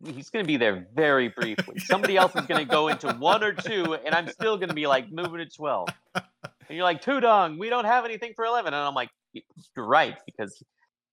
He's 0.04 0.30
going 0.32 0.44
to 0.44 0.48
be 0.48 0.58
there 0.58 0.88
very 0.96 1.28
briefly. 1.30 1.80
Somebody 1.80 2.18
else 2.18 2.36
is 2.36 2.46
going 2.48 2.66
to 2.66 2.70
go 2.70 2.88
into 2.88 3.14
one 3.14 3.44
or 3.44 3.54
two, 3.54 3.94
and 3.94 4.16
I'm 4.16 4.28
still 4.28 4.58
going 4.58 4.70
to 4.70 4.76
be 4.76 4.88
like 4.88 5.12
moving 5.12 5.38
to 5.38 5.46
12. 5.46 5.90
And 6.16 6.24
you're 6.70 6.84
like, 6.84 7.04
Tudong, 7.04 7.60
we 7.60 7.70
don't 7.70 7.86
have 7.86 8.04
anything 8.06 8.34
for 8.36 8.46
11. 8.46 8.74
And 8.74 8.84
I'm 8.84 8.96
like, 8.96 9.12
you're 9.34 9.86
right, 9.86 10.18
because 10.26 10.64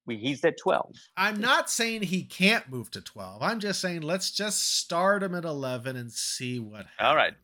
we, 0.06 0.16
he's 0.16 0.42
at 0.44 0.56
12. 0.58 0.94
I'm 1.16 1.38
not 1.40 1.68
saying 1.68 2.02
he 2.02 2.22
can't 2.24 2.70
move 2.70 2.90
to 2.92 3.02
12. 3.02 3.42
I'm 3.42 3.60
just 3.60 3.80
saying 3.80 4.00
let's 4.00 4.30
just 4.30 4.78
start 4.78 5.22
him 5.22 5.34
at 5.34 5.44
11 5.44 5.96
and 5.96 6.10
see 6.10 6.58
what 6.58 6.86
happens. 6.96 7.00
All 7.00 7.16
right. 7.16 7.34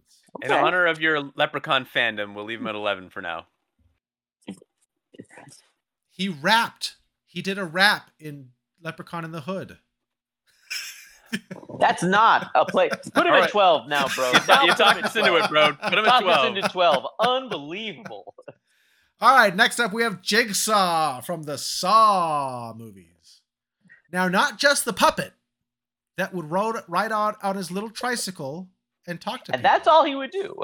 In 0.42 0.50
honor 0.50 0.86
of 0.86 1.00
your 1.00 1.30
Leprechaun 1.36 1.86
fandom, 1.94 2.34
we'll 2.34 2.44
leave 2.44 2.60
him 2.60 2.66
at 2.66 2.74
eleven 2.74 3.08
for 3.10 3.22
now. 3.22 3.46
He 6.10 6.28
rapped. 6.28 6.96
He 7.26 7.42
did 7.42 7.58
a 7.58 7.64
rap 7.64 8.10
in 8.18 8.50
Leprechaun 8.82 9.24
in 9.24 9.32
the 9.32 9.42
Hood. 9.42 9.78
That's 11.78 12.02
not 12.02 12.50
a 12.54 12.64
play. 12.64 12.88
Put 12.88 13.26
him 13.26 13.32
All 13.32 13.34
at 13.34 13.40
right. 13.42 13.50
12 13.50 13.88
now, 13.88 14.08
bro. 14.08 14.32
You, 14.32 14.38
Now 14.48 14.62
you 14.62 14.72
put 14.72 14.80
him 14.80 14.86
talked 14.94 15.04
us 15.04 15.16
into 15.16 15.36
it, 15.36 15.48
bro. 15.48 15.72
Put 15.74 15.98
him 15.98 16.04
at 16.06 16.20
twelve. 16.22 16.56
into 16.56 16.68
12. 16.68 17.06
Unbelievable. 17.20 18.34
All 19.20 19.36
right, 19.36 19.54
next 19.54 19.80
up 19.80 19.92
we 19.92 20.02
have 20.04 20.22
Jigsaw 20.22 21.20
from 21.20 21.42
the 21.42 21.58
Saw 21.58 22.72
movies. 22.76 23.40
Now, 24.12 24.28
not 24.28 24.58
just 24.58 24.84
the 24.84 24.92
puppet 24.92 25.32
that 26.16 26.32
would 26.32 26.50
ride, 26.50 26.76
ride 26.88 27.12
out 27.12 27.36
on 27.42 27.56
his 27.56 27.70
little 27.70 27.90
tricycle 27.90 28.68
and 29.06 29.20
talk 29.20 29.44
to 29.44 29.52
And 29.52 29.62
people, 29.62 29.70
that's 29.72 29.88
all 29.88 30.04
he 30.04 30.14
would 30.14 30.30
do. 30.30 30.54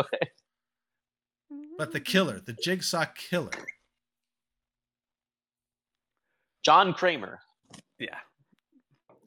but 1.79 1.93
the 1.93 2.01
killer, 2.01 2.41
the 2.41 2.53
Jigsaw 2.53 3.07
killer. 3.15 3.51
John 6.65 6.93
Kramer. 6.95 7.41
Yeah. 7.99 8.17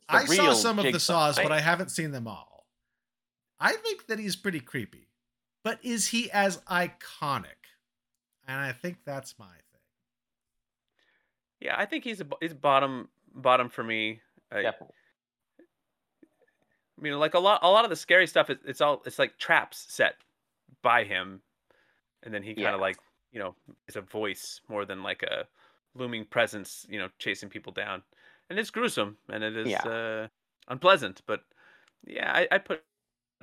The 0.09 0.15
I 0.15 0.25
saw 0.25 0.43
real 0.43 0.55
some 0.55 0.79
of 0.79 0.85
the 0.85 0.91
Jigsaw. 0.93 1.33
saws, 1.33 1.35
but 1.37 1.51
I 1.51 1.59
haven't 1.59 1.91
seen 1.91 2.11
them 2.11 2.27
all. 2.27 2.65
I 3.59 3.73
think 3.73 4.07
that 4.07 4.19
he's 4.19 4.35
pretty 4.35 4.59
creepy. 4.59 5.07
But 5.63 5.79
is 5.83 6.07
he 6.07 6.31
as 6.31 6.57
iconic? 6.69 7.45
And 8.47 8.59
I 8.59 8.71
think 8.71 8.99
that's 9.05 9.37
my 9.37 9.45
thing. 9.47 9.81
Yeah, 11.59 11.75
I 11.77 11.85
think 11.85 12.03
he's 12.03 12.21
a 12.21 12.27
he's 12.39 12.53
bottom 12.53 13.09
bottom 13.35 13.69
for 13.69 13.83
me. 13.83 14.21
I, 14.51 14.61
Definitely. 14.61 14.95
I 16.97 17.01
mean, 17.01 17.19
like 17.19 17.33
a 17.33 17.39
lot 17.39 17.59
a 17.63 17.69
lot 17.69 17.83
of 17.83 17.89
the 17.89 17.95
scary 17.95 18.27
stuff. 18.27 18.49
It, 18.49 18.59
it's 18.65 18.79
all 18.81 19.01
it's 19.05 19.19
like 19.19 19.37
traps 19.37 19.85
set 19.89 20.15
by 20.81 21.03
him, 21.03 21.41
and 22.23 22.33
then 22.33 22.43
he 22.43 22.53
kind 22.53 22.59
Yeah. 22.63 22.73
of 22.75 22.79
like 22.81 22.97
you 23.31 23.39
know 23.39 23.55
is 23.87 23.95
a 23.97 24.01
voice 24.01 24.61
more 24.69 24.85
than 24.85 25.03
like 25.03 25.23
a 25.23 25.45
looming 25.97 26.25
presence. 26.25 26.85
You 26.89 26.99
know, 26.99 27.09
chasing 27.19 27.49
people 27.49 27.71
down, 27.73 28.03
and 28.49 28.57
it's 28.59 28.69
gruesome 28.71 29.17
and 29.29 29.43
it 29.43 29.55
is 29.57 29.67
Yeah. 29.69 29.83
uh, 29.83 30.27
unpleasant. 30.67 31.21
But 31.27 31.43
Yeah, 32.05 32.31
I, 32.33 32.47
I 32.51 32.57
put 32.59 32.83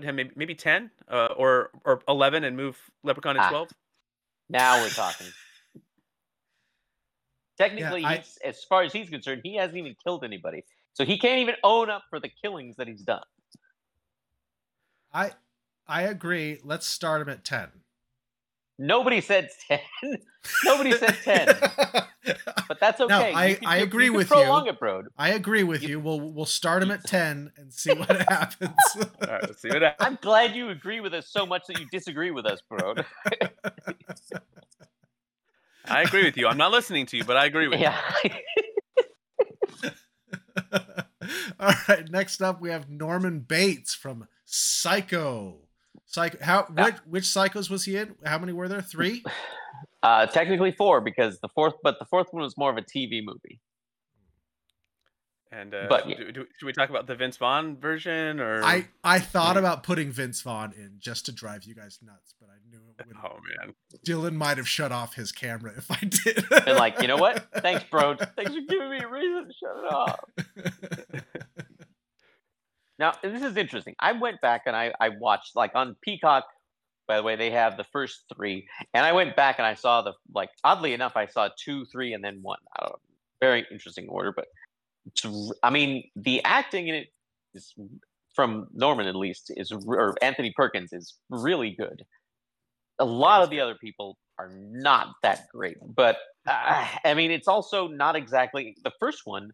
him 0.00 0.16
maybe, 0.16 0.30
maybe 0.36 0.54
ten 0.54 0.90
uh, 1.08 1.28
or 1.36 1.70
or 1.84 2.02
eleven 2.08 2.44
and 2.44 2.56
move 2.56 2.78
Leprechaun 3.02 3.34
to 3.36 3.42
Ah. 3.42 3.48
twelve. 3.50 3.68
Now 4.48 4.80
we're 4.82 4.90
talking. 4.90 5.28
Technically, 7.58 8.04
I- 8.04 8.16
he's, 8.18 8.38
as 8.44 8.64
far 8.64 8.82
as 8.82 8.92
he's 8.92 9.10
concerned, 9.10 9.42
he 9.44 9.56
hasn't 9.56 9.76
even 9.78 9.94
killed 10.02 10.24
anybody, 10.24 10.64
so 10.92 11.04
he 11.04 11.18
can't 11.18 11.38
even 11.40 11.54
own 11.62 11.90
up 11.90 12.04
for 12.10 12.18
the 12.20 12.28
killings 12.28 12.76
that 12.76 12.88
he's 12.88 13.02
done. 13.02 13.22
I 15.12 15.32
I 15.86 16.02
agree. 16.02 16.60
Let's 16.64 16.86
start 16.86 17.22
him 17.22 17.28
at 17.28 17.44
ten. 17.44 17.68
Nobody 18.78 19.20
said 19.20 19.50
ten. 19.68 19.80
Nobody 20.64 20.92
said 20.98 21.16
ten, 21.22 21.46
but 22.68 22.80
that's 22.80 22.98
No, 22.98 23.04
okay. 23.06 23.32
I- 23.32 23.46
You 23.48 23.56
I 23.64 23.76
agree 23.78 24.06
you 24.06 24.12
with 24.12 24.28
you. 24.30 24.36
prolong 24.36 24.66
it, 24.66 24.78
bro. 24.80 25.04
I 25.16 25.30
agree 25.30 25.62
with 25.62 25.82
you. 25.82 26.00
We'll 26.00 26.20
we'll 26.32 26.44
start 26.44 26.82
him 26.82 26.90
at 26.90 27.04
ten 27.04 27.52
and 27.56 27.72
see 27.72 27.92
what 27.94 28.08
happens. 28.28 28.72
All 28.96 29.06
right, 29.28 29.42
let's 29.42 29.62
see 29.62 29.68
what 29.68 29.82
happens. 29.82 30.06
I'm 30.06 30.18
glad 30.20 30.54
you 30.56 30.70
agree 30.70 31.00
with 31.00 31.14
us 31.14 31.28
so 31.28 31.46
much 31.46 31.62
that 31.68 31.78
you 31.78 31.86
disagree 31.92 32.30
with 32.32 32.46
us, 32.46 32.60
bro. 32.68 32.94
I 35.86 36.02
agree 36.02 36.24
with 36.24 36.36
you. 36.36 36.48
I'm 36.48 36.56
not 36.56 36.72
listening 36.72 37.06
to 37.06 37.16
you, 37.16 37.24
but 37.24 37.36
I 37.36 37.44
agree 37.44 37.68
with 37.68 37.78
yeah. 37.80 38.00
All 41.60 41.72
right. 41.88 42.10
Next 42.10 42.42
up, 42.42 42.60
we 42.60 42.70
have 42.70 42.90
Norman 42.90 43.40
Bates 43.40 43.94
from 43.94 44.26
Psycho. 44.44 45.58
Psycho. 46.14 46.38
How? 46.40 46.66
Yeah. 46.76 46.84
Which 46.84 46.96
which 47.08 47.24
psychos 47.24 47.68
was 47.68 47.84
he 47.84 47.96
in? 47.96 48.14
How 48.24 48.38
many 48.38 48.52
were 48.52 48.68
there? 48.68 48.82
Three. 48.82 49.22
Uh, 50.02 50.26
technically 50.26 50.70
four 50.70 51.00
because 51.00 51.40
the 51.40 51.48
fourth, 51.48 51.72
but 51.82 51.98
the 51.98 52.04
fourth 52.04 52.26
one 52.30 52.42
was 52.42 52.58
more 52.58 52.70
of 52.70 52.76
a 52.76 52.82
TV 52.82 53.24
movie. 53.24 53.58
And 55.50 55.74
uh, 55.74 55.86
But, 55.88 56.08
yeah. 56.08 56.16
do, 56.18 56.32
do, 56.32 56.46
should 56.58 56.66
we 56.66 56.74
talk 56.74 56.90
about 56.90 57.06
the 57.06 57.14
Vince 57.14 57.38
Vaughn 57.38 57.78
version 57.78 58.38
or? 58.38 58.62
I 58.62 58.88
I 59.02 59.18
thought 59.18 59.56
about 59.56 59.82
putting 59.82 60.10
Vince 60.10 60.42
Vaughn 60.42 60.74
in 60.76 60.96
just 60.98 61.24
to 61.26 61.32
drive 61.32 61.64
you 61.64 61.74
guys 61.74 62.00
nuts, 62.02 62.34
but 62.38 62.50
I 62.50 62.56
knew 62.70 62.80
it 62.98 63.06
would. 63.06 63.16
Oh 63.24 63.38
man, 63.62 63.74
Dylan 64.06 64.34
might 64.34 64.58
have 64.58 64.68
shut 64.68 64.92
off 64.92 65.14
his 65.14 65.32
camera 65.32 65.72
if 65.76 65.90
I 65.90 66.00
did. 66.00 66.44
Been 66.66 66.76
like, 66.76 67.00
you 67.00 67.08
know 67.08 67.16
what? 67.16 67.46
Thanks, 67.62 67.84
bro. 67.90 68.14
Thanks 68.36 68.52
for 68.52 68.60
giving 68.68 68.90
me 68.90 68.98
a 68.98 69.08
reason 69.08 69.46
to 69.46 69.52
shut 69.54 69.76
it 69.78 69.92
off. 69.92 70.20
Now, 72.98 73.12
this 73.22 73.42
is 73.42 73.56
interesting. 73.56 73.94
I 73.98 74.12
went 74.12 74.40
back 74.40 74.62
and 74.66 74.76
I, 74.76 74.92
I 75.00 75.10
watched 75.10 75.56
like 75.56 75.72
on 75.74 75.96
Peacock. 76.02 76.44
By 77.06 77.16
the 77.16 77.22
way, 77.22 77.36
they 77.36 77.50
have 77.50 77.76
the 77.76 77.84
first 77.92 78.24
three, 78.34 78.66
and 78.94 79.04
I 79.04 79.12
went 79.12 79.36
back 79.36 79.58
and 79.58 79.66
I 79.66 79.74
saw 79.74 80.00
the 80.00 80.14
like. 80.32 80.48
Oddly 80.64 80.94
enough, 80.94 81.12
I 81.16 81.26
saw 81.26 81.50
two, 81.62 81.84
three, 81.92 82.14
and 82.14 82.24
then 82.24 82.38
one. 82.40 82.58
I 82.78 82.80
don't 82.80 82.92
know, 82.92 82.98
very 83.42 83.66
interesting 83.70 84.08
order, 84.08 84.32
but 84.32 84.46
I 85.62 85.68
mean, 85.68 86.08
the 86.16 86.42
acting 86.44 86.88
in 86.88 86.94
it 86.94 87.08
is 87.52 87.74
from 88.34 88.68
Norman 88.72 89.06
at 89.06 89.16
least 89.16 89.52
is 89.54 89.70
or 89.70 90.14
Anthony 90.22 90.52
Perkins 90.56 90.92
is 90.92 91.14
really 91.28 91.70
good. 91.70 92.04
A 92.98 93.04
lot 93.04 93.42
of 93.42 93.50
the 93.50 93.60
other 93.60 93.74
people 93.74 94.16
are 94.38 94.50
not 94.54 95.08
that 95.22 95.46
great, 95.52 95.76
but 95.94 96.16
uh, 96.46 96.86
I 97.04 97.14
mean, 97.14 97.30
it's 97.30 97.48
also 97.48 97.86
not 97.86 98.16
exactly 98.16 98.76
the 98.82 98.92
first 98.98 99.22
one 99.24 99.50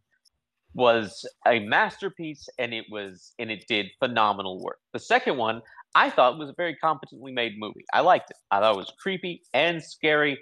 was 0.74 1.26
a 1.46 1.58
masterpiece 1.60 2.48
and 2.58 2.72
it 2.72 2.84
was 2.90 3.32
and 3.38 3.50
it 3.50 3.64
did 3.68 3.86
phenomenal 3.98 4.62
work. 4.62 4.78
The 4.92 4.98
second 4.98 5.36
one 5.36 5.62
I 5.94 6.10
thought 6.10 6.38
was 6.38 6.48
a 6.48 6.54
very 6.56 6.76
competently 6.76 7.32
made 7.32 7.54
movie. 7.58 7.84
I 7.92 8.00
liked 8.00 8.30
it. 8.30 8.36
I 8.50 8.60
thought 8.60 8.74
it 8.74 8.78
was 8.78 8.92
creepy 9.00 9.42
and 9.52 9.82
scary. 9.82 10.38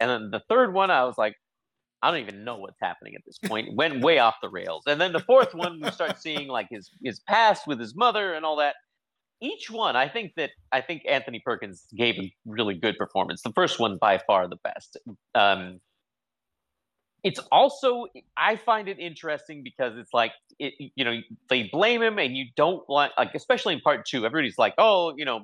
And 0.00 0.10
then 0.10 0.30
the 0.30 0.42
third 0.48 0.72
one 0.72 0.90
I 0.90 1.04
was 1.04 1.18
like 1.18 1.34
I 2.02 2.10
don't 2.10 2.20
even 2.20 2.44
know 2.44 2.56
what's 2.56 2.80
happening 2.82 3.14
at 3.14 3.22
this 3.24 3.38
point. 3.44 3.68
It 3.68 3.74
went 3.74 4.02
way 4.02 4.18
off 4.18 4.34
the 4.42 4.50
rails. 4.50 4.82
And 4.86 5.00
then 5.00 5.12
the 5.12 5.20
fourth 5.20 5.54
one 5.54 5.80
we 5.82 5.90
start 5.90 6.20
seeing 6.20 6.48
like 6.48 6.68
his 6.70 6.90
his 7.02 7.20
past 7.20 7.66
with 7.66 7.80
his 7.80 7.96
mother 7.96 8.34
and 8.34 8.44
all 8.44 8.56
that. 8.56 8.76
Each 9.40 9.70
one, 9.70 9.96
I 9.96 10.08
think 10.08 10.32
that 10.36 10.50
I 10.70 10.80
think 10.80 11.02
Anthony 11.08 11.40
Perkins 11.44 11.86
gave 11.96 12.14
a 12.16 12.32
really 12.46 12.74
good 12.74 12.96
performance. 12.96 13.42
The 13.42 13.52
first 13.52 13.80
one 13.80 13.98
by 14.00 14.18
far 14.18 14.48
the 14.48 14.56
best. 14.62 14.96
Um, 15.34 15.80
it's 17.24 17.40
also 17.50 18.06
I 18.36 18.56
find 18.56 18.86
it 18.86 18.98
interesting 18.98 19.62
because 19.64 19.96
it's 19.96 20.12
like 20.12 20.32
it 20.58 20.74
you 20.94 21.04
know 21.04 21.16
they 21.48 21.68
blame 21.72 22.02
him 22.02 22.18
and 22.18 22.36
you 22.36 22.44
don't 22.54 22.86
want 22.88 23.12
like 23.18 23.34
especially 23.34 23.74
in 23.74 23.80
part 23.80 24.06
two 24.06 24.24
everybody's 24.26 24.58
like 24.58 24.74
oh 24.78 25.14
you 25.16 25.24
know 25.24 25.40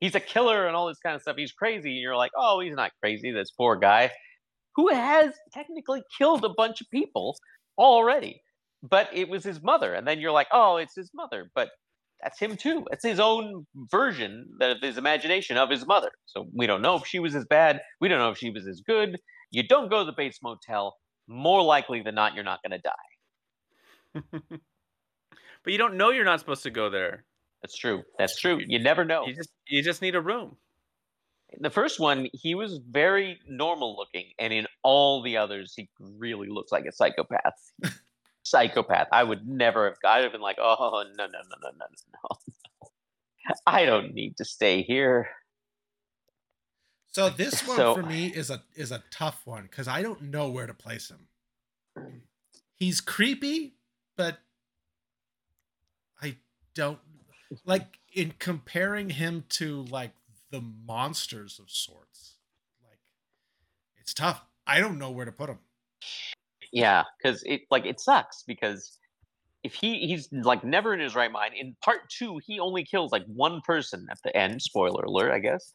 he's 0.00 0.14
a 0.14 0.20
killer 0.20 0.66
and 0.66 0.76
all 0.76 0.88
this 0.88 0.98
kind 0.98 1.16
of 1.16 1.22
stuff 1.22 1.36
he's 1.36 1.52
crazy 1.52 1.90
and 1.90 2.00
you're 2.00 2.16
like 2.16 2.32
oh 2.36 2.60
he's 2.60 2.74
not 2.74 2.90
crazy 3.00 3.30
this 3.30 3.50
poor 3.52 3.76
guy 3.76 4.10
who 4.74 4.88
has 4.88 5.32
technically 5.52 6.02
killed 6.16 6.44
a 6.44 6.50
bunch 6.50 6.80
of 6.80 6.88
people 6.90 7.36
already. 7.78 8.40
But 8.88 9.08
it 9.12 9.28
was 9.28 9.42
his 9.42 9.60
mother 9.62 9.94
and 9.94 10.06
then 10.06 10.20
you're 10.20 10.32
like 10.32 10.48
oh 10.52 10.76
it's 10.76 10.94
his 10.96 11.10
mother 11.14 11.50
but 11.54 11.70
that's 12.22 12.40
him 12.40 12.56
too. 12.56 12.84
It's 12.90 13.04
his 13.04 13.20
own 13.20 13.64
version 13.92 14.48
of 14.60 14.78
his 14.82 14.98
imagination 14.98 15.56
of 15.56 15.70
his 15.70 15.86
mother. 15.86 16.10
So 16.26 16.48
we 16.52 16.66
don't 16.66 16.82
know 16.82 16.96
if 16.96 17.06
she 17.06 17.20
was 17.20 17.36
as 17.36 17.44
bad 17.44 17.80
we 18.00 18.08
don't 18.08 18.18
know 18.18 18.30
if 18.30 18.38
she 18.38 18.50
was 18.50 18.66
as 18.66 18.80
good 18.80 19.18
you 19.50 19.66
don't 19.66 19.88
go 19.88 20.00
to 20.00 20.04
the 20.04 20.12
Bates 20.12 20.40
Motel, 20.42 20.96
more 21.26 21.62
likely 21.62 22.02
than 22.02 22.14
not, 22.14 22.34
you're 22.34 22.44
not 22.44 22.60
going 22.62 22.80
to 22.80 24.22
die. 24.22 24.22
but 25.64 25.72
you 25.72 25.78
don't 25.78 25.96
know 25.96 26.10
you're 26.10 26.24
not 26.24 26.40
supposed 26.40 26.62
to 26.62 26.70
go 26.70 26.90
there. 26.90 27.24
That's 27.62 27.76
true. 27.76 28.02
That's 28.18 28.38
true. 28.38 28.60
You 28.64 28.78
never 28.78 29.04
know. 29.04 29.26
You 29.26 29.34
just 29.34 29.50
you 29.66 29.82
just 29.82 30.00
need 30.00 30.14
a 30.14 30.20
room. 30.20 30.56
The 31.60 31.70
first 31.70 31.98
one, 31.98 32.28
he 32.32 32.54
was 32.54 32.78
very 32.90 33.40
normal 33.48 33.96
looking, 33.96 34.26
and 34.38 34.52
in 34.52 34.66
all 34.82 35.22
the 35.22 35.38
others, 35.38 35.72
he 35.74 35.88
really 35.98 36.48
looks 36.48 36.70
like 36.70 36.84
a 36.84 36.92
psychopath. 36.92 37.72
psychopath. 38.42 39.08
I 39.12 39.24
would 39.24 39.48
never 39.48 39.86
have. 39.86 39.96
I'd 40.04 40.22
have 40.22 40.32
been 40.32 40.40
like, 40.40 40.58
oh 40.60 41.04
no 41.16 41.26
no 41.26 41.32
no 41.32 41.38
no 41.62 41.70
no 41.70 41.70
no. 41.78 41.86
no. 42.30 42.88
I 43.66 43.84
don't 43.84 44.14
need 44.14 44.36
to 44.36 44.44
stay 44.44 44.82
here. 44.82 45.28
So 47.10 47.28
this 47.30 47.60
one 47.66 47.76
So- 47.76 47.94
for 47.94 48.02
me 48.02 48.26
is 48.26 48.50
a 48.50 48.62
is 48.74 48.92
a 48.92 49.02
tough 49.10 49.42
one 49.46 49.62
because 49.62 49.88
I 49.88 50.02
don't 50.02 50.22
know 50.22 50.48
where 50.50 50.66
to 50.66 50.74
place 50.74 51.10
him. 51.10 51.28
He's 52.74 53.00
creepy, 53.00 53.74
but 54.16 54.38
I 56.22 56.36
don't 56.74 57.00
like 57.64 57.98
in 58.12 58.34
comparing 58.38 59.10
him 59.10 59.44
to 59.50 59.82
like 59.90 60.12
the 60.50 60.60
monsters 60.60 61.58
of 61.58 61.70
sorts. 61.70 62.34
Like 62.82 63.00
it's 64.00 64.14
tough. 64.14 64.44
I 64.66 64.80
don't 64.80 64.98
know 64.98 65.10
where 65.10 65.24
to 65.24 65.32
put 65.32 65.50
him. 65.50 65.58
Yeah, 66.72 67.04
because 67.20 67.42
it 67.44 67.62
like 67.70 67.86
it 67.86 67.98
sucks 68.00 68.44
because 68.46 68.98
if 69.64 69.74
he 69.74 70.06
he's 70.06 70.28
like 70.32 70.62
never 70.62 70.94
in 70.94 71.00
his 71.00 71.14
right 71.14 71.32
mind. 71.32 71.54
In 71.58 71.74
part 71.82 72.08
two, 72.10 72.40
he 72.46 72.60
only 72.60 72.84
kills 72.84 73.10
like 73.10 73.24
one 73.26 73.60
person 73.66 74.06
at 74.10 74.18
the 74.22 74.36
end. 74.36 74.62
Spoiler 74.62 75.02
alert, 75.04 75.32
I 75.32 75.38
guess. 75.40 75.72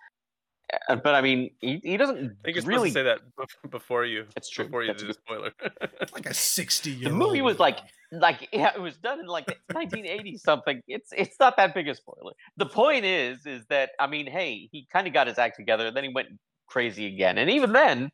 Uh, 0.90 0.96
But 0.96 1.16
I 1.16 1.22
mean, 1.22 1.52
he, 1.60 1.80
he 1.84 1.98
doesn't 1.98 2.18
I 2.18 2.20
think 2.20 2.56
you're 2.56 2.66
really. 2.66 2.90
supposed 2.90 3.18
to 3.18 3.20
say 3.20 3.44
that 3.44 3.72
before 3.72 4.06
you. 4.06 4.26
That's 4.36 4.50
true. 4.50 4.66
Before 4.66 4.84
you 4.84 4.88
That's 4.90 5.02
do 5.02 5.08
the 5.08 5.14
spoiler. 5.14 5.52
Like 6.14 6.26
a 6.28 6.34
sixty 6.34 6.92
year. 6.92 7.10
Old. 7.10 7.14
The 7.20 7.26
movie 7.26 7.42
was 7.42 7.60
like 7.60 7.80
like 8.12 8.48
yeah, 8.54 8.72
it 8.76 8.82
was 8.82 8.98
done 8.98 9.20
in 9.20 9.28
like 9.28 9.48
1980 9.74 10.38
something. 10.38 10.82
It's 10.88 11.12
it's 11.16 11.40
not 11.40 11.58
that 11.58 11.74
big 11.74 11.88
a 11.88 11.96
spoiler. 11.96 12.34
The 12.58 12.66
point 12.66 13.06
is 13.06 13.46
is 13.46 13.66
that 13.70 13.92
I 14.00 14.08
mean, 14.08 14.28
hey, 14.28 14.70
he 14.72 14.88
kind 14.92 15.08
of 15.08 15.14
got 15.14 15.28
his 15.28 15.38
act 15.38 15.56
together, 15.58 15.88
and 15.88 15.96
then 15.96 16.04
he 16.04 16.12
went 16.14 16.30
crazy 16.68 17.06
again, 17.08 17.38
and 17.38 17.50
even 17.50 17.74
then, 17.74 18.10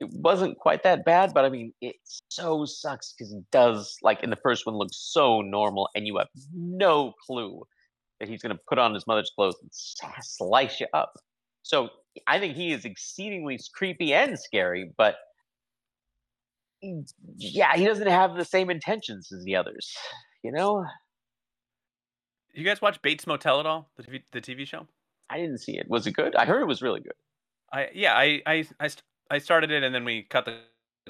it 0.00 0.08
wasn't 0.12 0.56
quite 0.58 0.82
that 0.84 1.04
bad. 1.04 1.34
But 1.34 1.44
I 1.44 1.48
mean, 1.48 1.72
it 1.80 1.96
so 2.28 2.64
sucks 2.64 3.12
because 3.12 3.32
he 3.32 3.40
does 3.50 3.96
like 4.02 4.22
in 4.22 4.30
the 4.30 4.36
first 4.36 4.66
one 4.66 4.76
look 4.76 4.90
so 4.92 5.40
normal, 5.40 5.88
and 5.94 6.06
you 6.06 6.16
have 6.18 6.28
no 6.54 7.12
clue 7.26 7.62
that 8.20 8.28
he's 8.28 8.42
gonna 8.42 8.58
put 8.68 8.78
on 8.78 8.94
his 8.94 9.06
mother's 9.06 9.30
clothes 9.34 9.56
and 9.60 9.70
slice 9.72 10.80
you 10.80 10.86
up. 10.92 11.12
So 11.72 11.88
I 12.26 12.38
think 12.38 12.54
he 12.54 12.72
is 12.72 12.84
exceedingly 12.84 13.58
creepy 13.74 14.12
and 14.12 14.38
scary, 14.38 14.90
but 14.98 15.16
yeah, 17.38 17.74
he 17.76 17.86
doesn't 17.86 18.08
have 18.08 18.36
the 18.36 18.44
same 18.44 18.68
intentions 18.68 19.32
as 19.32 19.42
the 19.44 19.56
others. 19.56 19.96
You 20.42 20.52
know, 20.52 20.84
you 22.52 22.64
guys 22.64 22.82
watch 22.82 23.00
Bates 23.00 23.26
Motel 23.26 23.60
at 23.60 23.66
all? 23.66 23.90
The 23.96 24.02
TV, 24.02 24.22
the 24.32 24.40
TV 24.40 24.66
show? 24.66 24.86
I 25.30 25.38
didn't 25.38 25.58
see 25.58 25.78
it. 25.78 25.88
Was 25.88 26.06
it 26.06 26.12
good? 26.12 26.36
I 26.36 26.44
heard 26.44 26.60
it 26.60 26.66
was 26.66 26.82
really 26.82 27.00
good. 27.00 27.14
I 27.72 27.88
yeah, 27.94 28.14
I 28.14 28.42
I 28.44 28.66
I, 28.78 28.90
I 29.30 29.38
started 29.38 29.70
it 29.70 29.82
and 29.82 29.94
then 29.94 30.04
we 30.04 30.24
cut 30.24 30.44
the 30.44 30.58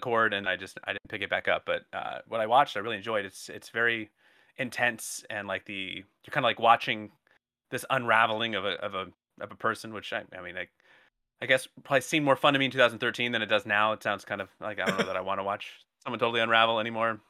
cord 0.01 0.33
and 0.33 0.49
I 0.49 0.55
just 0.55 0.79
I 0.85 0.93
didn't 0.93 1.09
pick 1.09 1.23
it 1.23 1.31
back 1.31 1.49
up. 1.49 1.65
But 1.67 1.83
uh, 1.93 2.19
what 2.29 2.41
I 2.41 2.47
watched, 2.47 2.77
I 2.77 2.81
really 2.81 2.99
enjoyed. 2.99 3.25
It's 3.25 3.49
it's 3.49 3.71
very 3.71 4.11
intense 4.59 5.25
and 5.29 5.49
like 5.49 5.65
the 5.65 6.05
you're 6.25 6.31
kind 6.31 6.45
of 6.45 6.49
like 6.49 6.61
watching 6.61 7.11
this 7.73 7.85
unraveling 7.91 8.55
of 8.55 8.65
a 8.65 8.75
of 8.75 8.95
a 8.95 9.07
of 9.43 9.51
a 9.51 9.57
person, 9.57 9.93
which 9.93 10.13
I 10.13 10.23
I 10.37 10.43
mean 10.43 10.57
I 10.57 10.69
I 11.41 11.47
guess 11.47 11.67
probably 11.83 12.03
seemed 12.03 12.25
more 12.25 12.37
fun 12.37 12.53
to 12.53 12.59
me 12.59 12.67
in 12.67 12.71
2013 12.71 13.33
than 13.33 13.43
it 13.43 13.47
does 13.47 13.67
now. 13.67 13.93
It 13.93 14.03
sounds 14.03 14.25
kind 14.25 14.41
of 14.41 14.49
like 14.61 14.81
I 14.81 14.87
don't 14.87 14.99
know 14.99 15.07
that 15.07 15.17
I 15.17 15.21
want 15.29 15.41
to 15.41 15.45
watch 15.45 15.73
someone 16.03 16.19
totally 16.19 16.41
unravel 16.41 16.81
anymore. 16.81 17.21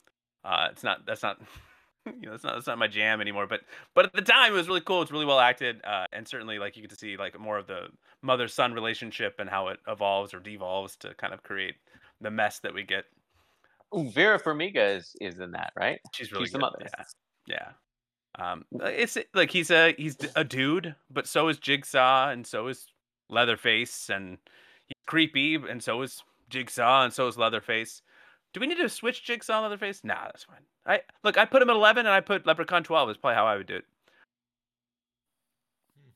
Uh, 0.45 0.69
it's 0.71 0.83
not 0.83 1.07
that's 1.07 1.23
not 1.23 1.41
you 2.07 2.27
know 2.27 2.33
that's 2.33 2.45
not 2.45 2.55
that's 2.55 2.67
not 2.67 2.79
my 2.79 2.89
jam 2.89 3.21
anymore. 3.21 3.47
But 3.47 3.63
but 3.95 4.07
at 4.07 4.13
the 4.13 4.23
time 4.23 4.53
it 4.53 4.57
was 4.57 4.69
really 4.69 4.81
cool. 4.81 5.03
It's 5.03 5.11
really 5.11 5.25
well 5.25 5.41
acted, 5.41 5.81
uh, 5.85 6.07
and 6.13 6.27
certainly 6.27 6.59
like 6.59 6.77
you 6.77 6.83
get 6.83 6.91
to 6.91 6.97
see 6.97 7.17
like 7.17 7.39
more 7.39 7.59
of 7.59 7.67
the 7.67 7.89
mother 8.23 8.49
son 8.49 8.73
relationship 8.75 9.37
and 9.39 9.49
how 9.49 9.69
it 9.69 9.79
evolves 9.89 10.35
or 10.35 10.41
devolves 10.41 10.97
to 10.97 11.15
kind 11.15 11.33
of 11.33 11.43
create 11.43 11.75
the 12.21 12.31
mess 12.31 12.61
that 12.61 12.75
we 12.75 12.83
get. 12.83 13.05
Ooh, 13.97 14.11
Vera 14.11 14.41
Farmiga 14.41 14.97
is 14.97 15.17
is 15.21 15.39
in 15.39 15.53
that, 15.53 15.73
right? 15.77 16.01
She's 16.13 16.33
really 16.33 16.47
She's 16.47 16.53
the 16.53 16.59
mother. 16.59 16.77
Yeah, 16.81 17.05
yeah. 17.47 17.69
Um, 18.39 18.65
it's 18.81 19.19
like 19.35 19.51
he's 19.51 19.71
a 19.71 19.95
he's 19.99 20.17
a 20.37 20.45
dude, 20.45 20.95
but 21.11 21.27
so 21.27 21.49
is 21.49 21.59
Jigsaw, 21.59 22.31
and 22.31 22.47
so 22.47 22.69
is 22.69 22.87
Leatherface, 23.29 24.09
and 24.09 24.39
he's 24.87 25.03
creepy, 25.07 25.57
and 25.57 25.83
so 25.83 26.01
is 26.03 26.23
Jigsaw, 26.49 27.05
and 27.05 27.13
so 27.13 27.29
is 27.29 27.37
Leatherface. 27.37 28.03
Do 28.53 28.61
we 28.61 28.67
need 28.67 28.79
to 28.79 28.89
switch 28.89 29.25
Jigsaw 29.25 29.55
and 29.55 29.63
Leatherface? 29.65 30.03
Nah, 30.03 30.25
that's 30.25 30.45
fine. 30.45 30.65
I 30.87 31.01
look, 31.25 31.37
I 31.37 31.45
put 31.45 31.63
him 31.63 31.71
at 31.71 31.77
eleven, 31.77 32.07
and 32.07 32.15
I 32.15 32.21
put 32.21 32.47
Leprechaun 32.47 32.85
twelve. 32.85 33.11
Is 33.11 33.17
probably 33.17 33.37
how 33.37 33.47
I 33.47 33.57
would 33.57 33.67
do 33.67 33.77
it. 33.77 33.85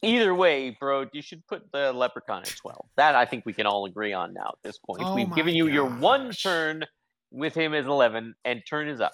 Either 0.02 0.34
way, 0.34 0.76
bro, 0.78 1.06
you 1.12 1.22
should 1.22 1.46
put 1.46 1.70
the 1.72 1.92
Leprechaun 1.92 2.42
at 2.42 2.54
twelve. 2.56 2.86
That 2.96 3.14
I 3.14 3.24
think 3.26 3.44
we 3.44 3.52
can 3.52 3.66
all 3.66 3.84
agree 3.86 4.12
on 4.12 4.32
now 4.32 4.54
at 4.54 4.62
this 4.62 4.78
point. 4.78 5.02
Oh 5.04 5.14
We've 5.14 5.34
given 5.34 5.54
you 5.54 5.68
your 5.68 5.88
one 5.88 6.30
turn 6.32 6.84
with 7.30 7.54
him 7.54 7.74
as 7.74 7.86
eleven, 7.86 8.34
and 8.44 8.62
turn 8.66 8.88
is 8.88 9.00
up. 9.00 9.12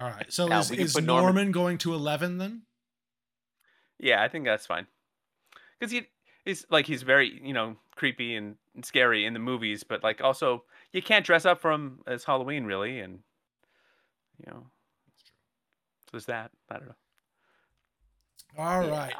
All 0.00 0.08
right. 0.08 0.32
So 0.32 0.46
Now, 0.48 0.60
is, 0.60 0.70
is 0.70 0.94
Norman, 0.94 1.06
Norman- 1.24 1.52
going 1.52 1.78
to 1.78 1.94
11 1.94 2.38
then? 2.38 2.62
Yeah, 3.98 4.22
I 4.22 4.28
think 4.28 4.44
that's 4.44 4.66
fine. 4.66 4.86
Because 5.78 5.92
he 5.92 6.06
he's 6.44 6.64
like 6.70 6.86
he's 6.86 7.02
very 7.02 7.40
you 7.44 7.52
know 7.52 7.76
creepy 7.96 8.34
and, 8.36 8.56
scary 8.82 9.26
in 9.26 9.32
the 9.34 9.38
movies, 9.40 9.82
but 9.84 10.02
like 10.02 10.20
also 10.22 10.64
you 10.92 11.02
can't 11.02 11.24
dress 11.26 11.44
up 11.44 11.60
for 11.60 11.70
him 11.72 12.00
as 12.06 12.24
Halloween 12.24 12.64
really, 12.64 13.00
and 13.00 13.18
you 14.38 14.50
know, 14.50 14.66
so 16.04 16.08
there's 16.12 16.26
that. 16.26 16.50
I 16.70 16.74
don't 16.78 16.88
know. 16.88 16.94
All 18.58 18.82
Yeah. 18.84 18.90
right. 18.90 19.14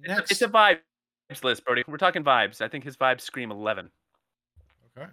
It's 0.00 0.08
a- 0.08 0.08
Next. 0.08 0.30
It's 0.32 0.42
a 0.42 0.48
vibes 0.48 1.44
list, 1.44 1.64
Brody. 1.64 1.84
We're 1.86 1.96
talking 1.98 2.24
vibes. 2.24 2.60
I 2.60 2.68
think 2.68 2.84
his 2.84 2.96
vibes 2.96 3.20
scream 3.22 3.50
eleven. 3.52 3.90
okay. 4.96 5.06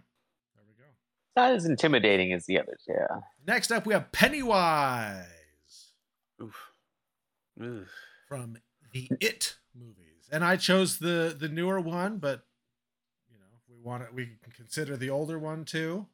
There 0.56 0.64
we 0.68 0.74
go. 0.74 0.90
Not 1.36 1.52
as 1.52 1.66
intimidating 1.66 2.32
as 2.34 2.46
the 2.46 2.60
others. 2.60 2.84
Yeah. 2.88 3.08
Next 3.48 3.72
up, 3.72 3.86
we 3.86 3.94
have 3.94 4.12
Pennywise 4.12 5.26
Oof. 6.42 6.56
Ugh. 7.62 7.86
from 8.28 8.58
the 8.92 9.10
It 9.20 9.56
movies, 9.76 10.30
and 10.32 10.44
I 10.44 10.58
chose 10.58 10.98
the 11.00 11.36
the 11.38 11.50
newer 11.50 11.80
one, 11.82 12.18
but 12.18 12.42
you 13.32 13.38
know, 13.38 13.46
if 13.56 13.62
we 13.70 13.82
want 13.82 14.04
it, 14.04 14.14
we 14.14 14.26
can 14.44 14.52
consider 14.56 14.96
the 14.96 15.10
older 15.10 15.40
one 15.40 15.66
too. 15.66 16.06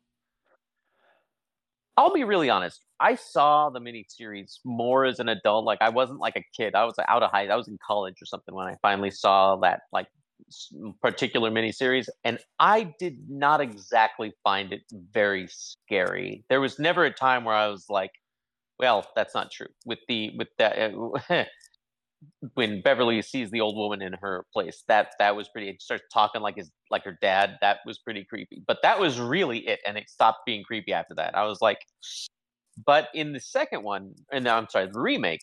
I'll 1.98 2.14
be 2.14 2.24
really 2.24 2.50
honest. 2.50 2.86
I 3.02 3.16
saw 3.16 3.70
the 3.70 3.80
miniseries 3.82 4.60
more 4.64 5.04
as 5.04 5.20
an 5.20 5.28
adult. 5.28 5.66
Like 5.66 5.80
I 5.82 5.90
wasn't 5.90 6.20
like 6.20 6.38
a 6.38 6.44
kid. 6.56 6.74
I 6.74 6.86
was 6.86 6.96
out 7.10 7.24
of 7.24 7.32
high. 7.32 7.48
I 7.48 7.56
was 7.58 7.68
in 7.68 7.78
college 7.86 8.22
or 8.22 8.26
something 8.26 8.56
when 8.56 8.68
I 8.68 8.78
finally 8.82 9.12
saw 9.12 9.58
that 9.58 9.82
like 9.92 10.06
s- 10.06 10.12
particular 11.02 11.52
miniseries, 11.52 12.08
and 12.24 12.40
I 12.60 12.94
did 13.00 13.30
not 13.30 13.62
exactly 13.62 14.34
find 14.44 14.74
it 14.74 14.82
very 15.12 15.48
scary. 15.50 16.44
There 16.50 16.62
was 16.62 16.80
never 16.80 17.06
a 17.06 17.12
time 17.12 17.44
where 17.44 17.56
I 17.56 17.68
was 17.68 17.86
like, 17.90 18.12
"Well, 18.80 19.06
that's 19.16 19.36
not 19.36 19.52
true." 19.52 19.68
With 19.86 20.00
the 20.08 20.32
with 20.38 20.50
that. 20.58 20.94
Uh, 21.30 21.46
when 22.56 22.82
Beverly 22.82 23.22
sees 23.22 23.50
the 23.52 23.62
old 23.62 23.76
woman 23.76 24.02
in 24.02 24.14
her 24.14 24.46
place, 24.54 24.84
that 24.88 25.14
that 25.20 25.36
was 25.36 25.48
pretty. 25.50 25.70
It 25.70 25.82
starts 25.82 26.04
talking 26.12 26.42
like 26.42 26.58
his 26.58 26.72
like 26.90 27.04
her 27.06 27.18
dad. 27.22 27.58
That 27.62 27.80
was 27.86 28.00
pretty 28.00 28.26
creepy. 28.26 28.62
But 28.68 28.80
that 28.84 29.00
was 29.00 29.20
really 29.20 29.60
it, 29.68 29.80
and 29.86 29.98
it 29.98 30.10
stopped 30.10 30.40
being 30.46 30.64
creepy 30.64 30.94
after 30.94 31.16
that. 31.16 31.36
I 31.36 31.46
was 31.46 31.62
like, 31.62 31.80
but 32.86 33.10
in 33.14 33.34
the 33.34 33.40
second 33.40 33.84
one, 33.84 34.14
and 34.32 34.48
I'm 34.48 34.68
sorry, 34.70 34.90
the 34.92 35.00
remake, 35.00 35.42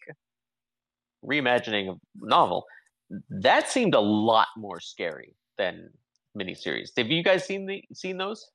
reimagining 1.25 1.91
of 1.91 1.99
novel, 2.21 2.65
that 3.31 3.69
seemed 3.71 3.95
a 3.95 4.01
lot 4.01 4.49
more 4.57 4.81
scary 4.81 5.37
than 5.59 5.91
miniseries. 6.37 6.91
Have 6.97 7.09
you 7.09 7.23
guys 7.23 7.45
seen 7.45 7.67
the 7.67 7.83
seen 7.93 8.17
those? 8.17 8.51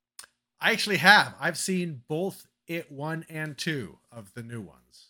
I 0.59 0.71
actually 0.71 0.97
have. 0.97 1.33
I've 1.39 1.57
seen 1.57 2.01
both 2.07 2.47
It 2.67 2.91
one 2.91 3.25
and 3.29 3.57
two 3.57 3.97
of 4.11 4.33
the 4.33 4.43
new 4.43 4.61
ones. 4.61 5.07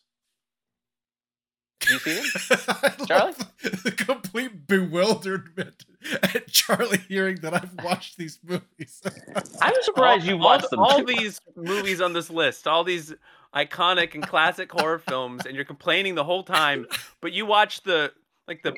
You 1.90 2.00
seen 2.00 2.16
them? 2.16 3.06
Charlie? 3.08 3.34
The 3.62 3.92
complete 3.92 4.68
bewilderment 4.68 5.86
at 6.24 6.48
Charlie 6.48 7.00
hearing 7.10 7.38
that 7.38 7.54
I've 7.54 7.74
watched 7.84 8.18
these 8.18 8.40
movies. 8.44 9.02
I'm 9.62 9.74
surprised 9.82 10.24
all, 10.24 10.30
you 10.30 10.38
watched 10.38 10.62
th- 10.62 10.70
them. 10.72 10.80
All 10.80 11.04
these 11.04 11.42
movies 11.56 12.00
on 12.00 12.14
this 12.14 12.30
list, 12.30 12.68
all 12.68 12.84
these 12.84 13.14
iconic 13.56 14.14
and 14.14 14.26
classic 14.26 14.72
horror 14.72 15.00
films, 15.00 15.46
and 15.46 15.56
you're 15.56 15.66
complaining 15.66 16.16
the 16.16 16.24
whole 16.24 16.44
time, 16.44 16.86
but 17.20 17.34
you 17.34 17.46
watch 17.46 17.82
the 17.82 18.14
like 18.48 18.64
the 18.64 18.74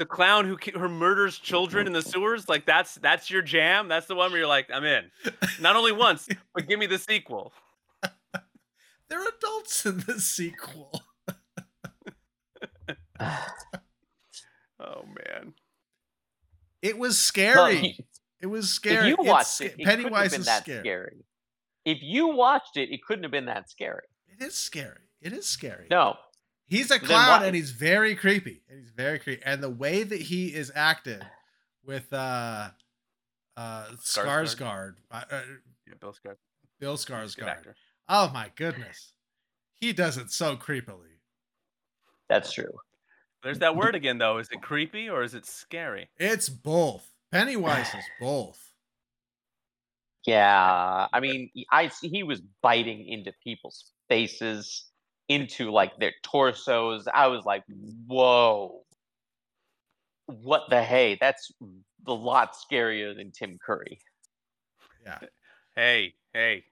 the 0.00 0.06
clown 0.06 0.46
who 0.46 0.56
who 0.76 0.88
murders 0.88 1.38
children 1.38 1.86
in 1.86 1.92
the 1.92 2.02
sewers. 2.02 2.48
Like 2.48 2.66
that's 2.66 2.96
that's 2.96 3.30
your 3.30 3.42
jam. 3.42 3.86
That's 3.86 4.06
the 4.06 4.16
one 4.16 4.32
where 4.32 4.40
you're 4.40 4.48
like, 4.48 4.68
I'm 4.74 4.82
in. 4.84 5.04
Not 5.60 5.76
only 5.76 5.92
once, 5.92 6.26
but 6.54 6.66
give 6.66 6.80
me 6.80 6.86
the 6.86 6.98
sequel. 6.98 7.52
They're 9.08 9.28
adults 9.28 9.86
in 9.86 10.00
the 10.00 10.18
sequel. 10.18 11.02
Oh 14.82 15.02
man. 15.04 15.52
It 16.80 16.96
was 16.96 17.20
scary. 17.20 17.88
you- 17.88 18.04
it 18.40 18.46
was 18.46 18.70
scary. 18.70 19.10
if 19.10 19.18
you 19.18 19.24
watched 19.24 19.48
sca- 19.48 19.64
it, 19.66 19.66
it 19.66 19.84
couldn't 19.84 19.88
have 19.88 19.98
Pennywise 20.04 20.30
been 20.30 20.40
is 20.40 20.46
that 20.46 20.62
scary. 20.62 20.80
scary. 20.80 21.24
If 21.84 21.98
you 22.00 22.28
watched 22.28 22.78
it, 22.78 22.90
it 22.90 23.02
couldn't 23.04 23.24
have 23.24 23.30
been 23.30 23.44
that 23.44 23.68
scary. 23.68 24.00
It 24.26 24.42
is 24.42 24.54
scary. 24.54 24.96
It 25.20 25.34
is 25.34 25.44
scary. 25.44 25.86
No, 25.90 26.16
He's 26.70 26.90
a 26.90 26.98
clown 27.00 27.40
why- 27.40 27.46
and 27.48 27.54
he's 27.56 27.72
very 27.72 28.14
creepy. 28.14 28.62
And 28.70 28.78
he's 28.80 28.90
very 28.92 29.18
creepy. 29.18 29.42
And 29.44 29.62
the 29.62 29.68
way 29.68 30.04
that 30.04 30.20
he 30.20 30.54
is 30.54 30.70
acted 30.74 31.26
with 31.84 32.10
uh 32.12 32.70
uh 33.56 33.86
Skarsgård. 33.96 34.56
Skarsgård, 34.56 34.94
uh, 35.10 35.24
uh, 35.30 35.42
Yeah, 35.86 35.94
Bill 36.00 36.12
Scott. 36.12 36.36
Bill 36.78 36.96
Good 36.96 37.06
Skarsgård. 37.06 37.74
Oh 38.08 38.30
my 38.32 38.50
goodness. 38.54 39.12
He 39.74 39.92
does 39.92 40.16
it 40.16 40.30
so 40.30 40.56
creepily. 40.56 41.18
that's 42.28 42.52
true. 42.52 42.72
There's 43.42 43.58
that 43.60 43.74
word 43.74 43.94
again 43.96 44.18
though. 44.18 44.38
Is 44.38 44.48
it 44.52 44.62
creepy 44.62 45.08
or 45.10 45.22
is 45.24 45.34
it 45.34 45.46
scary? 45.46 46.08
It's 46.18 46.48
both. 46.48 47.06
Pennywise 47.32 47.88
is 47.94 48.04
both. 48.20 48.60
Yeah, 50.26 51.06
I 51.12 51.20
mean, 51.20 51.50
I 51.70 51.88
see 51.88 52.08
he 52.08 52.22
was 52.22 52.42
biting 52.62 53.08
into 53.08 53.32
people's 53.42 53.90
faces, 54.08 54.84
into 55.30 55.70
like 55.70 55.96
their 55.98 56.12
torsos. 56.22 57.06
I 57.12 57.28
was 57.28 57.44
like, 57.44 57.62
"Whoa, 58.06 58.82
what 60.26 60.64
the 60.68 60.82
hey? 60.82 61.16
That's 61.20 61.50
a 62.06 62.12
lot 62.12 62.54
scarier 62.54 63.16
than 63.16 63.30
Tim 63.30 63.58
Curry." 63.64 64.00
Yeah. 65.04 65.18
Hey, 65.76 66.14
hey. 66.34 66.64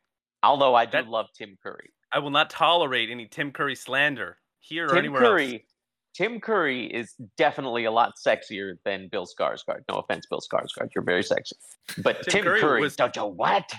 Although 0.43 0.75
I 0.75 0.85
do 0.85 0.93
That- 0.93 1.09
love 1.09 1.29
Tim 1.35 1.57
Curry. 1.63 1.93
I 2.11 2.19
will 2.21 2.31
not 2.31 2.51
tolerate 2.51 3.11
any 3.11 3.27
Tim 3.27 3.53
Curry 3.53 3.75
slander 3.75 4.39
here 4.61 4.87
or 4.87 4.89
Tim 4.89 4.99
anywhere 4.99 5.23
else. 5.23 5.31
Curry, 5.31 5.67
Tim 6.15 6.41
Curry 6.41 6.87
is 6.87 7.15
definitely 7.37 7.85
a 7.85 7.91
lot 7.91 8.15
sexier 8.17 8.79
than 8.85 9.09
Bill 9.09 9.27
Skarsgård. 9.27 9.85
No 9.91 9.97
offense, 9.99 10.27
Bill 10.27 10.41
Skarsgård, 10.41 10.89
you're 10.95 11.05
very 11.05 11.23
sexy, 11.23 11.55
but 12.03 12.23
Tim 12.23 12.33
Tim, 12.33 12.45
Curry 12.45 12.61
Curry, 12.61 12.81
was- 12.81 12.97
don't 12.97 13.15
you 13.15 13.25
what? 13.27 13.73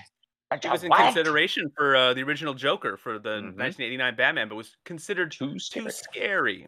Don't 0.51 0.61
He 0.63 0.67
you 0.67 0.71
was 0.71 0.83
in 0.83 0.89
what? 0.89 0.99
consideration 1.03 1.71
for 1.77 1.95
uh, 1.95 2.13
the 2.13 2.23
original 2.23 2.53
Joker 2.55 2.97
for 2.97 3.19
the 3.19 3.29
Mhm. 3.39 3.55
1989 3.57 4.15
Batman, 4.15 4.49
but 4.49 4.55
was 4.55 4.75
considered 4.83 5.31
Too 5.31 5.53
too 5.59 5.89
scary. 5.91 5.93
scary. 5.93 6.67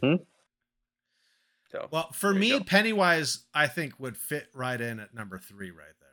hmm 0.00 0.14
So 1.70 1.88
Well, 1.92 2.10
for 2.12 2.34
me, 2.34 2.50
go. 2.50 2.64
Pennywise, 2.64 3.44
I 3.54 3.68
think 3.68 3.98
would 4.00 4.16
fit 4.16 4.48
right 4.52 4.80
in 4.80 4.98
at 5.00 5.14
number 5.14 5.38
three 5.38 5.70
right 5.70 5.86
there. 6.00 6.10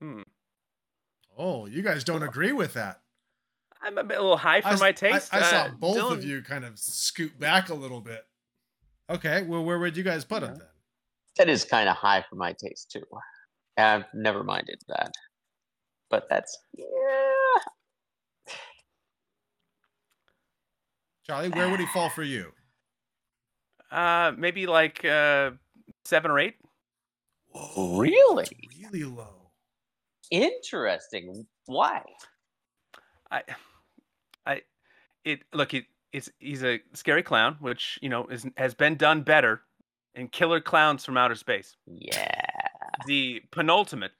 hmm. 0.00 0.22
Oh, 1.36 1.66
you 1.66 1.82
guys 1.82 2.02
don't 2.04 2.22
agree 2.24 2.52
with 2.52 2.74
that. 2.74 3.00
I'm 3.80 3.96
a, 3.96 4.02
bit, 4.02 4.18
a 4.18 4.20
little 4.20 4.36
high 4.36 4.60
for 4.60 4.68
I, 4.68 4.72
s- 4.72 4.80
my 4.80 4.90
taste. 4.92 5.32
I, 5.32 5.40
saw 5.42 5.56
Uh, 5.66 5.68
both 5.70 6.12
of 6.12 6.24
you 6.24 6.42
kind 6.42 6.64
of 6.64 6.78
scoot 6.80 7.38
back 7.38 7.68
a 7.68 7.74
little 7.74 8.00
bit. 8.00 8.26
Okay, 9.08 9.42
well, 9.42 9.64
where 9.64 9.78
would 9.78 9.96
you 9.96 10.02
guys 10.02 10.24
put 10.24 10.42
him 10.42 10.50
Yeah. 10.54 10.58
then? 10.58 10.68
That 11.36 11.48
is 11.48 11.64
kind 11.64 11.88
of 11.88 11.94
high 11.96 12.22
for 12.28 12.34
my 12.34 12.52
taste 12.52 12.90
too. 12.90 13.06
I've 13.78 14.04
never 14.12 14.42
minded 14.42 14.80
that, 14.88 15.12
but 16.10 16.28
that's 16.28 16.56
yeah. 16.76 16.84
Charlie, 21.26 21.50
where 21.50 21.68
would 21.70 21.80
he 21.80 21.86
fall 21.86 22.08
for 22.08 22.22
you? 22.22 22.52
Uh, 23.90 24.32
maybe 24.36 24.66
like 24.66 25.04
uh, 25.04 25.50
seven 26.04 26.30
or 26.30 26.38
eight. 26.38 26.54
Really? 27.76 28.46
Really 28.80 29.04
low. 29.04 29.50
Interesting. 30.30 31.46
Why? 31.66 32.02
I, 33.30 33.42
I, 34.46 34.62
it 35.24 35.40
look 35.52 35.74
it. 35.74 35.84
It's 36.12 36.30
he's 36.38 36.64
a 36.64 36.80
scary 36.94 37.22
clown, 37.22 37.56
which 37.60 37.98
you 38.00 38.08
know 38.08 38.26
is 38.26 38.46
has 38.56 38.74
been 38.74 38.96
done 38.96 39.22
better 39.22 39.62
in 40.14 40.28
Killer 40.28 40.60
Clowns 40.60 41.04
from 41.04 41.16
Outer 41.16 41.34
Space, 41.34 41.76
Yeah. 41.86 42.40
The 43.06 43.42
penultimate 43.50 44.12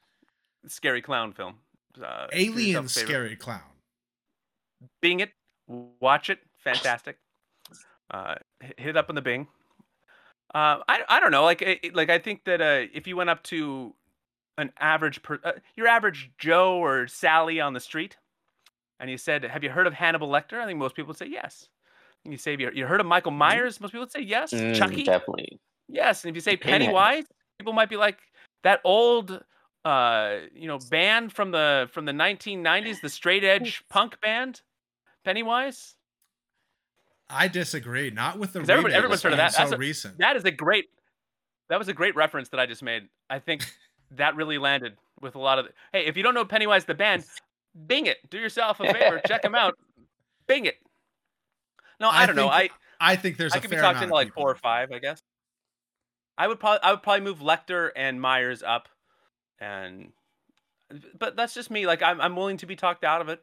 scary 0.67 1.03
clown 1.03 1.33
film. 1.33 1.57
Uh, 2.03 2.27
Alien 2.33 2.89
scary 2.89 3.37
clown. 3.37 3.61
Bing 5.01 5.21
it, 5.21 5.31
watch 5.67 6.31
it, 6.31 6.41
fantastic. 6.59 7.19
Uh, 8.11 8.37
hit 8.61 8.81
hit 8.81 8.89
it 8.89 8.97
up 8.97 9.11
on 9.11 9.15
the 9.15 9.21
Bing. 9.21 9.47
Uh, 10.55 10.81
I 10.89 11.03
I 11.11 11.21
don't 11.21 11.31
know, 11.31 11.45
like 11.45 11.61
it, 11.61 11.79
it- 11.83 11.95
like 11.95 12.09
I 12.09 12.19
think 12.19 12.45
that 12.45 12.63
uh, 12.63 12.87
if 12.95 13.07
you 13.07 13.17
went 13.17 13.29
up 13.29 13.43
to 13.45 13.95
an 14.57 14.73
average 14.81 15.23
per, 15.23 15.39
uh, 15.45 15.53
your 15.77 15.87
average 15.89 16.31
Joe 16.39 16.79
or 16.83 17.07
Sally 17.07 17.61
on 17.61 17.75
the 17.75 17.81
street, 17.81 18.17
and 18.99 19.11
you 19.11 19.19
said, 19.19 19.45
"Have 19.45 19.63
you 19.63 19.69
heard 19.69 19.87
of 19.87 19.93
Hannibal 19.93 20.27
Lecter?" 20.31 20.55
I 20.59 20.65
think 20.65 20.79
most 20.79 20.97
people 20.97 21.09
would 21.09 21.19
say 21.19 21.27
yes. 21.27 21.69
And 22.25 22.33
you 22.33 22.39
say, 22.39 22.57
you, 22.59 22.71
you 22.73 22.87
heard 22.87 23.01
of 23.01 23.05
Michael 23.07 23.33
Myers?" 23.33 23.79
Most 23.79 23.91
people 23.91 24.05
would 24.05 24.11
say 24.13 24.23
yes. 24.23 24.55
Mm, 24.55 24.75
Chucky, 24.75 25.03
definitely. 25.05 25.61
yes. 25.87 26.25
And 26.25 26.31
if 26.31 26.35
you 26.35 26.41
say 26.41 26.57
Pinhead. 26.57 26.81
Pennywise, 26.81 27.25
people 27.59 27.75
might 27.75 27.91
be 27.91 27.97
like 27.99 28.17
that 28.65 28.81
old, 28.85 29.43
uh, 29.85 30.37
you 30.55 30.67
know, 30.69 30.79
band 30.91 31.33
from 31.33 31.51
the 31.51 31.89
from 31.93 32.05
the 32.05 32.13
1990s, 32.13 33.01
the 33.01 33.09
straight 33.09 33.45
edge 33.45 33.85
punk 33.89 34.21
band, 34.21 34.63
Pennywise. 35.25 35.95
I 37.31 37.49
disagree. 37.49 38.11
Not 38.11 38.39
with 38.39 38.53
the 38.55 38.61
'Cause 38.61 38.71
everybody- 38.71 38.93
remake 38.95 38.97
everyone's 38.99 39.23
heard 39.23 39.33
of 39.33 39.39
that. 39.39 39.55
That's 39.55 39.71
So 39.71 39.77
a- 39.77 39.79
recent. 39.79 40.19
That 40.19 40.37
is 40.37 40.45
a 40.45 40.51
great. 40.51 40.87
That 41.69 41.79
was 41.79 41.89
a 41.89 41.93
great 41.93 42.17
reference 42.17 42.49
that 42.51 42.61
I 42.61 42.65
just 42.67 42.83
made. 42.83 43.09
I 43.29 43.39
think 43.39 43.67
that 44.13 44.35
really 44.37 44.57
landed 44.59 44.97
with 45.21 45.35
a 45.35 45.39
lot 45.39 45.59
of. 45.59 45.67
The, 45.67 45.73
hey, 45.93 46.07
if 46.07 46.17
you 46.17 46.23
don't 46.23 46.33
know 46.35 46.45
Pennywise 46.47 46.85
the 46.87 46.95
band, 46.95 47.25
Bing 47.87 48.07
it. 48.07 48.17
Do 48.31 48.39
yourself 48.39 48.81
a 48.81 48.93
favor. 48.93 49.21
check 49.27 49.43
them 49.43 49.55
out. 49.55 49.79
Bing 50.47 50.65
it. 50.65 50.77
No, 52.01 52.09
I, 52.09 52.23
I 52.23 52.27
don't 52.27 52.35
know. 52.35 52.49
I 52.49 52.61
think 52.61 52.73
I 53.01 53.17
think 53.17 53.37
there's 53.37 53.53
I 53.53 53.59
a 53.59 53.61
could 53.61 53.71
be 53.71 53.77
fair 53.77 53.83
talked 53.83 53.97
amount 53.97 54.05
into 54.05 54.15
like 54.15 54.27
people. 54.29 54.43
four 54.43 54.51
or 54.51 54.55
five, 54.57 54.91
I 54.91 54.99
guess. 54.99 55.23
I 56.39 56.47
would 56.47 56.61
probably 56.61 56.79
I 56.83 56.93
would 56.93 57.03
probably 57.03 57.25
move 57.25 57.41
Lecter 57.41 57.91
and 57.97 58.21
Myers 58.21 58.63
up, 58.63 58.89
and 59.61 60.13
but 61.19 61.37
that's 61.37 61.53
just 61.53 61.71
me. 61.71 61.87
Like 61.87 62.01
I'm 62.03 62.21
I'm 62.21 62.37
willing 62.37 62.57
to 62.59 62.67
be 62.67 62.77
talked 62.77 63.05
out 63.05 63.21
of 63.21 63.29
it. 63.29 63.43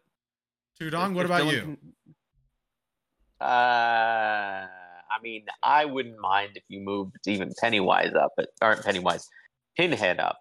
Tudong, 0.82 1.14
what 1.14 1.26
if 1.26 1.32
about 1.32 1.42
Dylan 1.44 1.52
you? 1.52 1.62
can- 1.62 1.94
Uh, 3.42 4.68
I 5.12 5.22
mean, 5.22 5.46
I 5.62 5.86
wouldn't 5.86 6.20
mind 6.20 6.52
if 6.56 6.64
you 6.70 6.80
moved 6.82 7.16
even 7.28 7.52
Pennywise 7.62 8.14
up, 8.14 8.32
but 8.38 8.50
aren't 8.62 8.84
Pennywise, 8.84 9.28
Pinhead 9.78 10.20
up. 10.20 10.40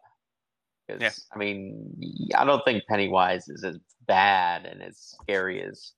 'Cause, 0.89 1.01
Yeah. 1.01 1.11
I 1.33 1.39
mean, 1.39 2.31
I 2.37 2.45
don't 2.45 2.65
think 2.65 2.85
Pennywise 2.87 3.49
is 3.49 3.65
as 3.65 3.79
bad 4.07 4.67
and 4.67 4.83
as 4.83 4.99
scary 5.23 5.63
as 5.63 5.93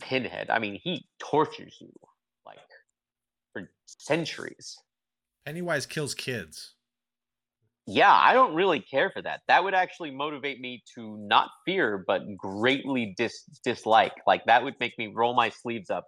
Pinhead. 0.00 0.48
I 0.50 0.58
mean, 0.58 0.78
he 0.82 1.08
tortures 1.18 1.76
you 1.80 1.92
like 2.46 2.58
for 3.52 3.70
centuries. 3.86 4.78
Pennywise 5.44 5.86
kills 5.86 6.14
kids. 6.14 6.74
Yeah, 7.86 8.12
I 8.12 8.34
don't 8.34 8.54
really 8.54 8.80
care 8.80 9.10
for 9.10 9.22
that. 9.22 9.40
That 9.48 9.64
would 9.64 9.74
actually 9.74 10.10
motivate 10.10 10.60
me 10.60 10.82
to 10.94 11.16
not 11.18 11.48
fear, 11.64 12.04
but 12.06 12.22
greatly 12.36 13.14
dis- 13.16 13.44
dislike. 13.64 14.12
Like 14.26 14.44
that 14.46 14.62
would 14.62 14.74
make 14.78 14.96
me 14.98 15.12
roll 15.12 15.34
my 15.34 15.48
sleeves 15.48 15.90
up 15.90 16.04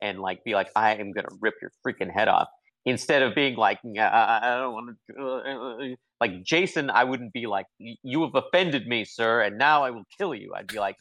and 0.00 0.18
like 0.18 0.42
be 0.44 0.54
like, 0.54 0.70
I 0.74 0.96
am 0.96 1.12
gonna 1.12 1.28
rip 1.40 1.54
your 1.62 1.70
freaking 1.86 2.12
head 2.12 2.28
off. 2.28 2.48
Instead 2.84 3.22
of 3.22 3.36
being 3.36 3.54
like, 3.54 3.78
"Yeah, 3.84 4.08
I 4.08 4.54
I 4.54 4.56
don't 4.58 4.72
want 4.72 4.96
to. 5.08 5.96
Like 6.20 6.42
Jason, 6.42 6.90
I 6.90 7.04
wouldn't 7.04 7.32
be 7.32 7.46
like, 7.46 7.66
you 7.78 8.22
have 8.22 8.34
offended 8.34 8.88
me, 8.88 9.04
sir, 9.04 9.42
and 9.42 9.56
now 9.56 9.84
I 9.84 9.90
will 9.90 10.04
kill 10.18 10.34
you. 10.34 10.52
I'd 10.56 10.66
be 10.66 10.80
like, 10.80 10.96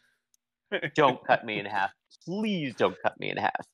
don't 0.96 1.20
cut 1.26 1.44
me 1.44 1.60
in 1.60 1.66
half. 1.66 1.90
Please 2.24 2.76
don't 2.76 2.96
cut 3.04 3.20
me 3.20 3.32
in 3.32 3.38
half. 3.38 3.66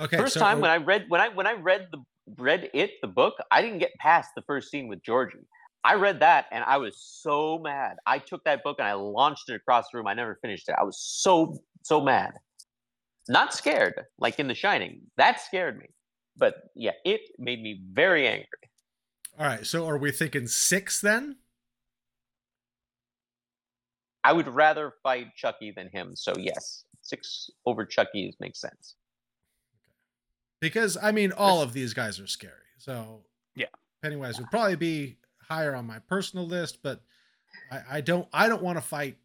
Okay. 0.00 0.16
First 0.16 0.34
so 0.34 0.40
time 0.40 0.60
when 0.60 0.70
I 0.70 0.78
read 0.78 1.04
when 1.08 1.20
I 1.20 1.28
when 1.28 1.46
I 1.46 1.52
read 1.52 1.86
the 1.92 1.98
read 2.38 2.70
it 2.74 2.92
the 3.00 3.08
book, 3.08 3.34
I 3.50 3.62
didn't 3.62 3.78
get 3.78 3.92
past 3.98 4.30
the 4.34 4.42
first 4.42 4.70
scene 4.70 4.88
with 4.88 5.02
Georgie. 5.02 5.46
I 5.84 5.94
read 5.94 6.20
that 6.20 6.46
and 6.50 6.64
I 6.64 6.78
was 6.78 6.96
so 6.98 7.58
mad. 7.58 7.96
I 8.06 8.18
took 8.18 8.42
that 8.44 8.64
book 8.64 8.76
and 8.80 8.88
I 8.88 8.94
launched 8.94 9.48
it 9.48 9.54
across 9.54 9.86
the 9.90 9.98
room. 9.98 10.08
I 10.08 10.14
never 10.14 10.36
finished 10.42 10.68
it. 10.68 10.74
I 10.78 10.82
was 10.82 10.98
so 10.98 11.58
so 11.82 12.00
mad. 12.00 12.32
Not 13.28 13.54
scared, 13.54 13.94
like 14.18 14.38
in 14.38 14.48
The 14.48 14.54
Shining. 14.54 15.02
That 15.16 15.40
scared 15.40 15.78
me. 15.78 15.86
But 16.36 16.54
yeah, 16.74 16.92
it 17.04 17.20
made 17.38 17.62
me 17.62 17.80
very 17.92 18.26
angry. 18.26 18.46
all 19.38 19.46
right. 19.46 19.64
So 19.64 19.86
are 19.86 19.96
we 19.96 20.10
thinking 20.10 20.46
six 20.48 21.00
then? 21.00 21.36
I 24.24 24.32
would 24.32 24.48
rather 24.48 24.92
fight 25.04 25.28
Chucky 25.36 25.72
than 25.76 25.88
him. 25.88 26.16
So 26.16 26.34
yes, 26.36 26.84
six 27.02 27.48
over 27.64 27.84
Chucky 27.86 28.34
makes 28.40 28.60
sense. 28.60 28.96
Because 30.66 30.96
I 31.00 31.12
mean, 31.12 31.32
all 31.32 31.62
of 31.62 31.72
these 31.72 31.94
guys 31.94 32.18
are 32.20 32.26
scary. 32.26 32.52
So 32.78 33.24
Yeah. 33.54 33.66
Pennywise 34.02 34.38
would 34.38 34.50
probably 34.50 34.76
be 34.76 35.16
higher 35.48 35.74
on 35.74 35.86
my 35.86 35.98
personal 36.00 36.46
list, 36.46 36.78
but 36.82 37.00
I, 37.70 37.80
I 37.92 38.00
don't 38.00 38.28
I 38.32 38.48
don't 38.48 38.62
want 38.62 38.78
to 38.78 38.82
fight 38.82 39.16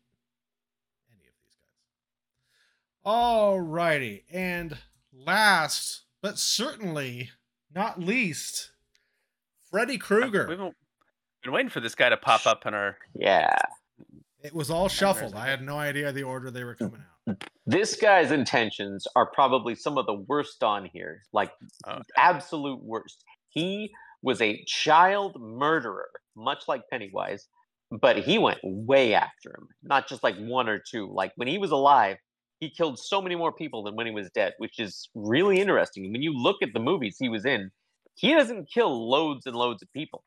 any 1.09 1.19
of 1.27 1.33
these 1.43 1.55
guys. 1.57 3.03
All 3.03 3.59
righty, 3.59 4.25
and 4.31 4.77
last 5.13 6.03
but 6.21 6.37
certainly 6.37 7.31
not 7.73 7.99
least, 7.99 8.71
Freddy 9.69 9.97
Krueger. 9.97 10.47
We've 10.47 10.57
been, 10.57 10.73
been 11.43 11.53
waiting 11.53 11.69
for 11.69 11.79
this 11.79 11.95
guy 11.95 12.09
to 12.09 12.17
pop 12.17 12.45
up 12.45 12.65
in 12.65 12.73
our. 12.73 12.97
Yeah. 13.15 13.55
It 14.43 14.53
was 14.53 14.69
all 14.71 14.89
shuffled. 14.89 15.35
I 15.35 15.47
had 15.47 15.61
no 15.61 15.77
idea 15.77 16.11
the 16.11 16.23
order 16.23 16.49
they 16.49 16.63
were 16.63 16.75
coming 16.75 17.01
out. 17.01 17.10
This 17.65 17.95
guy's 17.95 18.31
intentions 18.31 19.07
are 19.15 19.27
probably 19.27 19.75
some 19.75 19.97
of 19.97 20.05
the 20.05 20.13
worst 20.13 20.63
on 20.63 20.89
here. 20.93 21.23
Like 21.33 21.51
oh, 21.87 21.91
Okay. 21.93 22.03
absolute 22.17 22.83
worst. 22.83 23.23
He 23.49 23.91
was 24.21 24.41
a 24.41 24.63
child 24.65 25.39
murderer, 25.39 26.09
much 26.35 26.63
like 26.67 26.83
Pennywise, 26.91 27.47
but 27.91 28.17
he 28.19 28.37
went 28.39 28.59
way 28.63 29.13
after 29.13 29.49
him. 29.51 29.67
Not 29.83 30.07
just 30.07 30.23
like 30.23 30.35
one 30.37 30.69
or 30.69 30.79
two. 30.79 31.11
Like 31.13 31.31
when 31.35 31.47
he 31.47 31.57
was 31.57 31.71
alive, 31.71 32.17
he 32.59 32.69
killed 32.69 32.99
so 32.99 33.21
many 33.21 33.35
more 33.35 33.51
people 33.53 33.83
than 33.83 33.95
when 33.95 34.07
he 34.07 34.13
was 34.13 34.29
dead, 34.31 34.53
which 34.59 34.79
is 34.79 35.09
really 35.15 35.59
interesting. 35.59 36.11
When 36.11 36.21
you 36.21 36.33
look 36.37 36.57
at 36.61 36.69
the 36.73 36.79
movies 36.79 37.17
he 37.19 37.29
was 37.29 37.45
in, 37.45 37.71
he 38.15 38.33
doesn't 38.33 38.69
kill 38.71 39.09
loads 39.09 39.45
and 39.45 39.55
loads 39.55 39.81
of 39.81 39.91
people. 39.93 40.23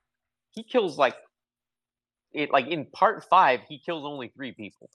He 0.53 0.65
kills 0.65 0.99
like 0.99 1.17
it 2.33 2.51
like 2.53 2.69
in 2.69 2.87
part 2.87 3.25
five, 3.29 3.61
he 3.69 3.81
kills 3.85 4.05
only 4.05 4.29
three 4.37 4.53
people. 4.53 4.91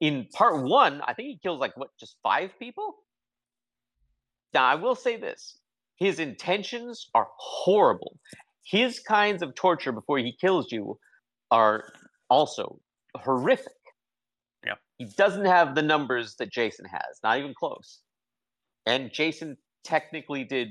In 0.00 0.26
part 0.32 0.62
one, 0.62 1.00
I 1.02 1.14
think 1.14 1.28
he 1.28 1.38
kills 1.42 1.60
like 1.60 1.76
what, 1.76 1.90
just 1.98 2.16
five 2.22 2.50
people? 2.58 2.96
Now, 4.54 4.64
I 4.64 4.76
will 4.76 4.94
say 4.94 5.16
this 5.16 5.58
his 5.96 6.20
intentions 6.20 7.08
are 7.14 7.28
horrible. 7.36 8.18
His 8.64 9.00
kinds 9.00 9.42
of 9.42 9.54
torture 9.54 9.92
before 9.92 10.18
he 10.18 10.36
kills 10.40 10.70
you 10.70 10.98
are 11.50 11.84
also 12.30 12.78
horrific. 13.16 13.72
Yeah. 14.64 14.74
He 14.98 15.06
doesn't 15.16 15.46
have 15.46 15.74
the 15.74 15.82
numbers 15.82 16.36
that 16.36 16.52
Jason 16.52 16.84
has, 16.86 17.18
not 17.22 17.38
even 17.38 17.54
close. 17.58 18.00
And 18.86 19.12
Jason 19.12 19.56
technically 19.84 20.44
did 20.44 20.68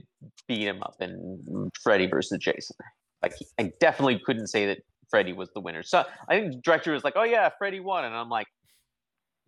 beat 0.48 0.68
him 0.68 0.82
up 0.84 0.96
in 1.00 1.72
Freddy 1.84 2.08
versus 2.08 2.38
Jason. 2.40 2.76
Like, 3.22 3.34
I 3.60 3.72
definitely 3.80 4.22
couldn't 4.24 4.48
say 4.48 4.68
that 4.68 4.80
Freddy 5.10 5.34
was 5.34 5.50
the 5.54 5.60
winner. 5.60 5.84
So 5.84 6.06
I 6.30 6.40
think 6.40 6.54
the 6.54 6.62
director 6.64 6.94
was 6.94 7.04
like, 7.04 7.14
oh, 7.16 7.24
yeah, 7.24 7.50
Freddy 7.58 7.80
won. 7.80 8.06
And 8.06 8.14
I'm 8.14 8.30
like, 8.30 8.48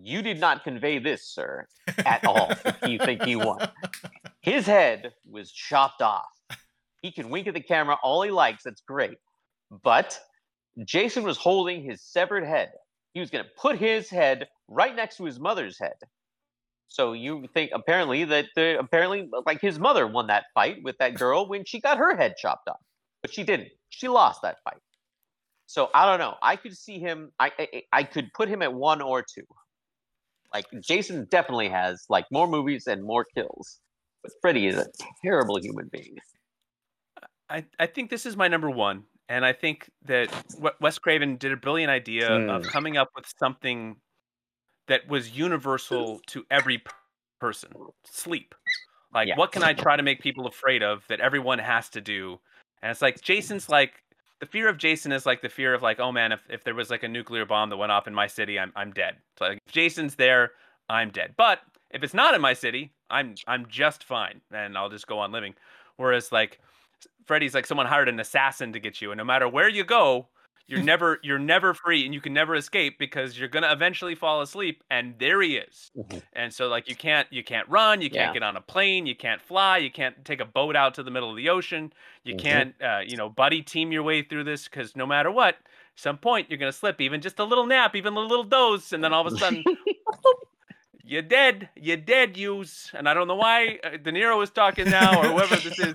you 0.02 0.22
did 0.22 0.39
not 0.39 0.64
convey 0.64 1.00
this, 1.00 1.24
sir, 1.26 1.68
at 2.06 2.26
all 2.26 2.52
you 2.88 2.97
think 3.00 3.24
he 3.24 3.36
won. 3.36 3.60
His 4.41 4.66
head 4.66 5.14
was 5.30 5.52
chopped 5.52 6.02
off. 6.02 6.26
He 7.02 7.12
can 7.12 7.30
wink 7.30 7.47
at 7.47 7.54
the 7.54 7.62
camera 7.62 7.97
all 8.04 8.22
he 8.22 8.32
likes. 8.32 8.64
That's 8.64 8.82
great. 8.82 9.18
But 9.84 10.20
Jason 10.86 11.24
was 11.24 11.38
holding 11.38 11.84
his 11.84 12.02
severed 12.02 12.45
head. 12.45 12.72
He 13.14 13.20
was 13.20 13.30
going 13.30 13.43
to 13.43 13.52
put 13.58 13.78
his 13.78 14.10
head 14.10 14.47
right 14.68 14.95
next 14.95 15.18
to 15.18 15.26
his 15.26 15.39
mother's 15.39 15.78
head. 15.80 15.95
So 16.88 17.14
you 17.14 17.47
think 17.54 17.72
apparently 17.74 18.26
that 18.26 18.47
the, 18.56 18.80
apparently 18.80 19.30
like 19.45 19.62
his 19.62 19.80
mother 19.80 20.08
won 20.08 20.28
that 20.28 20.45
fight 20.54 20.78
with 20.84 20.97
that 20.97 21.14
girl 21.14 21.47
when 21.47 21.64
she 21.64 21.80
got 21.80 21.97
her 21.97 22.16
head 22.16 22.36
chopped 22.38 22.68
off, 22.68 22.80
but 23.22 23.32
she 23.32 23.43
didn't. 23.43 23.70
She 23.89 24.08
lost 24.08 24.41
that 24.41 24.58
fight. 24.64 24.82
So 25.68 25.89
I 25.93 26.06
don't 26.06 26.20
know. 26.20 26.36
I 26.41 26.56
could 26.56 26.76
see 26.76 27.00
him. 27.00 27.32
I 27.39 27.52
I, 27.60 27.84
I 27.93 28.04
could 28.04 28.34
put 28.34 28.50
him 28.50 28.64
at 28.64 28.74
one 28.74 29.02
or 29.02 29.22
two. 29.22 29.45
Like 30.54 30.66
Jason 30.82 31.28
definitely 31.30 31.70
has 31.70 32.06
like 32.10 32.26
more 32.32 32.47
movies 32.47 32.88
and 32.88 33.04
more 33.04 33.26
kills, 33.36 33.80
but 34.24 34.32
Freddy 34.41 34.68
is 34.68 34.78
a 34.78 34.88
terrible 35.24 35.60
human 35.60 35.89
being. 35.91 36.18
I, 37.50 37.66
I 37.80 37.88
think 37.88 38.10
this 38.10 38.26
is 38.26 38.38
my 38.38 38.47
number 38.47 38.70
one, 38.70 39.04
and 39.28 39.43
I 39.45 39.54
think 39.54 39.89
that 40.06 40.30
Wes 40.80 41.00
Craven 41.00 41.38
did 41.38 41.52
a 41.52 41.58
brilliant 41.58 41.89
idea 41.89 42.32
of 42.32 42.62
Mm. 42.64 42.68
coming 42.68 42.97
up 42.97 43.10
with 43.16 43.26
something 43.39 43.95
that 44.88 45.08
was 45.08 45.32
universal 45.38 46.20
to 46.28 46.45
every 46.52 46.82
person. 47.39 47.72
Sleep. 48.06 48.54
Like, 49.14 49.28
Yeah. 49.28 49.36
what 49.38 49.52
can 49.52 49.64
I 49.64 49.74
try 49.74 49.95
to 49.95 50.04
make 50.04 50.22
people 50.22 50.45
afraid 50.47 50.84
of 50.84 51.06
that 51.08 51.20
everyone 51.20 51.60
has 51.60 51.89
to 51.89 52.02
do? 52.02 52.39
And 52.82 52.91
it's 52.91 53.02
like 53.02 53.22
Jason's 53.22 53.68
like 53.70 54.04
the 54.40 54.46
fear 54.46 54.68
of 54.70 54.78
Jason 54.78 55.12
is 55.12 55.26
like 55.26 55.42
the 55.42 55.50
fear 55.50 55.74
of 55.74 55.82
like, 55.82 56.00
oh 56.00 56.12
man, 56.12 56.32
if, 56.32 56.42
if 56.50 56.64
there 56.64 56.76
was 56.76 56.90
like 56.90 57.04
a 57.04 57.08
nuclear 57.08 57.46
bomb 57.46 57.70
that 57.70 57.78
went 57.78 57.92
off 57.92 58.08
in 58.08 58.14
my 58.14 58.28
city, 58.28 58.58
I'm 58.58 58.72
I'm 58.76 58.92
dead. 58.92 59.18
So 59.38 59.46
like 59.46 59.60
if 59.66 59.74
Jason's 59.74 60.16
there, 60.16 60.52
I'm 60.90 61.10
dead. 61.10 61.34
But 61.38 61.60
if 61.92 62.04
it's 62.04 62.14
not 62.14 62.34
in 62.34 62.42
my 62.42 62.54
city, 62.54 62.92
I'm 63.10 63.36
I'm 63.48 63.66
just 63.68 64.04
fine 64.04 64.42
and 64.52 64.78
I'll 64.78 64.90
just 64.90 65.08
go 65.08 65.20
on 65.20 65.32
living. 65.32 65.56
Whereas 65.98 66.32
like 66.32 66.60
Freddy's 67.26 67.54
like 67.54 67.66
someone 67.66 67.88
hired 67.88 68.10
an 68.10 68.20
assassin 68.20 68.74
to 68.74 68.80
get 68.80 69.02
you, 69.02 69.12
and 69.12 69.18
no 69.18 69.26
matter 69.26 69.48
where 69.48 69.70
you 69.70 69.84
go, 69.84 70.28
You're 70.70 70.84
never 70.84 71.20
you're 71.24 71.39
never 71.39 71.74
free 71.74 72.05
and 72.05 72.13
you 72.13 72.22
can 72.22 72.32
never 72.32 72.53
escape 72.53 72.99
because 72.99 73.38
you're 73.39 73.47
gonna 73.49 73.72
eventually 73.72 74.13
fall 74.13 74.41
asleep 74.41 74.84
and 74.91 75.15
there 75.17 75.41
he 75.41 75.57
is. 75.57 75.89
Mhm. 75.97 76.22
And 76.34 76.53
so 76.53 76.67
like 76.67 76.88
you 76.88 76.95
can't 76.95 77.28
you 77.32 77.43
can't 77.43 77.67
run, 77.67 78.01
you 78.01 78.09
can't 78.11 78.28
Yeah. 78.30 78.34
get 78.34 78.43
on 78.43 78.55
a 78.55 78.61
plane, 78.61 79.07
you 79.07 79.15
can't 79.15 79.41
fly, 79.41 79.80
you 79.80 79.89
can't 79.91 80.24
take 80.24 80.39
a 80.39 80.45
boat 80.45 80.76
out 80.76 80.93
to 80.93 81.03
the 81.03 81.09
middle 81.09 81.32
of 81.32 81.36
the 81.38 81.49
ocean, 81.49 81.91
you 82.24 82.36
Mhm. 82.36 82.39
can't 82.39 82.76
uh, 82.84 82.99
you 83.03 83.17
know 83.17 83.30
buddy 83.30 83.63
team 83.63 83.91
your 83.91 84.03
way 84.03 84.22
through 84.22 84.43
this 84.43 84.65
because 84.65 84.95
no 84.95 85.07
matter 85.07 85.32
what, 85.32 85.57
some 85.95 86.20
point 86.20 86.49
you're 86.51 86.59
gonna 86.59 86.72
slip 86.72 87.01
even 87.01 87.20
just 87.20 87.39
a 87.39 87.43
little 87.43 87.65
nap, 87.65 87.95
even 87.95 88.13
a 88.13 88.20
little 88.20 88.43
dose, 88.43 88.93
and 88.93 89.03
then 89.03 89.11
all 89.11 89.26
of 89.26 89.34
a 89.34 89.38
sudden 89.39 89.63
you're 91.03 91.24
dead, 91.24 91.70
you're 91.76 91.97
dead, 91.97 92.38
yous. 92.38 92.91
And 92.93 93.09
I 93.09 93.15
don't 93.15 93.28
know 93.28 93.36
why 93.36 93.80
uh, 93.84 93.97
De 93.97 94.11
Niro 94.11 94.43
is 94.43 94.51
talking 94.51 94.88
now 94.91 95.20
or 95.20 95.32
whoever 95.32 95.55
this 95.55 95.80
is, 95.80 95.93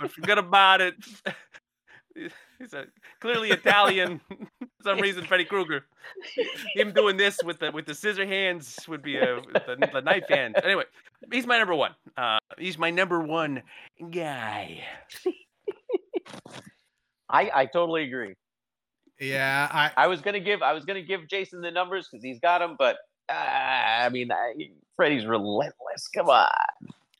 but 0.00 0.10
forget 0.10 0.38
about 0.38 0.80
it. 0.80 0.96
He's 2.58 2.72
a 2.72 2.86
clearly 3.20 3.50
Italian. 3.50 4.20
For 4.28 4.36
some 4.82 5.00
reason, 5.00 5.24
Freddy 5.24 5.44
Krueger. 5.44 5.84
Him 6.74 6.92
doing 6.92 7.16
this 7.16 7.38
with 7.44 7.58
the 7.58 7.70
with 7.70 7.86
the 7.86 7.94
scissor 7.94 8.26
hands 8.26 8.78
would 8.88 9.02
be 9.02 9.16
a 9.16 9.40
the, 9.52 9.88
the 9.92 10.00
knife 10.00 10.28
hand. 10.28 10.56
Anyway, 10.62 10.84
he's 11.32 11.46
my 11.46 11.58
number 11.58 11.74
one. 11.74 11.92
Uh, 12.16 12.38
he's 12.58 12.78
my 12.78 12.90
number 12.90 13.20
one 13.20 13.62
guy. 14.10 14.82
I 17.28 17.50
I 17.54 17.66
totally 17.66 18.04
agree. 18.04 18.34
yeah, 19.20 19.68
I 19.72 19.90
I 19.96 20.06
was 20.06 20.20
gonna 20.20 20.40
give 20.40 20.62
I 20.62 20.72
was 20.72 20.84
gonna 20.84 21.02
give 21.02 21.28
Jason 21.28 21.60
the 21.60 21.70
numbers 21.70 22.08
because 22.10 22.22
he's 22.22 22.40
got 22.40 22.58
them, 22.58 22.76
but 22.78 22.96
uh, 23.28 23.32
I 23.32 24.08
mean 24.10 24.30
I, 24.32 24.54
Freddy's 24.96 25.26
relentless. 25.26 26.08
Come 26.14 26.28
on. 26.28 26.46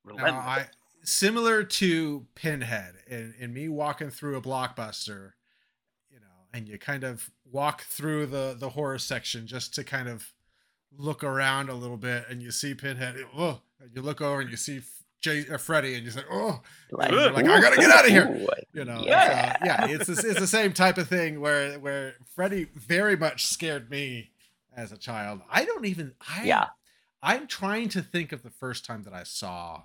No, 0.07 0.15
Relentless. 0.15 0.45
I 0.47 0.67
similar 1.07 1.63
to 1.65 2.27
Pinhead 2.35 2.95
and, 3.09 3.35
and 3.41 3.55
me 3.55 3.69
walking 3.69 4.11
through 4.11 4.37
a 4.37 4.43
blockbuster, 4.43 5.33
you 6.11 6.19
know, 6.21 6.27
and 6.53 6.69
you 6.69 6.79
kind 6.79 7.05
of 7.05 7.31
walk 7.51 7.83
through 7.83 8.27
the 8.27 8.57
the 8.59 8.71
horror 8.71 8.99
section 8.99 9.47
just 9.47 9.75
to 9.75 9.85
kind 9.85 10.09
of 10.09 10.33
look 10.97 11.23
around 11.25 11.69
a 11.69 11.75
little 11.75 11.97
bit, 11.97 12.25
and 12.29 12.43
you 12.43 12.51
see 12.51 12.75
Pinhead. 12.75 13.17
Oh, 13.37 13.61
and 13.81 13.91
you 13.95 14.03
look 14.03 14.21
over 14.21 14.41
and 14.41 14.51
you 14.51 14.57
see 14.57 14.81
Jay, 15.21 15.45
uh, 15.51 15.57
Freddy, 15.59 15.95
and 15.95 16.05
you 16.05 16.11
say, 16.11 16.23
"Oh, 16.31 16.61
Like, 16.91 17.11
like, 17.11 17.45
I 17.47 17.61
gotta 17.61 17.77
get 17.77 17.91
out 17.91 18.05
of 18.05 18.11
here. 18.11 18.47
you 18.73 18.85
know, 18.85 19.03
Yeah. 19.05 19.57
yeah, 19.65 19.87
yeah." 19.87 19.87
It's 19.89 20.07
the, 20.07 20.13
it's 20.29 20.41
the 20.41 20.47
same 20.47 20.73
type 20.73 20.99
of 20.99 21.09
thing 21.09 21.41
where 21.41 21.79
where 21.79 22.15
Freddy 22.35 22.67
very 22.75 23.17
much 23.17 23.47
scared 23.47 23.91
me 23.91 24.31
as 24.77 24.93
a 24.93 24.97
child. 24.99 25.41
I 25.51 25.65
don't 25.65 25.85
even. 25.87 26.15
I, 26.29 26.45
Yeah. 26.45 26.67
I'm 27.23 27.47
trying 27.47 27.89
to 27.91 28.03
think 28.03 28.31
of 28.33 28.43
the 28.43 28.51
first 28.51 28.85
time 28.85 29.03
that 29.05 29.15
I 29.15 29.23
saw 29.25 29.83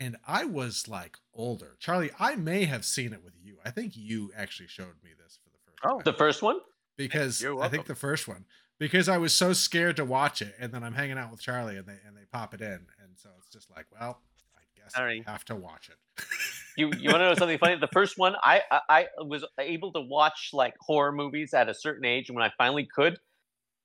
and 0.00 0.16
I 0.26 0.44
was 0.46 0.88
like 0.88 1.16
older. 1.34 1.76
Charlie, 1.78 2.10
I 2.18 2.34
may 2.34 2.64
have 2.64 2.84
seen 2.84 3.12
it 3.12 3.22
with 3.22 3.34
you. 3.40 3.58
I 3.64 3.70
think 3.70 3.92
you 3.96 4.32
actually 4.36 4.68
showed 4.68 4.96
me 5.04 5.10
this 5.22 5.38
for 5.44 5.50
the 5.50 5.58
first 5.64 5.78
Oh. 5.84 5.96
time. 5.98 6.02
The 6.04 6.12
first 6.18 6.42
one? 6.42 6.58
because 6.96 7.42
I 7.44 7.68
think 7.68 7.86
the 7.86 7.94
first 7.94 8.26
one 8.28 8.44
because 8.78 9.08
I 9.08 9.16
was 9.18 9.32
so 9.32 9.52
scared 9.52 9.96
to 9.96 10.04
watch 10.04 10.42
it, 10.42 10.54
and 10.58 10.72
then 10.72 10.82
I'm 10.82 10.92
hanging 10.94 11.16
out 11.18 11.30
with 11.30 11.40
Charlie, 11.40 11.76
and 11.76 11.86
they 11.86 11.98
and 12.06 12.16
they 12.16 12.24
pop 12.32 12.52
it 12.54 12.60
in, 12.60 12.86
and 13.02 13.16
so 13.16 13.28
it's 13.38 13.48
just 13.48 13.70
like, 13.70 13.86
well, 13.92 14.20
I 14.56 14.60
guess 14.76 14.94
Sorry. 14.94 15.22
I 15.26 15.30
have 15.30 15.44
to 15.46 15.54
watch 15.54 15.88
it. 15.90 16.24
You 16.76 16.86
you 16.98 17.10
want 17.10 17.16
to 17.20 17.28
know 17.28 17.34
something 17.34 17.58
funny? 17.58 17.76
The 17.76 17.88
first 17.88 18.16
one, 18.16 18.36
I, 18.44 18.62
I 18.70 18.80
I 18.88 19.06
was 19.24 19.44
able 19.58 19.92
to 19.92 20.00
watch 20.00 20.50
like 20.52 20.74
horror 20.80 21.10
movies 21.10 21.52
at 21.52 21.68
a 21.68 21.74
certain 21.74 22.04
age, 22.04 22.28
and 22.28 22.36
when 22.36 22.44
I 22.44 22.52
finally 22.56 22.86
could, 22.94 23.18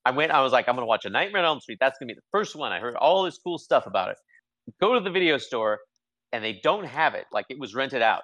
I 0.06 0.12
went. 0.12 0.32
I 0.32 0.42
was 0.42 0.54
like, 0.54 0.70
I'm 0.70 0.76
gonna 0.76 0.86
watch 0.86 1.04
a 1.06 1.10
Nightmare 1.10 1.42
on 1.42 1.46
Elm 1.48 1.60
Street. 1.62 1.80
That's 1.82 1.98
gonna 1.98 2.10
be 2.10 2.14
the 2.14 2.22
first 2.32 2.56
one. 2.56 2.72
I 2.72 2.80
heard 2.80 2.96
all 2.96 3.24
this 3.24 3.40
cool 3.40 3.58
stuff 3.58 3.88
about 3.88 4.12
it. 4.12 4.18
Go 4.80 4.94
to 4.94 5.00
the 5.00 5.10
video 5.10 5.38
store, 5.40 5.80
and 6.36 6.44
they 6.44 6.60
don't 6.62 6.84
have 6.86 7.16
it. 7.16 7.26
Like 7.32 7.46
it 7.50 7.58
was 7.58 7.74
rented 7.74 8.02
out, 8.02 8.24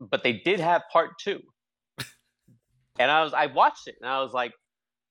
but 0.00 0.24
they 0.24 0.32
did 0.32 0.58
have 0.58 0.82
part 0.92 1.10
two. 1.22 1.38
and 2.98 3.08
I 3.08 3.22
was 3.22 3.32
I 3.32 3.46
watched 3.46 3.86
it, 3.86 3.94
and 4.00 4.10
I 4.10 4.20
was 4.20 4.32
like, 4.32 4.52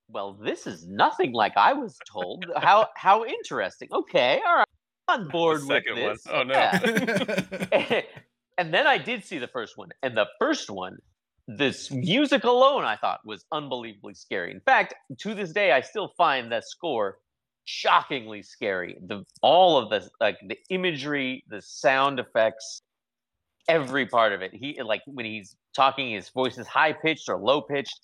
well, 0.10 0.34
this 0.34 0.68
is 0.68 0.86
nothing 0.86 1.32
like 1.32 1.54
I 1.56 1.72
was 1.74 1.98
told. 2.12 2.46
How 2.58 2.90
how 2.98 3.24
interesting. 3.24 3.88
Okay, 3.94 4.42
all 4.46 4.58
right, 4.58 4.66
I'm 5.08 5.22
on 5.22 5.28
board 5.30 5.62
with 5.62 5.68
second 5.68 6.04
one. 6.04 6.12
this. 6.12 6.28
Oh, 6.30 6.44
no. 6.44 6.54
Yeah. 6.54 8.02
and 8.58 8.74
then 8.74 8.86
I 8.86 8.98
did 8.98 9.24
see 9.24 9.38
the 9.38 9.48
first 9.48 9.78
one, 9.78 9.90
and 10.04 10.18
the 10.18 10.28
first 10.40 10.70
one, 10.70 10.98
this 11.48 11.90
music 11.90 12.44
alone, 12.44 12.84
I 12.84 12.98
thought 12.98 13.22
was 13.24 13.46
unbelievably 13.54 14.16
scary. 14.16 14.52
In 14.52 14.60
fact, 14.60 14.94
to 15.20 15.34
this 15.34 15.54
day, 15.54 15.72
I 15.72 15.80
still 15.80 16.12
find 16.18 16.52
that 16.52 16.66
score 16.68 17.20
shockingly 17.70 18.42
scary. 18.42 18.98
The 19.06 19.24
all 19.42 19.78
of 19.78 19.90
the 19.90 20.10
like 20.20 20.38
the 20.48 20.58
imagery, 20.70 21.44
the 21.48 21.62
sound 21.62 22.20
effects, 22.20 22.82
every 23.68 24.08
part 24.08 24.34
of 24.34 24.42
it. 24.42 24.52
He 24.54 24.82
like 24.82 25.02
when 25.06 25.26
he's 25.26 25.56
talking, 25.76 26.12
his 26.12 26.30
voice 26.30 26.58
is 26.58 26.66
high 26.68 26.94
pitched 26.94 27.30
or 27.30 27.38
low 27.38 27.62
pitched. 27.62 28.00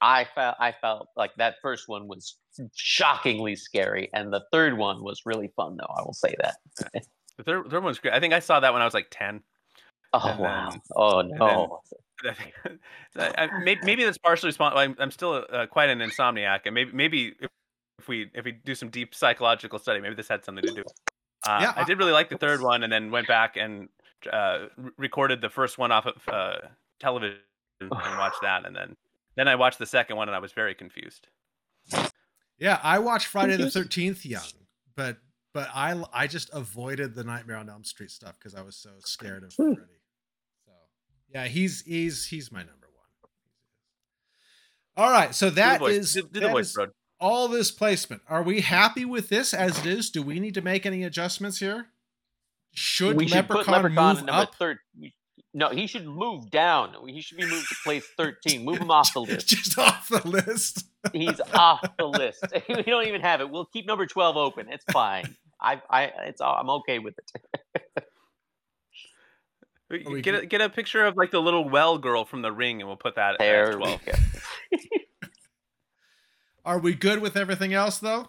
I 0.00 0.26
felt 0.34 0.56
I 0.58 0.72
felt 0.80 1.08
like 1.16 1.32
that 1.36 1.56
first 1.60 1.84
one 1.86 2.08
was 2.08 2.36
shockingly 2.74 3.54
scary, 3.56 4.08
and 4.14 4.32
the 4.32 4.42
third 4.50 4.78
one 4.78 5.04
was 5.04 5.20
really 5.26 5.52
fun. 5.54 5.76
Though 5.76 5.94
I 5.98 6.02
will 6.02 6.14
say 6.14 6.34
that. 6.40 6.56
The 7.36 7.44
third, 7.44 7.70
third 7.70 7.84
one's 7.84 7.98
great. 7.98 8.14
I 8.14 8.20
think 8.20 8.32
I 8.34 8.40
saw 8.40 8.60
that 8.60 8.72
when 8.72 8.82
I 8.82 8.84
was 8.84 8.92
like 8.94 9.06
10. 9.10 9.40
Oh 10.12 10.28
And 10.28 10.40
wow! 10.40 10.68
then- 10.70 10.80
Oh 10.96 11.20
no! 11.22 11.80
I 12.28 12.34
think- 12.34 12.54
I- 13.16 13.44
I- 13.46 13.58
maybe, 13.62 13.80
maybe 13.84 14.04
that's 14.04 14.18
partially 14.18 14.48
responsible. 14.48 14.80
I'm, 14.80 14.96
I'm 14.98 15.10
still 15.10 15.44
uh, 15.52 15.66
quite 15.66 15.88
an 15.90 16.00
insomniac, 16.00 16.60
and 16.66 16.74
maybe 16.74 16.92
maybe 16.92 17.34
if 17.40 17.50
we 18.10 18.30
if 18.34 18.44
we 18.44 18.52
do 18.52 18.74
some 18.74 18.90
deep 18.90 19.14
psychological 19.14 19.78
study, 19.78 20.00
maybe 20.00 20.14
this 20.14 20.28
had 20.28 20.44
something 20.44 20.64
to 20.64 20.74
do. 20.74 20.82
Uh, 21.46 21.58
Yeah, 21.62 21.72
I 21.74 21.80
I- 21.80 21.84
did 21.84 21.96
really 21.98 22.12
like 22.12 22.28
the 22.28 22.36
third 22.36 22.60
one, 22.60 22.82
and 22.82 22.92
then 22.92 23.10
went 23.10 23.26
back 23.26 23.56
and 23.56 23.88
uh, 24.30 24.66
re- 24.76 24.90
recorded 24.98 25.40
the 25.40 25.48
first 25.48 25.78
one 25.78 25.90
off 25.90 26.04
of 26.06 26.16
uh, 26.28 26.56
television 26.98 27.38
and 27.80 27.90
watched 27.90 28.42
that, 28.42 28.66
and 28.66 28.76
then 28.76 28.96
then 29.36 29.48
I 29.48 29.54
watched 29.54 29.78
the 29.78 29.86
second 29.86 30.16
one, 30.18 30.28
and 30.28 30.36
I 30.36 30.40
was 30.40 30.52
very 30.52 30.74
confused. 30.74 31.28
yeah, 32.58 32.78
I 32.82 32.98
watched 32.98 33.26
Friday 33.26 33.56
the 33.56 33.70
Thirteenth 33.70 34.26
young, 34.26 34.42
but 34.94 35.16
but 35.54 35.68
I 35.74 36.02
I 36.12 36.26
just 36.26 36.50
avoided 36.52 37.14
the 37.14 37.24
Nightmare 37.24 37.56
on 37.56 37.70
Elm 37.70 37.84
Street 37.84 38.10
stuff 38.10 38.34
because 38.38 38.54
I 38.54 38.60
was 38.62 38.76
so 38.76 38.90
scared 39.00 39.44
of. 39.44 39.54
Freddy. 39.54 39.76
So 40.66 40.72
yeah, 41.32 41.46
he's 41.46 41.80
he's 41.82 42.26
he's 42.26 42.52
my 42.52 42.60
number 42.60 42.88
one. 42.94 43.30
All 44.96 45.10
right, 45.10 45.34
so 45.34 45.48
Do 45.48 45.54
the 45.56 45.78
voice. 45.78 45.96
is 45.96 46.12
do, 46.12 46.22
do 46.22 46.28
the 46.28 46.40
that 46.40 46.52
voice, 46.52 46.66
is 46.68 46.74
bro. 46.74 46.86
All 47.20 47.48
this 47.48 47.70
placement. 47.70 48.22
Are 48.28 48.42
we 48.42 48.60
happy 48.60 49.04
with 49.04 49.28
this 49.28 49.52
as 49.54 49.78
it 49.78 49.86
is? 49.86 50.10
Do 50.10 50.22
we 50.22 50.40
need 50.40 50.54
to 50.54 50.62
make 50.62 50.86
any 50.86 51.04
adjustments 51.04 51.58
here? 51.58 51.88
Should 52.72 53.16
we 53.16 53.26
should 53.26 53.36
Leprechaun, 53.36 53.64
put 53.64 53.72
Leprechaun 53.72 54.16
move 54.16 54.24
number 54.26 54.42
up? 54.42 54.54
thirteen. 54.54 55.12
No, 55.52 55.68
he 55.70 55.88
should 55.88 56.06
move 56.06 56.48
down. 56.50 56.94
He 57.08 57.20
should 57.20 57.38
be 57.38 57.44
moved 57.46 57.68
to 57.68 57.74
place 57.84 58.06
thirteen. 58.16 58.64
Move 58.64 58.78
him 58.78 58.90
off 58.90 59.12
the 59.12 59.20
list. 59.22 59.48
Just 59.48 59.76
off 59.78 60.08
the 60.08 60.26
list. 60.26 60.84
He's 61.12 61.40
off 61.54 61.80
the 61.98 62.06
list. 62.06 62.44
we 62.68 62.82
don't 62.84 63.06
even 63.06 63.20
have 63.20 63.40
it. 63.40 63.50
We'll 63.50 63.64
keep 63.66 63.86
number 63.86 64.06
twelve 64.06 64.36
open. 64.36 64.68
It's 64.70 64.84
fine. 64.92 65.36
I, 65.60 65.82
I, 65.90 66.04
it's, 66.26 66.40
I'm 66.40 66.70
okay 66.70 67.00
with 67.00 67.14
it. 67.18 68.04
We- 69.90 70.04
we 70.08 70.22
Get 70.22 70.34
a, 70.36 70.46
get 70.46 70.60
a 70.60 70.68
picture 70.70 71.04
of 71.04 71.16
like 71.16 71.32
the 71.32 71.40
little 71.42 71.68
well 71.68 71.98
girl 71.98 72.24
from 72.24 72.42
the 72.42 72.52
ring, 72.52 72.80
and 72.80 72.86
we'll 72.88 72.96
put 72.96 73.16
that 73.16 73.32
at 73.34 73.38
There 73.40 73.76
we 73.76 73.82
12. 73.84 74.00
go. 76.64 76.70
Are 76.70 76.78
we 76.78 76.94
good 76.94 77.20
with 77.20 77.36
everything 77.36 77.74
else 77.74 77.98
though? 77.98 78.28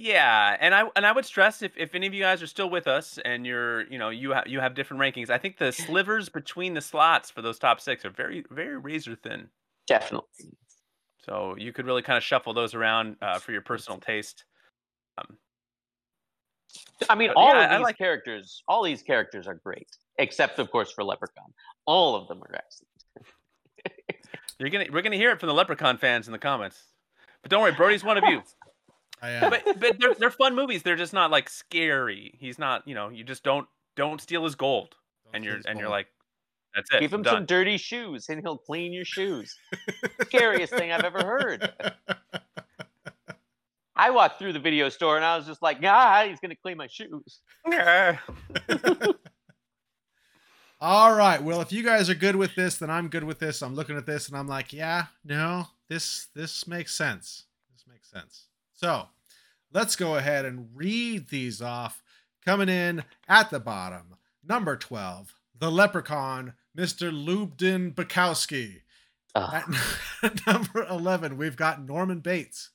Yeah, 0.00 0.56
and 0.60 0.74
I 0.74 0.84
and 0.94 1.04
I 1.04 1.10
would 1.10 1.24
stress 1.24 1.60
if, 1.60 1.72
if 1.76 1.92
any 1.92 2.06
of 2.06 2.14
you 2.14 2.22
guys 2.22 2.40
are 2.40 2.46
still 2.46 2.70
with 2.70 2.86
us 2.86 3.18
and 3.24 3.44
you're 3.44 3.82
you 3.90 3.98
know 3.98 4.10
you 4.10 4.30
have 4.30 4.46
you 4.46 4.60
have 4.60 4.74
different 4.74 5.02
rankings, 5.02 5.28
I 5.28 5.38
think 5.38 5.58
the 5.58 5.72
slivers 5.72 6.28
between 6.28 6.74
the 6.74 6.80
slots 6.80 7.30
for 7.32 7.42
those 7.42 7.58
top 7.58 7.80
six 7.80 8.04
are 8.04 8.10
very 8.10 8.44
very 8.50 8.76
razor 8.76 9.16
thin. 9.16 9.48
Definitely. 9.88 10.52
So 11.24 11.56
you 11.58 11.72
could 11.72 11.84
really 11.84 12.02
kind 12.02 12.16
of 12.16 12.22
shuffle 12.22 12.54
those 12.54 12.74
around 12.74 13.16
uh, 13.20 13.38
for 13.40 13.50
your 13.52 13.60
personal 13.60 13.98
taste. 13.98 14.44
Um, 15.18 15.36
I 17.10 17.16
mean, 17.16 17.30
all 17.34 17.54
yeah, 17.54 17.64
of 17.64 17.70
I 17.72 17.78
like- 17.78 17.98
characters, 17.98 18.62
all 18.68 18.84
these 18.84 19.02
characters 19.02 19.48
are 19.48 19.54
great, 19.64 19.88
except 20.18 20.60
of 20.60 20.70
course 20.70 20.92
for 20.92 21.02
Leprechaun. 21.02 21.52
All 21.86 22.14
of 22.14 22.28
them 22.28 22.40
are 22.42 22.54
excellent. 22.54 22.88
You're 24.58 24.70
gonna 24.70 24.86
we're 24.92 25.02
gonna 25.02 25.16
hear 25.16 25.30
it 25.30 25.40
from 25.40 25.48
the 25.48 25.54
Leprechaun 25.54 25.98
fans 25.98 26.26
in 26.26 26.32
the 26.32 26.38
comments. 26.38 26.82
But 27.42 27.50
don't 27.50 27.62
worry, 27.62 27.72
Brody's 27.72 28.04
one 28.04 28.18
of 28.18 28.24
you. 28.26 28.42
I 29.22 29.30
am. 29.30 29.50
But 29.50 29.80
but 29.80 29.98
they're 29.98 30.14
they're 30.14 30.30
fun 30.30 30.54
movies. 30.54 30.82
They're 30.82 30.96
just 30.96 31.12
not 31.12 31.30
like 31.30 31.48
scary. 31.48 32.34
He's 32.38 32.58
not 32.58 32.86
you 32.86 32.94
know 32.94 33.08
you 33.08 33.24
just 33.24 33.42
don't 33.42 33.66
don't 33.96 34.20
steal 34.20 34.44
his 34.44 34.54
gold, 34.54 34.94
and 35.32 35.44
you're 35.44 35.58
and 35.66 35.78
you're 35.78 35.88
like 35.88 36.06
that's 36.74 36.92
it. 36.92 37.00
Give 37.00 37.12
him 37.12 37.24
some 37.24 37.44
dirty 37.46 37.76
shoes, 37.76 38.28
and 38.28 38.40
he'll 38.40 38.58
clean 38.58 38.92
your 38.92 39.04
shoes. 39.04 39.56
Scariest 40.22 40.72
thing 40.72 40.92
I've 40.92 41.04
ever 41.04 41.18
heard. 41.24 41.72
I 43.96 44.10
walked 44.10 44.38
through 44.38 44.52
the 44.52 44.60
video 44.60 44.88
store 44.88 45.16
and 45.16 45.24
I 45.24 45.36
was 45.36 45.44
just 45.46 45.60
like, 45.60 45.78
"Ah, 45.82 46.24
he's 46.28 46.38
gonna 46.38 46.54
clean 46.54 46.76
my 46.76 46.86
shoes." 46.86 47.40
All 50.80 51.14
right. 51.14 51.42
Well, 51.42 51.60
if 51.60 51.72
you 51.72 51.82
guys 51.82 52.08
are 52.08 52.14
good 52.14 52.36
with 52.36 52.54
this, 52.54 52.76
then 52.76 52.88
I'm 52.88 53.08
good 53.08 53.24
with 53.24 53.40
this. 53.40 53.62
I'm 53.62 53.74
looking 53.74 53.96
at 53.96 54.06
this 54.06 54.28
and 54.28 54.36
I'm 54.36 54.46
like, 54.46 54.72
yeah, 54.72 55.06
no, 55.24 55.66
this 55.88 56.28
this 56.34 56.68
makes 56.68 56.94
sense. 56.94 57.44
This 57.74 57.84
makes 57.88 58.08
sense. 58.08 58.44
So 58.74 59.08
let's 59.72 59.96
go 59.96 60.16
ahead 60.16 60.44
and 60.44 60.68
read 60.74 61.28
these 61.28 61.60
off. 61.60 62.02
Coming 62.44 62.68
in 62.68 63.02
at 63.28 63.50
the 63.50 63.58
bottom, 63.58 64.14
number 64.46 64.76
12, 64.76 65.34
the 65.58 65.70
Leprechaun, 65.70 66.54
Mr. 66.76 67.10
Lubden 67.12 67.92
Bukowski. 67.94 68.82
Ugh. 69.34 69.74
At 70.22 70.46
number 70.46 70.86
11, 70.88 71.36
we've 71.36 71.56
got 71.56 71.82
Norman 71.84 72.20
Bates. 72.20 72.70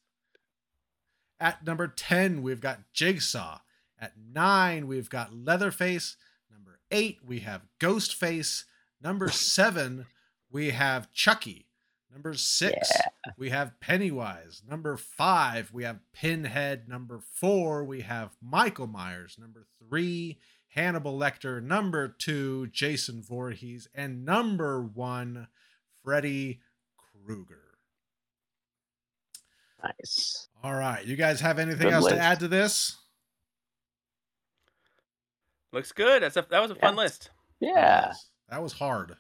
At 1.40 1.66
number 1.66 1.88
10, 1.88 2.42
we've 2.44 2.62
got 2.62 2.82
Jigsaw. 2.94 3.60
At 3.98 4.14
9, 4.18 4.88
we've 4.88 5.10
got 5.10 5.34
Leatherface. 5.34 6.18
8, 6.94 7.20
we 7.26 7.40
have 7.40 7.66
Ghostface. 7.80 8.64
Number 9.02 9.28
7, 9.32 10.06
we 10.52 10.70
have 10.70 11.12
Chucky. 11.12 11.68
Number 12.12 12.36
6, 12.36 12.76
we 13.38 13.50
have 13.50 13.80
Pennywise. 13.80 14.62
Number 14.70 14.96
5, 14.98 15.72
we 15.74 15.84
have 15.84 16.00
Pinhead. 16.14 16.88
Number 16.88 17.20
4, 17.20 17.84
we 17.84 18.02
have 18.02 18.38
Michael 18.40 18.86
Myers. 18.86 19.36
Number 19.40 19.66
3, 19.90 20.38
Hannibal 20.68 21.18
Lecter. 21.18 21.62
Number 21.62 22.08
2, 22.08 22.68
Jason 22.68 23.24
Voorhees. 23.24 23.88
And 23.96 24.24
number 24.24 24.80
1, 24.84 25.48
Freddy 26.04 26.62
Krueger. 27.26 27.80
Nice. 29.84 30.48
All 30.64 30.76
right. 30.76 31.04
You 31.04 31.16
guys 31.16 31.42
have 31.42 31.58
anything 31.58 31.88
Good 31.88 31.94
else 31.94 32.04
list. 32.06 32.16
to 32.16 32.22
add 32.22 32.40
to 32.42 32.48
this? 32.48 32.96
Looks 35.74 35.92
good. 35.92 36.22
That's 36.24 36.38
a, 36.38 36.46
that 36.50 36.62
was 36.62 36.72
a 36.72 36.76
fun 36.76 36.94
Yeah. 36.96 37.02
list. 37.02 37.30
Yeah. 37.60 38.14
That 38.50 38.62
was 38.62 38.72
hard. 38.74 39.18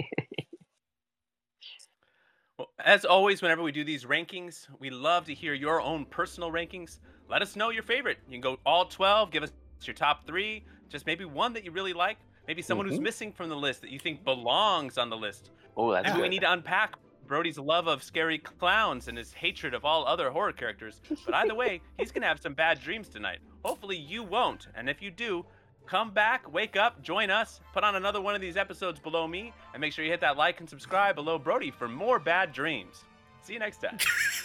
Well, 2.58 2.70
as 2.86 3.06
always, 3.06 3.42
whenever 3.42 3.64
we 3.64 3.72
do 3.72 3.84
these 3.84 4.06
rankings, 4.06 4.68
we 4.80 4.92
love 4.92 5.26
to 5.26 5.34
hear 5.34 5.56
your 5.56 5.82
own 5.82 6.06
personal 6.06 6.52
rankings. 6.52 7.00
Let 7.28 7.42
us 7.42 7.56
know 7.56 7.70
your 7.72 7.82
favorite. 7.82 8.20
You 8.28 8.34
can 8.34 8.42
go 8.42 8.58
all 8.68 8.86
12, 8.86 9.32
give 9.32 9.42
us 9.42 9.52
your 9.84 9.96
top 9.96 10.28
three, 10.28 10.64
just 10.90 11.08
maybe 11.08 11.26
one 11.26 11.54
that 11.54 11.64
you 11.64 11.72
really 11.72 11.94
like, 11.94 12.18
maybe 12.48 12.62
someone 12.62 12.88
who's 12.88 13.00
Mhm. 13.00 13.04
missing 13.04 13.32
from 13.34 13.50
the 13.50 13.56
list 13.56 13.82
that 13.82 13.90
you 13.90 13.98
think 13.98 14.24
belongs 14.24 15.00
on 15.00 15.10
the 15.10 15.18
list. 15.18 15.50
Oh, 15.76 15.92
that's 15.92 16.06
Maybe 16.06 16.18
good. 16.18 16.22
we 16.24 16.30
need 16.30 16.42
to 16.42 16.52
unpack 16.52 16.98
Brody's 17.32 17.58
love 17.58 17.88
of 17.88 18.04
scary 18.04 18.38
clowns 18.38 19.08
and 19.08 19.18
his 19.18 19.32
hatred 19.32 19.74
of 19.74 19.86
all 19.86 20.06
other 20.06 20.30
horror 20.32 20.52
characters. 20.52 21.00
But 21.26 21.34
either 21.34 21.56
way, 21.56 21.80
he's 21.98 22.12
going 22.12 22.24
to 22.24 22.28
have 22.28 22.42
some 22.42 22.54
bad 22.54 22.82
dreams 22.82 23.08
tonight. 23.08 23.40
Hopefully, 23.64 23.96
you 23.96 24.22
won't. 24.22 24.68
And 24.76 24.90
if 24.90 25.02
you 25.02 25.12
do, 25.12 25.46
come 25.86 26.12
back, 26.12 26.52
wake 26.52 26.76
up, 26.76 27.02
join 27.02 27.30
us, 27.30 27.62
put 27.72 27.86
on 27.86 27.96
another 27.96 28.20
one 28.20 28.36
of 28.36 28.42
these 28.42 28.58
episodes 28.58 29.00
below 29.00 29.30
me, 29.30 29.54
and 29.74 29.80
make 29.80 29.94
sure 29.94 30.04
you 30.04 30.12
hit 30.12 30.20
that 30.20 30.36
like 30.36 30.60
and 30.60 30.70
subscribe 30.70 31.16
below 31.16 31.40
Brody 31.40 31.72
for 31.72 31.88
more 31.88 32.20
bad 32.20 32.52
dreams. 32.52 33.06
See 33.44 33.54
you 33.54 33.60
next 33.60 33.78
time. 33.78 33.98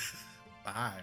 Bye. 0.65 1.01